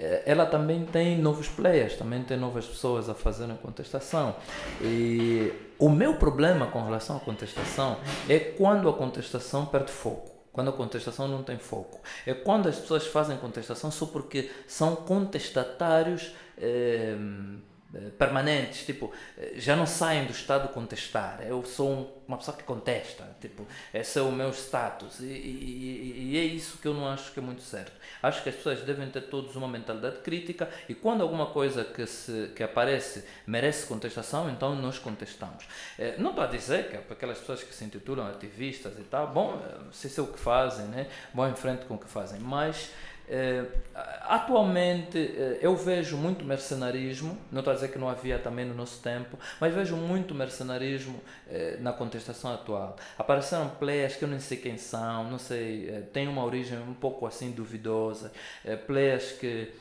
Eh, 0.01 0.23
ela 0.25 0.47
também 0.47 0.85
tem 0.87 1.19
novos 1.19 1.47
players, 1.47 1.97
também 1.97 2.23
tem 2.23 2.39
novas 2.39 2.65
pessoas 2.65 3.09
a 3.11 3.15
fazerem 3.15 3.57
contestação. 3.59 4.35
E 4.81 5.53
o 5.79 5.91
meu 5.91 6.17
problema 6.17 6.67
com 6.67 6.83
relação 6.83 7.19
à 7.19 7.21
contestação 7.21 7.99
é 8.29 8.39
quando 8.39 8.89
a 8.89 8.95
contestação 8.95 9.67
perde 9.67 9.93
foco. 9.93 10.31
Quando 10.53 10.71
a 10.71 10.73
contestação 10.73 11.29
não 11.29 11.43
tem 11.45 11.59
foco. 11.59 12.01
É 12.27 12.35
quando 12.35 12.69
as 12.69 12.77
pessoas 12.77 13.07
fazem 13.07 13.37
contestação 13.37 13.91
só 13.91 14.07
porque 14.07 14.51
são 14.67 14.97
contestatários 14.97 16.35
eh, 16.59 17.15
permanentes, 18.19 18.85
tipo, 18.87 19.13
eh, 19.37 19.55
já 19.57 19.75
não 19.75 19.87
saem 19.87 20.25
do 20.25 20.33
estado 20.33 20.69
de 20.69 20.75
contestar. 20.75 21.41
Eu 21.43 21.65
sou 21.65 22.23
uma 22.29 22.39
pessoa 22.39 22.57
que 22.57 22.63
contesta, 22.63 23.37
tipo, 23.41 23.67
esse 23.93 24.17
é 24.17 24.23
o 24.23 24.31
meu 24.31 24.51
status. 24.51 25.19
E, 25.19 25.25
e, 25.25 26.31
e, 26.31 26.39
é 26.39 26.45
isso 26.45 26.79
que 26.79 26.87
eu 26.87 26.95
não 26.95 27.09
acho 27.09 27.33
que 27.33 27.41
é 27.41 27.43
muito 27.43 27.63
certo. 27.63 27.93
Acho 28.23 28.43
que 28.43 28.49
as 28.49 28.55
pessoas 28.55 28.81
devem 28.83 29.11
ter 29.11 29.23
todos 29.23 29.57
uma 29.57 29.67
mentalidade 29.67 30.19
crítica 30.19 30.71
e 30.89 30.95
quando 30.95 31.23
alguma 31.23 31.47
coisa 31.47 31.83
que, 31.83 32.07
se, 32.07 32.53
que 32.55 32.63
aparece 32.63 33.25
merece 33.45 33.87
contestação, 33.87 34.49
então 34.49 34.77
nós 34.77 34.99
contestamos. 34.99 35.67
Eh, 35.99 36.15
não 36.19 36.31
estou 36.31 36.45
a 36.45 36.47
dizer 36.47 36.89
que 36.89 36.97
é 36.97 37.01
para 37.01 37.15
aquelas 37.15 37.39
pessoas 37.39 37.65
que 37.65 37.75
se 37.75 37.85
intitulam 37.85 38.29
ativistas 38.29 38.97
e 38.99 39.03
tal, 39.03 39.27
bom, 39.27 39.61
se 39.91 40.07
isso 40.07 40.21
é 40.21 40.25
o 40.25 40.29
que 40.29 40.39
fazem, 40.39 40.87
né? 40.87 41.09
vão 41.35 41.51
em 41.51 41.57
frente 41.57 41.85
com 41.87 41.95
o 41.95 41.99
que 41.99 42.09
fazem, 42.09 42.39
mas 42.39 42.91
eh, 43.10 43.10
atualmente 44.23 45.19
eh, 45.19 45.59
eu 45.61 45.77
vejo 45.77 46.17
muito 46.17 46.45
mercenarismo, 46.45 47.39
não 47.51 47.61
estou 47.61 47.73
a 47.73 47.75
dizer 47.75 47.89
que 47.89 47.99
não 47.99 48.09
havia 48.09 48.39
também 48.39 48.65
no 48.65 48.75
nosso 48.75 49.01
tempo, 49.03 49.39
mas 49.61 49.73
vejo 49.75 49.97
muito 49.97 50.35
mercenarismo 50.35 51.21
eh, 51.49 51.77
na 51.81 51.93
contestação 51.93 52.53
atual. 52.53 52.97
Apareceram 53.19 53.69
players 53.71 54.17
que 54.17 54.25
eu 54.25 54.29
nem 54.29 54.41
sei 54.41 54.57
quem 54.57 54.77
são, 54.77 55.31
não 55.31 55.39
sei, 55.39 56.05
têm 56.13 56.29
uma 56.29 56.45
origem 56.45 56.79
um 56.79 56.95
pouco 56.95 57.27
assim 57.27 57.51
duvidosa, 57.51 58.33
players 58.87 59.33
que 59.33 59.73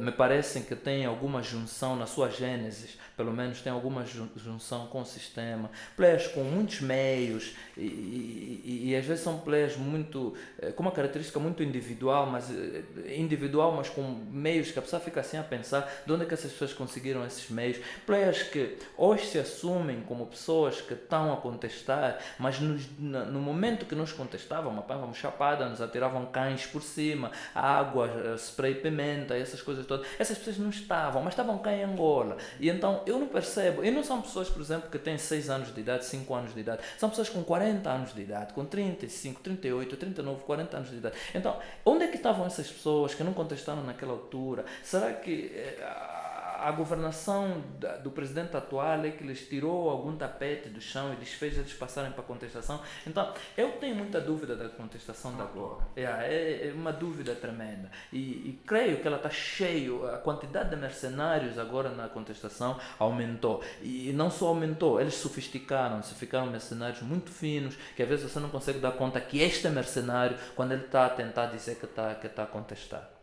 me 0.00 0.10
parecem 0.10 0.62
que 0.62 0.74
têm 0.74 1.06
alguma 1.06 1.40
junção 1.42 1.94
na 1.94 2.06
sua 2.06 2.28
gênese 2.28 2.98
pelo 3.18 3.32
menos 3.32 3.60
tem 3.60 3.72
alguma 3.72 4.06
junção 4.36 4.86
com 4.86 5.00
o 5.00 5.04
sistema. 5.04 5.68
Players 5.96 6.28
com 6.28 6.44
muitos 6.44 6.80
meios 6.80 7.56
e, 7.76 7.82
e, 7.82 8.82
e, 8.90 8.96
às 8.96 9.04
vezes 9.04 9.24
são 9.24 9.40
players 9.40 9.76
muito 9.76 10.34
eh, 10.60 10.70
com 10.70 10.84
uma 10.84 10.92
característica 10.92 11.40
muito 11.40 11.60
individual, 11.60 12.26
mas 12.26 12.48
eh, 12.48 13.16
individual, 13.16 13.72
mas 13.72 13.88
com 13.88 14.02
meios 14.30 14.70
que 14.70 14.78
a 14.78 14.82
pessoa 14.82 15.00
fica 15.00 15.20
assim 15.20 15.36
a 15.36 15.42
pensar 15.42 15.92
de 16.06 16.12
onde 16.12 16.22
é 16.22 16.26
que 16.26 16.34
essas 16.34 16.52
pessoas 16.52 16.72
conseguiram 16.72 17.26
esses 17.26 17.50
meios. 17.50 17.78
Players 18.06 18.44
que 18.44 18.78
hoje 18.96 19.26
se 19.26 19.38
assumem 19.38 20.00
como 20.02 20.24
pessoas 20.26 20.80
que 20.80 20.94
estão 20.94 21.32
a 21.32 21.38
contestar, 21.38 22.20
mas 22.38 22.60
no, 22.60 22.78
no 23.00 23.40
momento 23.40 23.84
que 23.84 23.96
nos 23.96 24.12
contestavam, 24.12 24.78
apanhavam 24.78 25.12
chapada, 25.12 25.68
nos 25.68 25.80
atiravam 25.80 26.26
cães 26.26 26.66
por 26.66 26.82
cima, 26.82 27.32
água, 27.52 28.06
eh, 28.06 28.36
spray 28.36 28.76
pimenta, 28.76 29.36
essas 29.36 29.60
coisas 29.60 29.84
todas. 29.86 30.06
Essas 30.20 30.38
pessoas 30.38 30.58
não 30.58 30.70
estavam, 30.70 31.20
mas 31.20 31.32
estavam 31.32 31.58
cá 31.58 31.72
em 31.72 31.82
Angola. 31.82 32.36
E 32.60 32.68
então 32.68 33.02
eu 33.08 33.18
não 33.18 33.26
percebo. 33.26 33.84
E 33.84 33.90
não 33.90 34.04
são 34.04 34.20
pessoas, 34.20 34.48
por 34.48 34.60
exemplo, 34.60 34.90
que 34.90 34.98
têm 34.98 35.16
6 35.16 35.50
anos 35.50 35.74
de 35.74 35.80
idade, 35.80 36.04
5 36.04 36.34
anos 36.34 36.54
de 36.54 36.60
idade. 36.60 36.82
São 36.98 37.08
pessoas 37.08 37.28
com 37.28 37.42
40 37.42 37.88
anos 37.90 38.14
de 38.14 38.20
idade, 38.20 38.52
com 38.52 38.64
35, 38.64 39.40
38, 39.40 39.96
39, 39.96 40.42
40 40.44 40.76
anos 40.76 40.90
de 40.90 40.96
idade. 40.96 41.16
Então, 41.34 41.58
onde 41.84 42.04
é 42.04 42.08
que 42.08 42.16
estavam 42.16 42.46
essas 42.46 42.70
pessoas 42.70 43.14
que 43.14 43.24
não 43.24 43.32
contestaram 43.32 43.82
naquela 43.82 44.12
altura? 44.12 44.64
Será 44.82 45.12
que. 45.12 45.52
Eh, 45.54 46.17
a 46.58 46.72
governação 46.72 47.62
do 48.02 48.10
presidente 48.10 48.56
atual 48.56 49.04
é 49.04 49.10
que 49.10 49.24
lhes 49.24 49.48
tirou 49.48 49.88
algum 49.88 50.16
tapete 50.16 50.68
do 50.68 50.80
chão 50.80 51.12
e 51.12 51.16
lhes 51.16 51.32
fez 51.32 51.56
eles 51.56 51.72
passarem 51.72 52.10
para 52.10 52.20
a 52.20 52.24
contestação. 52.24 52.80
Então, 53.06 53.32
eu 53.56 53.72
tenho 53.72 53.94
muita 53.94 54.20
dúvida 54.20 54.56
da 54.56 54.68
contestação 54.68 55.36
da 55.36 55.44
agora. 55.44 55.84
É, 55.96 56.02
é, 56.02 56.68
é 56.68 56.72
uma 56.72 56.92
dúvida 56.92 57.34
tremenda. 57.34 57.90
E, 58.12 58.18
e 58.18 58.60
creio 58.66 59.00
que 59.00 59.06
ela 59.06 59.16
está 59.16 59.30
cheio, 59.30 60.06
a 60.08 60.18
quantidade 60.18 60.70
de 60.70 60.76
mercenários 60.76 61.58
agora 61.58 61.90
na 61.90 62.08
contestação 62.08 62.78
aumentou. 62.98 63.62
E 63.80 64.12
não 64.12 64.30
só 64.30 64.48
aumentou, 64.48 65.00
eles 65.00 65.14
sofisticaram-se, 65.14 66.14
ficaram 66.14 66.46
mercenários 66.46 67.02
muito 67.02 67.30
finos, 67.30 67.76
que 67.96 68.02
às 68.02 68.08
vezes 68.08 68.30
você 68.30 68.40
não 68.40 68.50
consegue 68.50 68.78
dar 68.78 68.92
conta 68.92 69.20
que 69.20 69.40
este 69.40 69.66
é 69.66 69.70
mercenário 69.70 70.36
quando 70.56 70.72
ele 70.72 70.84
está 70.84 71.06
a 71.06 71.10
tentar 71.10 71.46
dizer 71.46 71.76
que 71.76 71.84
está 71.84 72.14
que 72.14 72.28
tá 72.28 72.42
a 72.42 72.46
contestar. 72.46 73.17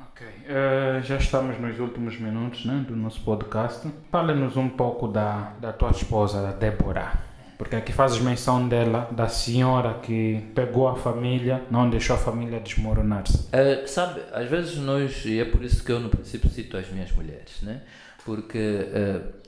Ok, 0.00 0.26
uh, 0.26 1.02
já 1.02 1.16
estamos 1.16 1.58
nos 1.60 1.78
últimos 1.78 2.18
minutos 2.18 2.64
né, 2.64 2.84
do 2.86 2.94
nosso 2.96 3.20
podcast. 3.22 3.88
Fale-nos 4.10 4.56
um 4.56 4.68
pouco 4.68 5.08
da, 5.08 5.52
da 5.60 5.72
tua 5.72 5.90
esposa, 5.90 6.42
da 6.42 6.52
Débora. 6.52 7.12
Porque 7.56 7.76
aqui 7.76 7.92
fazes 7.92 8.20
menção 8.20 8.68
dela, 8.68 9.08
da 9.12 9.28
senhora 9.28 9.94
que 9.94 10.42
pegou 10.54 10.88
a 10.88 10.96
família, 10.96 11.62
não 11.70 11.88
deixou 11.88 12.16
a 12.16 12.18
família 12.18 12.60
desmoronar-se. 12.60 13.48
Uh, 13.48 13.86
sabe, 13.86 14.20
às 14.32 14.48
vezes 14.48 14.76
nós, 14.78 15.24
e 15.24 15.40
é 15.40 15.44
por 15.44 15.64
isso 15.64 15.84
que 15.84 15.92
eu 15.92 16.00
no 16.00 16.08
princípio 16.08 16.50
cito 16.50 16.76
as 16.76 16.88
minhas 16.90 17.12
mulheres, 17.12 17.62
né? 17.62 17.82
porque 18.24 18.58
uh, 18.58 19.44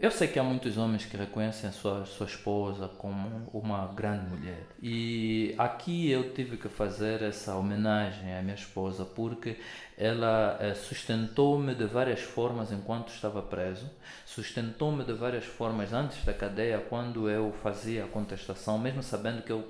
eu 0.00 0.10
sei 0.10 0.28
que 0.28 0.38
há 0.38 0.42
muitos 0.42 0.76
homens 0.78 1.04
que 1.04 1.16
reconhecem 1.16 1.68
a 1.68 1.72
sua, 1.72 2.04
sua 2.04 2.26
esposa 2.26 2.88
como 2.98 3.50
uma 3.52 3.86
grande 3.88 4.26
mulher. 4.26 4.66
E 4.82 5.54
aqui 5.56 6.10
eu 6.10 6.34
tive 6.34 6.56
que 6.56 6.68
fazer 6.68 7.22
essa 7.22 7.54
homenagem 7.56 8.36
à 8.36 8.42
minha 8.42 8.54
esposa 8.54 9.04
porque 9.04 9.56
ela 9.96 10.58
eh, 10.60 10.74
sustentou-me 10.74 11.74
de 11.74 11.86
várias 11.86 12.20
formas 12.20 12.70
enquanto 12.70 13.08
estava 13.08 13.40
preso, 13.40 13.90
sustentou-me 14.26 15.02
de 15.04 15.14
várias 15.14 15.46
formas 15.46 15.92
antes 15.94 16.22
da 16.22 16.34
cadeia, 16.34 16.78
quando 16.78 17.30
eu 17.30 17.50
fazia 17.62 18.04
a 18.04 18.06
contestação, 18.06 18.78
mesmo 18.78 19.02
sabendo 19.02 19.42
que 19.42 19.50
eu 19.50 19.64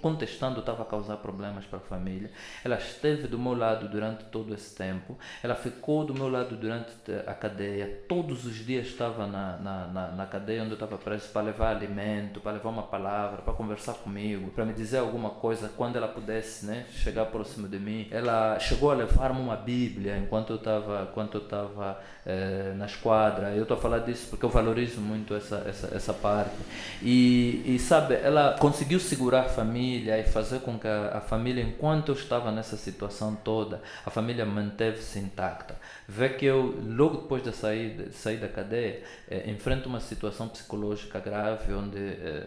contestando 0.00 0.60
estava 0.60 0.82
a 0.82 0.86
causar 0.86 1.16
problemas 1.16 1.64
para 1.64 1.78
a 1.78 1.82
família. 1.82 2.30
Ela 2.64 2.76
esteve 2.76 3.26
do 3.26 3.36
meu 3.36 3.54
lado 3.54 3.88
durante 3.88 4.24
todo 4.26 4.54
esse 4.54 4.76
tempo, 4.76 5.18
ela 5.42 5.56
ficou 5.56 6.04
do 6.04 6.14
meu 6.14 6.28
lado 6.28 6.56
durante 6.56 6.92
a 7.26 7.34
cadeia, 7.34 8.04
todos 8.08 8.46
os 8.46 8.54
dias 8.54 8.86
estava 8.86 9.26
na, 9.26 9.56
na, 9.56 9.86
na, 9.88 10.08
na 10.12 10.26
cadeia 10.26 10.62
onde 10.62 10.70
eu 10.70 10.74
estava 10.74 10.96
preso 10.96 11.28
para 11.30 11.42
levar 11.42 11.74
alimento, 11.74 12.40
para 12.40 12.52
levar 12.52 12.70
uma 12.70 12.84
palavra, 12.84 13.42
para 13.42 13.52
conversar 13.52 13.94
comigo, 13.94 14.52
para 14.54 14.64
me 14.64 14.72
dizer 14.72 14.98
alguma 14.98 15.30
coisa 15.30 15.68
quando 15.76 15.96
ela 15.96 16.06
pudesse 16.06 16.64
né, 16.64 16.86
chegar 16.90 17.26
próximo 17.26 17.68
de 17.68 17.78
mim. 17.78 18.06
Ela 18.10 18.58
chegou 18.58 18.90
a 18.90 18.94
levar-me 18.94 19.40
uma 19.40 19.56
Bíblia 19.56 20.16
enquanto 20.16 20.50
eu 20.50 20.56
estava 20.56 21.08
enquanto 21.10 21.34
eu 21.34 21.42
estava 21.42 22.00
eh, 22.24 22.72
na 22.76 22.86
esquadra. 22.86 23.50
Eu 23.50 23.62
estou 23.62 23.76
a 23.76 23.80
falar 23.80 23.98
disso 24.00 24.28
porque 24.30 24.44
eu 24.44 24.48
valorizo 24.48 25.00
muito 25.00 25.34
essa 25.34 25.64
essa, 25.66 25.94
essa 25.94 26.14
parte. 26.14 26.54
E, 27.02 27.62
e 27.74 27.78
sabe, 27.78 28.14
ela 28.14 28.56
conseguiu 28.58 29.00
segurar 29.00 29.40
a 29.40 29.48
família 29.48 30.18
e 30.18 30.24
fazer 30.24 30.60
com 30.60 30.78
que 30.78 30.86
a, 30.86 31.18
a 31.18 31.20
família, 31.20 31.62
enquanto 31.62 32.10
eu 32.10 32.14
estava 32.14 32.52
nessa 32.52 32.76
situação 32.76 33.34
toda, 33.34 33.82
a 34.06 34.10
família 34.10 34.46
manteve-se 34.46 35.18
intacta. 35.18 35.76
Vê 36.08 36.28
que 36.28 36.44
eu 36.44 36.80
logo 36.86 37.22
depois 37.22 37.42
de 37.42 37.52
sair 37.52 37.96
de 37.96 38.14
sair 38.14 38.36
da 38.36 38.48
cadeia 38.48 39.02
eh, 39.28 39.50
enfrento 39.50 39.88
uma 39.88 40.00
situação 40.00 40.48
psicológica 40.48 41.18
grave 41.18 41.72
onde 41.72 41.98
eh 41.98 42.44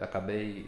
acabei 0.00 0.66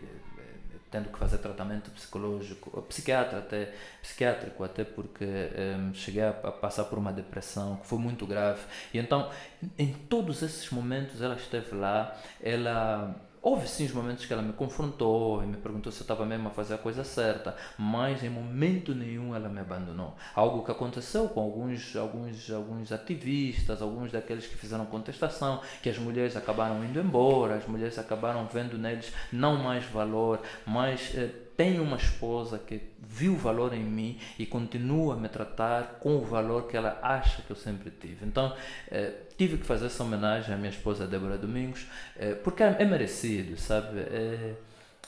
tendo 0.92 1.08
que 1.08 1.18
fazer 1.18 1.38
tratamento 1.38 1.90
psicológico, 1.90 2.82
psiquiatra 2.82 3.38
até, 3.38 3.72
psiquiátrico 4.02 4.62
até 4.62 4.84
porque 4.84 5.24
um, 5.24 5.94
cheguei 5.94 6.22
a, 6.22 6.32
passar 6.32 6.84
por 6.84 6.98
uma 6.98 7.12
depressão 7.12 7.76
que 7.78 7.86
foi 7.86 7.98
muito 7.98 8.26
grave. 8.26 8.60
E 8.92 8.98
então, 8.98 9.30
em 9.78 9.92
todos 9.92 10.42
esses 10.42 10.70
momentos 10.70 11.22
ela 11.22 11.34
esteve 11.34 11.74
lá, 11.74 12.14
ela 12.42 13.16
Houve 13.44 13.66
sim 13.66 13.84
os 13.84 13.92
momentos 13.92 14.24
que 14.24 14.32
ela 14.32 14.40
me 14.40 14.52
confrontou 14.52 15.42
e 15.42 15.46
me 15.46 15.56
perguntou 15.56 15.90
se 15.90 15.98
eu 15.98 16.04
estava 16.04 16.24
mesmo 16.24 16.46
a 16.46 16.52
fazer 16.52 16.74
a 16.74 16.78
coisa 16.78 17.02
certa, 17.02 17.56
mas 17.76 18.22
em 18.22 18.30
momento 18.30 18.94
nenhum 18.94 19.34
ela 19.34 19.48
me 19.48 19.58
abandonou. 19.58 20.14
Algo 20.32 20.64
que 20.64 20.70
aconteceu 20.70 21.28
com 21.28 21.40
alguns, 21.40 21.96
alguns, 21.96 22.48
alguns 22.52 22.92
ativistas, 22.92 23.82
alguns 23.82 24.12
daqueles 24.12 24.46
que 24.46 24.56
fizeram 24.56 24.86
contestação, 24.86 25.60
que 25.82 25.90
as 25.90 25.98
mulheres 25.98 26.36
acabaram 26.36 26.84
indo 26.84 27.00
embora, 27.00 27.56
as 27.56 27.66
mulheres 27.66 27.98
acabaram 27.98 28.46
vendo 28.46 28.78
neles 28.78 29.12
não 29.32 29.56
mais 29.56 29.84
valor, 29.86 30.40
mas 30.64 31.12
eh, 31.16 31.30
tenho 31.56 31.82
uma 31.82 31.96
esposa 31.96 32.58
que 32.58 32.80
viu 32.98 33.36
valor 33.36 33.72
em 33.72 33.82
mim 33.82 34.18
e 34.38 34.46
continua 34.46 35.14
a 35.14 35.16
me 35.16 35.28
tratar 35.28 35.98
com 36.00 36.16
o 36.16 36.22
valor 36.22 36.66
que 36.66 36.76
ela 36.76 36.98
acha 37.02 37.42
que 37.42 37.50
eu 37.50 37.56
sempre 37.56 37.90
tive. 37.90 38.24
Então, 38.24 38.54
eh, 38.90 39.12
tive 39.36 39.58
que 39.58 39.66
fazer 39.66 39.86
essa 39.86 40.02
homenagem 40.02 40.54
à 40.54 40.56
minha 40.56 40.70
esposa 40.70 41.06
Débora 41.06 41.36
Domingos, 41.36 41.86
eh, 42.16 42.34
porque 42.34 42.62
é, 42.62 42.76
é 42.78 42.84
merecido, 42.84 43.56
sabe? 43.58 44.00
É, 44.00 44.54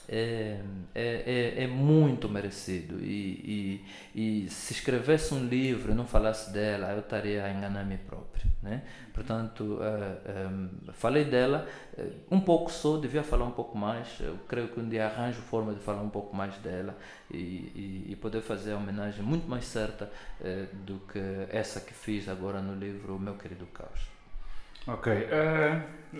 é, 0.07 0.59
é, 0.93 1.55
é, 1.57 1.63
é, 1.63 1.67
muito 1.67 2.29
merecido. 2.29 3.03
E, 3.03 3.81
e, 4.15 4.45
e, 4.45 4.49
se 4.49 4.73
escrevesse 4.73 5.33
um 5.33 5.47
livro 5.47 5.91
e 5.91 5.95
não 5.95 6.05
falasse 6.05 6.51
dela, 6.51 6.91
eu 6.91 6.99
estaria 6.99 7.43
a 7.43 7.51
enganar 7.51 7.83
mim 7.83 7.97
próprio. 7.97 8.45
Né? 8.61 8.83
Portanto, 9.13 9.79
uh, 9.79 10.49
um, 10.49 10.69
falei 10.93 11.25
dela 11.25 11.67
uh, 11.97 12.11
um 12.31 12.39
pouco 12.39 12.71
só, 12.71 12.97
devia 12.97 13.23
falar 13.23 13.45
um 13.45 13.51
pouco 13.51 13.77
mais. 13.77 14.07
Eu 14.19 14.37
creio 14.47 14.67
que 14.67 14.79
um 14.79 14.87
dia 14.87 15.05
arranjo 15.05 15.41
forma 15.41 15.73
de 15.73 15.79
falar 15.79 16.01
um 16.01 16.09
pouco 16.09 16.35
mais 16.35 16.55
dela 16.57 16.95
e, 17.31 18.05
e, 18.09 18.17
poder 18.21 18.41
fazer 18.41 18.73
a 18.73 18.77
homenagem 18.77 19.23
muito 19.23 19.47
mais 19.47 19.65
certa 19.65 20.11
uh, 20.41 20.75
do 20.85 20.99
que 21.11 21.19
essa 21.49 21.79
que 21.79 21.93
fiz 21.93 22.29
agora 22.29 22.61
no 22.61 22.75
livro 22.75 23.19
Meu 23.19 23.35
Querido 23.35 23.65
Caos. 23.67 24.15
Ok, 24.87 25.27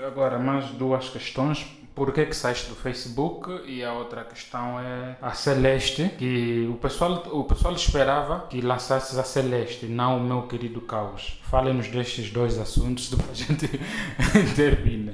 agora 0.04 0.40
mais 0.40 0.72
duas 0.72 1.08
questões 1.10 1.85
por 1.96 2.12
que 2.12 2.32
saíste 2.34 2.68
do 2.68 2.76
Facebook 2.76 3.64
e 3.66 3.82
a 3.82 3.93
outra 3.93 4.26
questão 4.26 4.78
é 4.82 5.16
a 5.22 5.32
Celeste, 5.32 6.10
que 6.18 6.68
o 6.70 6.76
pessoal, 6.76 7.24
o 7.32 7.46
pessoal 7.46 7.74
esperava 7.74 8.48
que 8.50 8.60
lançasses 8.60 9.18
a 9.18 9.24
Celeste, 9.24 9.86
não 9.86 10.18
o 10.18 10.24
meu 10.24 10.43
querido 10.43 10.82
Caos. 10.82 11.39
Fale-nos 11.43 11.88
destes 11.88 12.30
dois 12.30 12.60
assuntos, 12.60 13.10
depois 13.12 13.32
a 13.32 13.34
gente 13.34 13.70
termina. 14.56 15.14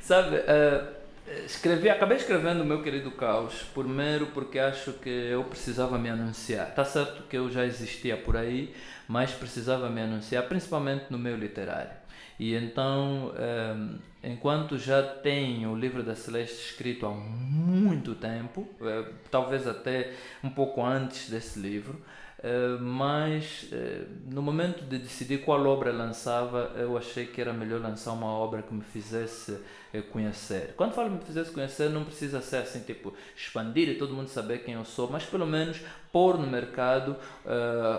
Sabe, 0.00 0.36
uh, 0.36 0.96
escrevi, 1.44 1.90
acabei 1.90 2.16
escrevendo 2.16 2.62
o 2.62 2.64
meu 2.64 2.82
querido 2.82 3.10
Caos, 3.10 3.66
primeiro 3.74 4.28
porque 4.28 4.58
acho 4.58 4.94
que 4.94 5.10
eu 5.10 5.44
precisava 5.44 5.98
me 5.98 6.08
anunciar. 6.08 6.74
Tá 6.74 6.84
certo 6.84 7.24
que 7.28 7.36
eu 7.36 7.50
já 7.50 7.66
existia 7.66 8.16
por 8.16 8.38
aí, 8.38 8.74
mas 9.06 9.32
precisava 9.32 9.90
me 9.90 10.00
anunciar, 10.00 10.44
principalmente 10.44 11.04
no 11.10 11.18
meio 11.18 11.36
literário. 11.36 12.06
E 12.38 12.54
então, 12.54 13.32
um, 13.34 13.98
enquanto 14.26 14.76
já 14.76 15.02
tenho 15.02 15.70
o 15.70 15.78
livro 15.78 16.02
da 16.02 16.16
Celeste 16.16 16.70
escrito 16.70 17.06
há 17.06 17.10
muito 17.10 18.14
tempo, 18.14 18.62
uh, 18.80 19.12
talvez 19.30 19.66
até 19.66 20.12
um 20.42 20.50
pouco 20.50 20.84
antes 20.84 21.30
desse 21.30 21.60
livro, 21.60 22.02
uh, 22.40 22.82
mas 22.82 23.70
uh, 23.72 24.06
no 24.32 24.42
momento 24.42 24.84
de 24.84 24.98
decidir 24.98 25.44
qual 25.44 25.64
obra 25.66 25.92
lançava, 25.92 26.72
eu 26.76 26.98
achei 26.98 27.26
que 27.26 27.40
era 27.40 27.52
melhor 27.52 27.80
lançar 27.80 28.12
uma 28.12 28.26
obra 28.26 28.62
que 28.62 28.74
me 28.74 28.82
fizesse 28.82 29.58
conhecer. 30.12 30.74
Quando 30.76 30.92
falo 30.92 31.10
me 31.10 31.20
fizesse 31.20 31.50
conhecer, 31.50 31.88
não 31.90 32.04
precisa 32.04 32.40
ser 32.40 32.58
assim, 32.58 32.80
tipo, 32.80 33.14
expandir 33.36 33.88
e 33.88 33.94
todo 33.94 34.14
mundo 34.14 34.28
saber 34.28 34.58
quem 34.58 34.74
eu 34.74 34.84
sou, 34.84 35.10
mas 35.10 35.24
pelo 35.24 35.46
menos 35.46 35.80
pôr 36.12 36.38
no 36.38 36.46
mercado 36.46 37.16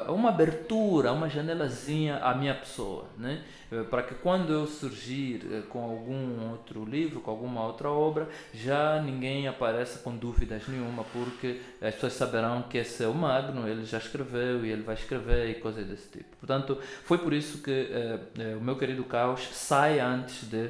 uma 0.07 0.29
abertura, 0.29 1.11
uma 1.11 1.29
janelazinha 1.29 2.17
à 2.17 2.33
minha 2.33 2.55
pessoa, 2.55 3.05
né? 3.17 3.43
Eh, 3.71 3.83
para 3.83 4.01
que 4.03 4.15
quando 4.15 4.53
eu 4.53 4.65
surgir 4.65 5.45
eh, 5.51 5.61
com 5.69 5.83
algum 5.83 6.51
outro 6.51 6.85
livro, 6.85 7.19
com 7.19 7.31
alguma 7.31 7.65
outra 7.65 7.89
obra, 7.89 8.27
já 8.53 9.01
ninguém 9.01 9.47
apareça 9.47 9.99
com 9.99 10.15
dúvidas 10.15 10.67
nenhuma, 10.67 11.03
porque 11.11 11.59
as 11.81 11.93
pessoas 11.95 12.13
saberão 12.13 12.63
que 12.63 12.77
esse 12.77 13.03
é 13.03 13.07
o 13.07 13.13
Magno, 13.13 13.67
ele 13.67 13.85
já 13.85 13.97
escreveu 13.97 14.65
e 14.65 14.71
ele 14.71 14.83
vai 14.83 14.95
escrever 14.95 15.49
e 15.49 15.55
coisas 15.55 15.85
desse 15.85 16.09
tipo. 16.09 16.38
Portanto, 16.38 16.77
foi 17.03 17.17
por 17.17 17.33
isso 17.33 17.61
que 17.61 17.89
eh, 17.91 18.55
o 18.55 18.63
meu 18.63 18.77
querido 18.77 19.03
Caos 19.03 19.41
sai 19.51 19.99
antes 19.99 20.49
de 20.49 20.69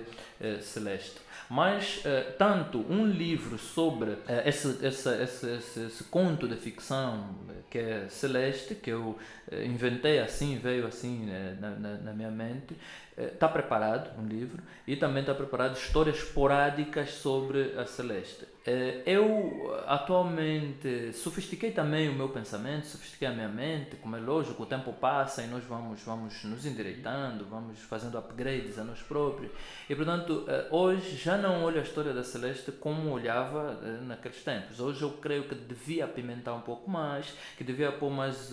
Celeste. 0.61 1.17
Mas 1.49 1.97
uh, 1.99 2.33
tanto 2.37 2.79
um 2.89 3.05
livro 3.05 3.57
sobre 3.57 4.11
uh, 4.11 4.21
esse, 4.45 4.85
esse, 4.85 5.23
esse, 5.23 5.49
esse, 5.85 6.03
conto 6.05 6.47
de 6.47 6.55
ficção 6.55 7.35
que 7.69 7.77
é 7.77 8.07
Celeste, 8.09 8.75
que 8.75 8.89
eu 8.89 9.17
inventei 9.51 10.19
assim, 10.19 10.57
veio 10.57 10.87
assim 10.87 11.29
na, 11.59 11.71
na, 11.71 11.97
na 11.97 12.13
minha 12.13 12.31
mente, 12.31 12.77
está 13.17 13.47
preparado 13.47 14.17
um 14.17 14.25
livro 14.25 14.63
e 14.87 14.95
também 14.95 15.19
está 15.19 15.35
preparado 15.35 15.75
histórias 15.75 16.17
esporádicas 16.17 17.09
sobre 17.09 17.73
a 17.77 17.85
Celeste. 17.85 18.45
Eh, 18.67 19.01
eu 19.05 19.73
atualmente 19.87 21.13
sofistiquei 21.13 21.71
também 21.71 22.09
o 22.09 22.13
meu 22.13 22.27
pensamento, 22.27 22.85
sofistiquei 22.85 23.25
a 23.25 23.31
minha 23.31 23.47
mente, 23.47 23.95
como 23.95 24.17
é 24.17 24.19
lógico, 24.19 24.63
o 24.63 24.65
tempo 24.65 24.91
passa 24.91 25.41
e 25.41 25.47
nós 25.47 25.63
vamos, 25.63 26.03
vamos 26.03 26.43
nos 26.43 26.65
endireitando, 26.65 27.45
vamos 27.45 27.79
fazendo 27.83 28.17
upgrades 28.17 28.77
a 28.77 28.83
nós 28.83 29.01
próprios. 29.01 29.53
E 29.89 29.95
portanto, 29.95 30.43
eh, 30.49 30.67
hoje 30.69 31.15
já 31.15 31.37
não 31.37 31.63
olho 31.63 31.79
a 31.79 31.81
história 31.81 32.13
da 32.13 32.25
Celeste 32.25 32.73
como 32.73 33.09
olhava 33.11 33.79
eh, 33.81 34.01
naqueles 34.03 34.43
tempos. 34.43 34.81
Hoje 34.81 35.01
eu 35.01 35.11
creio 35.11 35.45
que 35.45 35.55
devia 35.55 36.03
apimentar 36.03 36.53
um 36.53 36.61
pouco 36.61 36.91
mais, 36.91 37.33
que 37.57 37.63
devia 37.63 37.89
pôr 37.93 38.09
mais, 38.11 38.51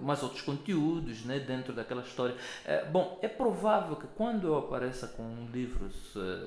mais 0.00 0.22
outros 0.22 0.40
conteúdos 0.40 1.26
né, 1.26 1.38
dentro 1.38 1.74
daquela 1.74 2.00
história. 2.00 2.34
Bom, 2.90 3.18
é 3.20 3.28
provável 3.28 3.96
que 3.96 4.06
quando 4.16 4.46
eu 4.46 4.56
apareça 4.56 5.08
com 5.08 5.22
um 5.22 5.48
livro 5.52 5.90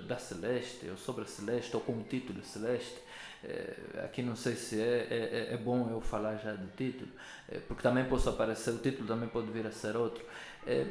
da 0.07 0.17
Celeste, 0.17 0.89
ou 0.89 0.97
sobre 0.97 1.23
a 1.23 1.27
Celeste, 1.27 1.75
ou 1.75 1.81
com 1.81 1.93
o 1.93 2.03
título 2.03 2.41
Celeste, 2.43 2.62
Celeste. 2.63 3.03
É, 3.43 4.05
aqui 4.05 4.21
não 4.21 4.37
sei 4.37 4.55
se 4.55 4.81
é, 4.81 5.07
é, 5.09 5.49
é, 5.51 5.53
é, 5.53 5.57
bom 5.57 5.89
eu 5.89 5.99
falar 5.99 6.37
já 6.37 6.53
do 6.53 6.67
título, 6.77 7.11
é, 7.51 7.57
porque 7.59 7.83
também 7.83 8.05
posso 8.05 8.29
aparecer, 8.29 8.71
o 8.71 8.77
título 8.77 9.05
também 9.05 9.27
pode 9.27 9.51
vir 9.51 9.67
a 9.67 9.71
ser 9.71 9.97
outro. 9.97 10.23
É, 10.65 10.85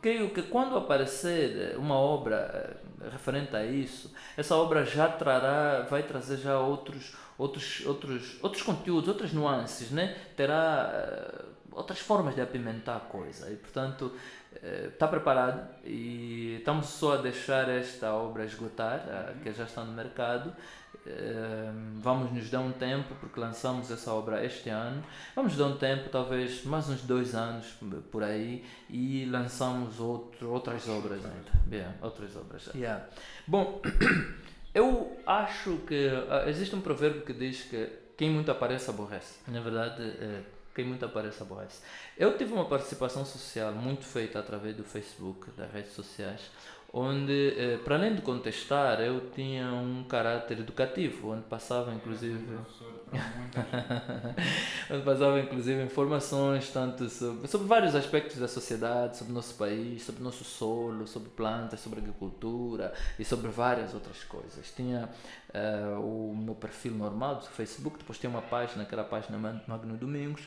creio 0.00 0.30
que 0.30 0.40
quando 0.44 0.74
aparecer 0.78 1.76
uma 1.76 1.94
obra 1.94 2.80
referente 3.10 3.54
a 3.54 3.66
isso, 3.66 4.14
essa 4.34 4.56
obra 4.56 4.82
já 4.86 5.08
trará, 5.08 5.82
vai 5.82 6.02
trazer 6.04 6.38
já 6.38 6.58
outros, 6.58 7.14
outros, 7.36 7.84
outros, 7.84 8.38
outros 8.42 8.62
conteúdos, 8.62 9.08
outras 9.08 9.30
nuances, 9.30 9.90
né? 9.90 10.16
terá 10.34 11.44
outras 11.82 11.98
formas 11.98 12.34
de 12.34 12.40
apimentar 12.40 12.96
a 12.96 13.00
coisa 13.00 13.50
e 13.50 13.56
portanto 13.56 14.12
está 14.62 15.08
preparado 15.08 15.66
e 15.84 16.56
estamos 16.58 16.86
só 16.86 17.14
a 17.14 17.16
deixar 17.16 17.68
esta 17.68 18.12
obra 18.14 18.44
esgotar, 18.44 19.34
que 19.42 19.52
já 19.52 19.64
está 19.64 19.82
no 19.82 19.92
mercado. 19.92 20.54
Vamos 22.00 22.32
nos 22.32 22.50
dar 22.50 22.60
um 22.60 22.70
tempo, 22.70 23.14
porque 23.18 23.40
lançamos 23.40 23.90
essa 23.90 24.12
obra 24.12 24.44
este 24.44 24.68
ano. 24.68 25.02
Vamos 25.34 25.56
dar 25.56 25.66
um 25.66 25.76
tempo, 25.76 26.08
talvez 26.10 26.64
mais 26.64 26.88
uns 26.88 27.02
dois 27.02 27.34
anos 27.34 27.66
por 28.10 28.22
aí, 28.22 28.64
e 28.88 29.24
lançamos 29.26 29.98
outro, 29.98 30.50
outras 30.50 30.88
obras 30.88 31.24
ainda. 31.24 31.50
Yeah, 31.70 31.96
outras 32.02 32.36
obras. 32.36 32.70
Yeah. 32.74 33.06
Bom, 33.46 33.80
eu 34.74 35.18
acho 35.26 35.78
que 35.88 36.06
uh, 36.06 36.48
existe 36.48 36.76
um 36.76 36.80
provérbio 36.80 37.22
que 37.22 37.32
diz 37.32 37.62
que 37.62 37.90
quem 38.16 38.30
muito 38.30 38.50
aparece 38.50 38.90
aborrece. 38.90 39.38
Na 39.48 39.60
verdade, 39.60 40.02
uh, 40.02 40.42
quem 40.74 40.84
muito 40.84 41.04
aparece 41.04 41.42
aborrece. 41.42 41.80
Eu 42.16 42.36
tive 42.36 42.52
uma 42.52 42.64
participação 42.64 43.24
social 43.24 43.72
muito 43.72 44.04
feita 44.04 44.38
através 44.38 44.76
do 44.76 44.84
Facebook, 44.84 45.50
das 45.52 45.70
redes 45.70 45.92
sociais, 45.92 46.50
onde, 46.92 47.54
eh, 47.56 47.78
para 47.82 47.96
além 47.96 48.14
de 48.14 48.20
contestar, 48.20 49.00
eu 49.00 49.30
tinha 49.30 49.72
um 49.72 50.04
caráter 50.04 50.58
educativo, 50.58 51.32
onde 51.32 51.44
passava 51.44 51.92
inclusive 51.94 52.58
onde 54.90 55.02
passava 55.02 55.40
inclusive 55.40 55.82
informações 55.82 56.68
tanto 56.70 57.08
sobre, 57.08 57.48
sobre 57.48 57.66
vários 57.66 57.94
aspectos 57.94 58.36
da 58.38 58.48
sociedade, 58.48 59.16
sobre 59.16 59.32
o 59.32 59.34
nosso 59.34 59.54
país, 59.54 60.02
sobre 60.02 60.20
o 60.20 60.24
nosso 60.24 60.44
solo, 60.44 61.06
sobre 61.06 61.30
plantas, 61.30 61.80
sobre 61.80 62.00
agricultura 62.00 62.92
e 63.18 63.24
sobre 63.24 63.48
várias 63.48 63.94
outras 63.94 64.22
coisas. 64.24 64.70
Tinha 64.74 65.08
uh, 65.54 66.00
o 66.00 66.36
meu 66.36 66.54
perfil 66.54 66.92
normal 66.92 67.36
do 67.36 67.46
Facebook, 67.46 67.98
depois 67.98 68.18
tinha 68.18 68.30
uma 68.30 68.42
página, 68.42 68.84
que 68.84 68.94
era 68.94 69.02
a 69.02 69.06
página 69.06 69.38
Magno 69.66 69.96
Domingos, 69.96 70.46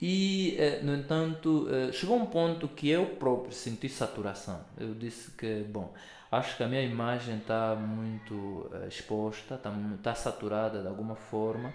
e, 0.00 0.56
uh, 0.58 0.84
no 0.84 0.94
entanto, 0.94 1.68
uh, 1.68 1.92
chegou 1.92 2.16
um 2.16 2.26
ponto 2.26 2.68
que 2.68 2.88
eu 2.88 3.06
próprio 3.06 3.52
senti 3.52 3.88
saturação. 3.88 4.60
Eu 4.78 4.94
disse 4.94 5.30
que, 5.32 5.64
bom, 5.68 5.94
acho 6.30 6.56
que 6.56 6.62
a 6.62 6.68
minha 6.68 6.82
imagem 6.82 7.38
está 7.38 7.74
muito 7.74 8.70
exposta, 8.88 9.54
está 9.54 9.72
tá 10.02 10.14
saturada 10.14 10.82
de 10.82 10.88
alguma 10.88 11.14
forma 11.14 11.72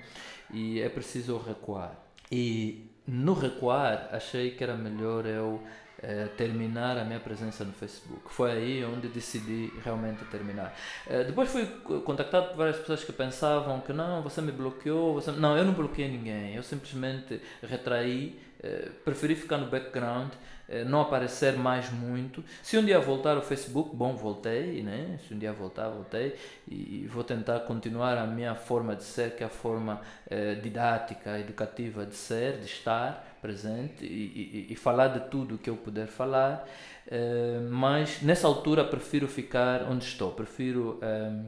e 0.52 0.82
é 0.82 0.90
preciso 0.90 1.38
recuar. 1.38 1.94
E 2.32 2.90
no 3.08 3.34
recuar, 3.34 4.10
achei 4.12 4.52
que 4.52 4.64
era 4.64 4.76
melhor 4.76 5.26
eu 5.26 5.64
eh, 6.02 6.30
terminar 6.38 6.98
a 6.98 7.04
minha 7.04 7.20
presença 7.20 7.66
no 7.66 7.74
Facebook. 7.74 8.22
Foi 8.30 8.52
aí 8.52 8.86
onde 8.86 9.10
decidi 9.10 9.70
realmente 9.84 10.24
terminar. 10.32 10.74
Eh, 11.06 11.26
depois 11.26 11.50
fui 11.50 11.66
contactado 12.06 12.50
por 12.50 12.56
várias 12.56 12.78
pessoas 12.78 13.04
que 13.04 13.12
pensavam 13.12 13.82
que 13.82 13.92
não, 13.92 14.22
você 14.22 14.42
me 14.42 14.54
bloqueou. 14.54 15.16
Você... 15.16 15.32
Não, 15.32 15.58
eu 15.58 15.66
não 15.66 15.74
bloqueei 15.74 16.08
ninguém. 16.08 16.56
Eu 16.56 16.64
simplesmente 16.64 17.42
retraí, 17.62 18.40
eh, 18.64 18.88
preferi 19.04 19.36
ficar 19.36 19.58
no 19.58 19.68
background 19.68 20.32
não 20.86 21.02
aparecer 21.02 21.58
mais 21.58 21.92
muito. 21.92 22.44
Se 22.62 22.78
um 22.78 22.86
dia 22.86 23.00
voltar 23.00 23.36
ao 23.36 23.42
Facebook, 23.42 23.96
bom, 23.96 24.16
voltei, 24.16 24.84
né? 24.84 25.18
Se 25.28 25.34
um 25.34 25.40
dia 25.40 25.52
voltar, 25.52 25.90
voltei 25.90 26.36
e 26.68 27.08
vou 27.08 27.24
tentar 27.24 27.62
continuar 27.62 28.16
a 28.20 28.28
minha 28.28 28.54
forma 28.54 28.96
de 28.96 29.04
ser, 29.04 29.36
que 29.36 29.42
é 29.42 29.48
a 29.48 29.50
forma 29.50 30.00
didática, 30.62 31.40
educativa 31.40 32.06
de 32.06 32.14
ser, 32.14 32.60
de 32.60 32.68
estar 32.68 33.29
presente 33.42 34.06
e, 34.06 34.68
e, 34.68 34.74
e, 34.74 34.76
falar 34.76 35.08
de 35.08 35.20
tudo 35.30 35.56
o 35.56 35.58
que 35.58 35.70
eu 35.70 35.76
puder 35.76 36.08
falar, 36.08 36.68
uh, 37.08 37.70
mas 37.72 38.22
nessa 38.22 38.48
altura 38.48 38.84
prefiro 38.84 39.28
ficar 39.28 39.84
onde 39.84 40.06
estou, 40.06 40.32
prefiro 40.32 41.00
um, 41.02 41.46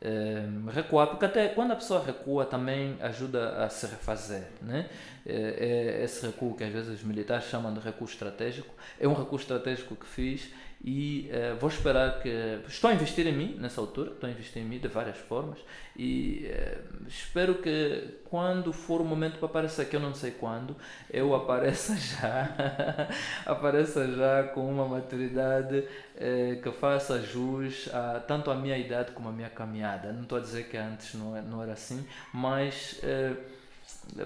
um, 0.00 0.68
eh, 0.68 0.72
recuar, 0.72 1.08
porque 1.08 1.24
até 1.24 1.48
quando 1.48 1.72
a 1.72 1.76
pessoa 1.76 2.04
recua 2.04 2.44
também 2.44 2.96
ajuda 3.00 3.64
a 3.64 3.68
se 3.68 3.86
refazer. 3.86 4.44
Né? 4.62 4.88
É, 5.26 5.98
é 6.00 6.04
esse 6.04 6.24
recuo 6.24 6.54
que 6.56 6.62
às 6.62 6.72
vezes 6.72 7.00
os 7.00 7.02
militares 7.02 7.46
chamam 7.46 7.74
de 7.74 7.80
recuo 7.80 8.06
estratégico, 8.06 8.72
é 9.00 9.08
um 9.08 9.14
recuo 9.14 9.38
estratégico 9.38 9.96
que 9.96 10.06
fiz 10.06 10.52
e 10.84 11.28
uh, 11.32 11.56
vou 11.58 11.68
esperar 11.68 12.20
que. 12.20 12.30
Estou 12.68 12.90
a 12.90 12.94
investir 12.94 13.26
em 13.26 13.32
mim 13.32 13.56
nessa 13.58 13.80
altura, 13.80 14.12
estou 14.12 14.28
a 14.28 14.32
investir 14.32 14.62
em 14.62 14.64
mim 14.64 14.78
de 14.78 14.86
várias 14.86 15.16
formas 15.16 15.58
e 15.96 16.48
uh, 16.48 17.06
espero 17.08 17.56
que 17.56 18.20
quando 18.24 18.72
for 18.72 19.00
o 19.00 19.04
momento 19.04 19.38
para 19.38 19.46
aparecer, 19.46 19.88
que 19.88 19.96
eu 19.96 20.00
não 20.00 20.14
sei 20.14 20.30
quando, 20.30 20.76
eu 21.10 21.34
apareça 21.34 21.96
já, 21.98 23.08
apareça 23.44 24.06
já 24.14 24.44
com 24.44 24.70
uma 24.70 24.86
maturidade 24.86 25.78
uh, 25.78 26.62
que 26.62 26.70
faça 26.70 27.20
jus 27.20 27.92
a 27.92 28.20
tanto 28.20 28.48
a 28.48 28.54
minha 28.54 28.78
idade 28.78 29.10
como 29.10 29.28
a 29.28 29.32
minha 29.32 29.50
caminhada. 29.50 30.12
Não 30.12 30.22
estou 30.22 30.38
a 30.38 30.40
dizer 30.40 30.68
que 30.68 30.76
antes 30.76 31.14
não, 31.14 31.36
é, 31.36 31.42
não 31.42 31.60
era 31.60 31.72
assim, 31.72 32.06
mas 32.32 33.00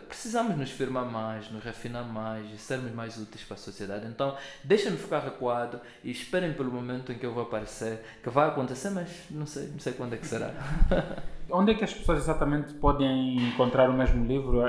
precisamos 0.09 0.57
nos 0.57 0.71
firmar 0.71 1.11
mais, 1.11 1.51
nos 1.51 1.63
refinar 1.63 2.05
mais 2.05 2.51
e 2.53 2.59
sermos 2.59 2.93
mais 2.93 3.17
úteis 3.19 3.45
para 3.45 3.55
a 3.55 3.59
sociedade. 3.59 4.07
Então, 4.07 4.37
deixem-me 4.65 4.97
ficar 4.97 5.21
recuado 5.21 5.81
e 6.03 6.11
esperem 6.11 6.53
pelo 6.53 6.71
momento 6.71 7.13
em 7.13 7.19
que 7.19 7.27
eu 7.27 7.33
vou 7.33 7.43
aparecer, 7.43 8.01
que 8.23 8.31
vai 8.31 8.49
acontecer, 8.49 8.91
mas 8.91 9.27
não 9.31 9.47
sei, 9.47 9.69
não 9.69 9.79
sei 9.79 9.93
quando 9.93 10.15
é 10.15 10.17
que 10.17 10.27
será. 10.27 10.53
Onde 11.51 11.73
é 11.73 11.75
que 11.75 11.85
as 11.85 11.93
pessoas 11.93 12.21
exatamente 12.21 12.73
podem 12.75 13.37
encontrar 13.49 13.91
o 13.91 13.93
mesmo 13.93 14.25
livro, 14.25 14.63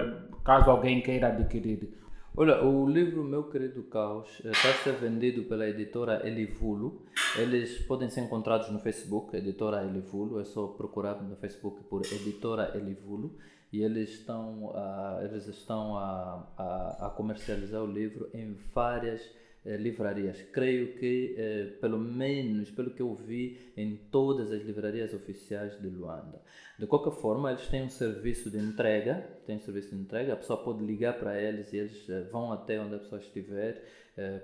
caso 0.44 0.70
alguém 0.70 1.02
queira 1.02 1.28
adquirir? 1.28 2.02
Olha, 2.36 2.64
o 2.64 2.90
livro 2.90 3.24
Meu 3.24 3.44
Querido 3.44 3.84
Caos 3.84 4.42
está 4.44 4.70
a 4.70 4.74
ser 4.74 4.94
vendido 4.94 5.44
pela 5.44 5.68
editora 5.68 6.28
Elivulo. 6.28 7.06
Eles 7.38 7.78
podem 7.86 8.10
ser 8.10 8.22
encontrados 8.22 8.72
no 8.72 8.80
Facebook, 8.80 9.38
editora 9.38 9.84
Elivulo. 9.84 10.40
É 10.40 10.44
só 10.44 10.66
procurar 10.66 11.22
no 11.22 11.36
Facebook 11.36 11.84
por 11.84 12.02
editora 12.02 12.76
Elivulo 12.76 13.38
e 13.74 13.82
eles 13.82 14.12
estão, 14.12 14.72
a, 14.76 15.20
eles 15.24 15.48
estão 15.48 15.98
a, 15.98 16.48
a, 16.58 17.08
a 17.08 17.10
comercializar 17.10 17.82
o 17.82 17.92
livro 17.92 18.30
em 18.34 18.54
várias 18.74 19.22
eh, 19.66 19.78
livrarias. 19.78 20.42
Creio 20.52 20.94
que, 20.98 21.36
eh, 21.38 21.78
pelo 21.80 21.98
menos, 21.98 22.70
pelo 22.70 22.92
que 22.92 23.02
eu 23.02 23.16
vi, 23.16 23.72
em 23.78 23.96
todas 24.12 24.52
as 24.52 24.62
livrarias 24.62 25.14
oficiais 25.14 25.80
de 25.80 25.88
Luanda. 25.88 26.42
De 26.78 26.86
qualquer 26.86 27.14
forma, 27.14 27.50
eles 27.50 27.66
têm 27.68 27.84
um 27.84 27.90
serviço 27.90 28.52
de 28.52 28.58
entrega, 28.58 29.26
têm 29.46 29.56
um 29.56 29.62
serviço 29.62 29.96
de 29.96 30.02
entrega, 30.02 30.34
a 30.34 30.36
pessoa 30.36 30.62
pode 30.62 30.84
ligar 30.84 31.18
para 31.18 31.42
eles 31.42 31.72
e 31.72 31.78
eles 31.78 32.10
eh, 32.10 32.28
vão 32.30 32.52
até 32.52 32.78
onde 32.78 32.96
a 32.96 33.00
pessoa 33.00 33.22
estiver, 33.22 33.82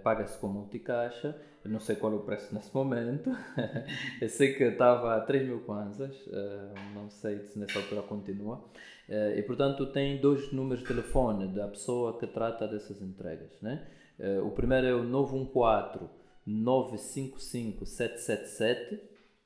paga-se 0.01 0.35
com 0.39 0.47
multicaixa, 0.47 1.39
eu 1.63 1.69
não 1.69 1.79
sei 1.79 1.95
qual 1.95 2.11
é 2.13 2.15
o 2.15 2.21
preço 2.21 2.51
nesse 2.55 2.73
momento, 2.73 3.29
eu 4.19 4.27
sei 4.27 4.53
que 4.53 4.63
estava 4.63 5.15
a 5.15 5.21
3 5.21 5.45
mil 5.45 5.59
kwanzas, 5.59 6.17
não 6.95 7.07
sei 7.11 7.43
se 7.43 7.59
nessa 7.59 7.77
altura 7.77 8.01
continua, 8.01 8.67
e 9.09 9.41
portanto 9.41 9.87
tem 9.87 10.21
dois 10.21 10.51
números 10.51 10.81
de 10.81 10.87
telefone 10.87 11.47
da 11.47 11.67
pessoa 11.67 12.19
que 12.19 12.27
trata 12.27 12.67
dessas 12.67 13.01
entregas. 13.01 13.59
Né? 13.61 13.87
Eh, 14.19 14.39
o 14.39 14.51
primeiro 14.51 14.85
é 14.85 14.93
o 14.93 15.03
914 15.03 16.09
955 16.45 17.85
777 17.85 19.01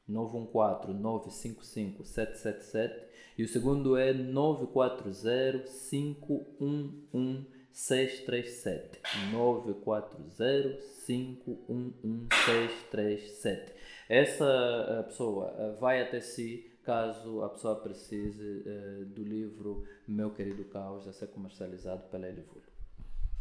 914 0.08 0.94
955 0.94 2.04
777 2.04 3.06
e 3.38 3.44
o 3.44 3.48
segundo 3.48 3.96
é 3.96 4.14
940 4.14 5.64
511 5.90 7.48
637 7.72 9.00
940 9.32 10.18
511 11.06 12.28
637 12.46 13.74
essa 14.10 15.06
pessoa 15.08 15.78
vai 15.80 16.02
até 16.02 16.20
si 16.20 16.73
caso 16.84 17.44
a 17.44 17.50
pessoa 17.50 17.76
precise 17.76 18.64
uh, 18.66 19.06
do 19.06 19.24
livro 19.24 19.84
Meu 20.08 20.30
Querido 20.30 20.64
Caos 20.66 21.08
a 21.08 21.14
ser 21.14 21.28
comercializado 21.28 22.04
pela 22.12 22.28
Elivulo. 22.28 22.62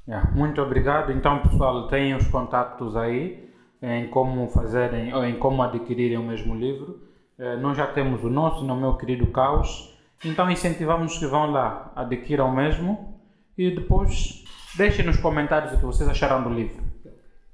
Yeah, 0.07 0.31
muito 0.33 0.61
obrigado. 0.61 1.13
Então, 1.13 1.43
pessoal, 1.43 1.89
tem 1.89 2.15
os 2.15 2.27
contatos 2.29 2.97
aí 2.97 3.49
em 3.81 4.09
como 4.09 4.49
fazerem 4.49 5.13
ou 5.15 5.25
em 5.25 5.39
como 5.39 5.63
adquirirem 5.63 6.19
o 6.19 6.23
mesmo 6.23 6.55
livro. 6.55 7.01
Uh, 7.39 7.57
nós 7.61 7.77
já 7.77 7.87
temos 7.87 8.25
o 8.25 8.31
nosso, 8.31 8.65
no 8.65 8.77
Meu 8.77 8.97
Querido 8.97 9.27
Caos. 9.29 9.97
Então, 10.25 10.51
incentivamos 10.51 11.19
que 11.19 11.27
vão 11.27 11.51
lá, 11.51 11.93
adquiram 11.97 12.49
o 12.49 12.55
mesmo 12.55 13.21
e 13.59 13.71
depois 13.71 14.45
deixem 14.77 15.05
nos 15.05 15.19
comentários 15.19 15.73
o 15.73 15.79
que 15.79 15.85
vocês 15.85 16.09
acharam 16.09 16.43
do 16.43 16.49
livro. 16.49 16.83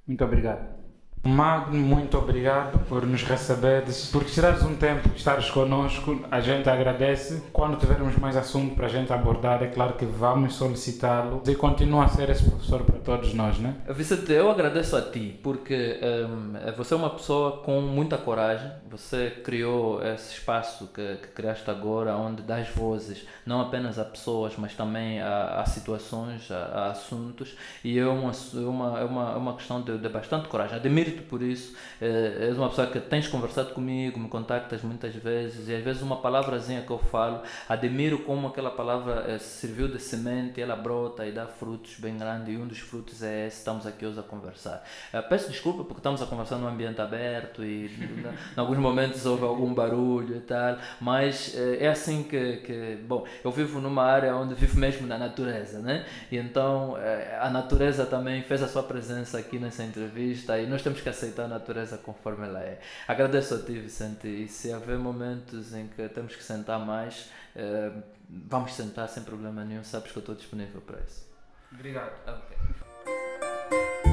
Muito 0.07 0.24
obrigado. 0.24 0.77
Magno, 1.22 1.78
muito 1.78 2.16
obrigado 2.16 2.78
por 2.86 3.06
nos 3.06 3.22
receberes, 3.22 4.06
por 4.10 4.24
tirares 4.24 4.62
um 4.62 4.74
tempo, 4.74 5.10
estares 5.14 5.50
connosco. 5.50 6.24
A 6.30 6.40
gente 6.40 6.68
agradece. 6.68 7.42
Quando 7.52 7.76
tivermos 7.78 8.16
mais 8.16 8.36
assunto 8.36 8.74
para 8.74 8.86
a 8.86 8.88
gente 8.88 9.12
abordar, 9.12 9.62
é 9.62 9.66
claro 9.66 9.94
que 9.94 10.04
vamos 10.04 10.54
solicitá-lo 10.54 11.42
e 11.46 11.54
continua 11.54 12.04
a 12.04 12.08
ser 12.08 12.30
esse 12.30 12.44
professor 12.44 12.82
para 12.82 12.98
todos 12.98 13.34
nós, 13.34 13.58
né? 13.58 13.76
Vicente, 13.90 14.32
eu 14.32 14.50
agradeço 14.50 14.96
a 14.96 15.02
ti, 15.02 15.38
porque 15.42 15.98
um, 16.02 16.72
você 16.76 16.94
é 16.94 16.96
uma 16.96 17.10
pessoa 17.10 17.58
com 17.58 17.80
muita 17.80 18.16
coragem. 18.16 18.70
Você 18.90 19.30
criou 19.44 20.02
esse 20.02 20.34
espaço 20.34 20.88
que, 20.94 21.16
que 21.16 21.28
criaste 21.28 21.70
agora, 21.70 22.16
onde 22.16 22.42
dás 22.42 22.68
vozes 22.68 23.26
não 23.44 23.60
apenas 23.60 23.98
a 23.98 24.04
pessoas, 24.04 24.54
mas 24.56 24.74
também 24.74 25.20
a, 25.20 25.60
a 25.60 25.66
situações, 25.66 26.50
a, 26.50 26.56
a, 26.56 26.90
assuntos. 26.90 27.56
E 27.82 27.98
é 27.98 28.06
uma, 28.06 28.32
é 28.32 28.58
uma, 28.58 29.00
é 29.00 29.04
uma, 29.04 29.32
é 29.32 29.36
uma 29.36 29.54
questão 29.54 29.80
de, 29.82 29.98
de 29.98 30.08
bastante 30.08 30.48
coragem. 30.48 30.76
Admiro 30.76 31.07
por 31.12 31.42
isso. 31.42 31.74
Eh, 32.00 32.48
és 32.48 32.56
uma 32.56 32.68
pessoa 32.68 32.86
que 32.86 33.00
tens 33.00 33.26
conversado 33.26 33.70
comigo, 33.70 34.18
me 34.18 34.28
contactas 34.28 34.82
muitas 34.82 35.14
vezes 35.14 35.68
e 35.68 35.74
às 35.74 35.82
vezes 35.82 36.02
uma 36.02 36.16
palavrazinha 36.16 36.82
que 36.82 36.90
eu 36.90 36.98
falo, 36.98 37.42
admiro 37.68 38.20
como 38.20 38.48
aquela 38.48 38.70
palavra 38.70 39.24
eh, 39.28 39.38
serviu 39.38 39.88
de 39.88 39.98
semente, 39.98 40.61
ela 40.61 40.76
brota 40.76 41.26
e 41.26 41.32
dá 41.32 41.46
frutos 41.46 41.96
bem 41.98 42.16
grandes 42.16 42.54
e 42.54 42.56
um 42.56 42.66
dos 42.66 42.78
frutos 42.78 43.22
é 43.22 43.46
esse, 43.46 43.59
estamos 43.59 43.86
aqui 43.86 44.06
hoje 44.06 44.20
a 44.20 44.22
conversar. 44.22 44.84
Eh, 45.12 45.20
peço 45.22 45.50
desculpa 45.50 45.84
porque 45.84 46.00
estamos 46.00 46.22
a 46.22 46.26
conversar 46.26 46.56
num 46.56 46.68
ambiente 46.68 47.00
aberto 47.00 47.64
e 47.64 47.86
em 48.56 48.61
alguns 48.61 48.78
momentos 48.78 49.24
houve 49.26 49.44
algum 49.44 49.74
barulho 49.74 50.36
e 50.36 50.40
tal, 50.40 50.78
mas 51.00 51.56
é 51.56 51.88
assim 51.88 52.22
que, 52.22 52.56
que, 52.59 52.98
bom, 53.06 53.24
eu 53.44 53.50
vivo 53.50 53.80
numa 53.80 54.04
área 54.04 54.34
onde 54.36 54.54
vivo 54.54 54.78
mesmo 54.78 55.06
na 55.06 55.18
natureza, 55.18 55.80
né? 55.80 56.06
E 56.30 56.36
então 56.36 56.96
a 57.40 57.50
natureza 57.50 58.06
também 58.06 58.42
fez 58.42 58.62
a 58.62 58.68
sua 58.68 58.82
presença 58.82 59.38
aqui 59.38 59.59
nessa 59.59 59.82
entrevista 59.82 60.59
e 60.59 60.66
nós 60.66 60.82
temos 60.82 60.97
temos 60.99 61.01
que 61.03 61.09
aceitar 61.09 61.44
a 61.44 61.49
natureza 61.49 61.99
conforme 61.99 62.46
ela 62.46 62.61
é. 62.61 62.80
Agradeço 63.07 63.55
a 63.55 63.59
ti, 63.59 63.78
Vicente, 63.78 64.26
e 64.26 64.49
se 64.49 64.72
haver 64.72 64.99
momentos 64.99 65.74
em 65.74 65.88
que 65.88 66.09
temos 66.09 66.34
que 66.34 66.42
sentar 66.42 66.84
mais, 66.84 67.30
uh, 67.57 68.03
vamos 68.28 68.74
sentar 68.74 69.09
sem 69.09 69.22
problema 69.22 69.64
nenhum, 69.64 69.84
sabes 69.84 70.12
que 70.12 70.18
eu 70.18 70.20
estou 70.20 70.34
disponível 70.34 70.80
para 70.80 71.01
isso. 71.01 71.26
Obrigado. 71.72 72.12
Okay. 72.22 74.07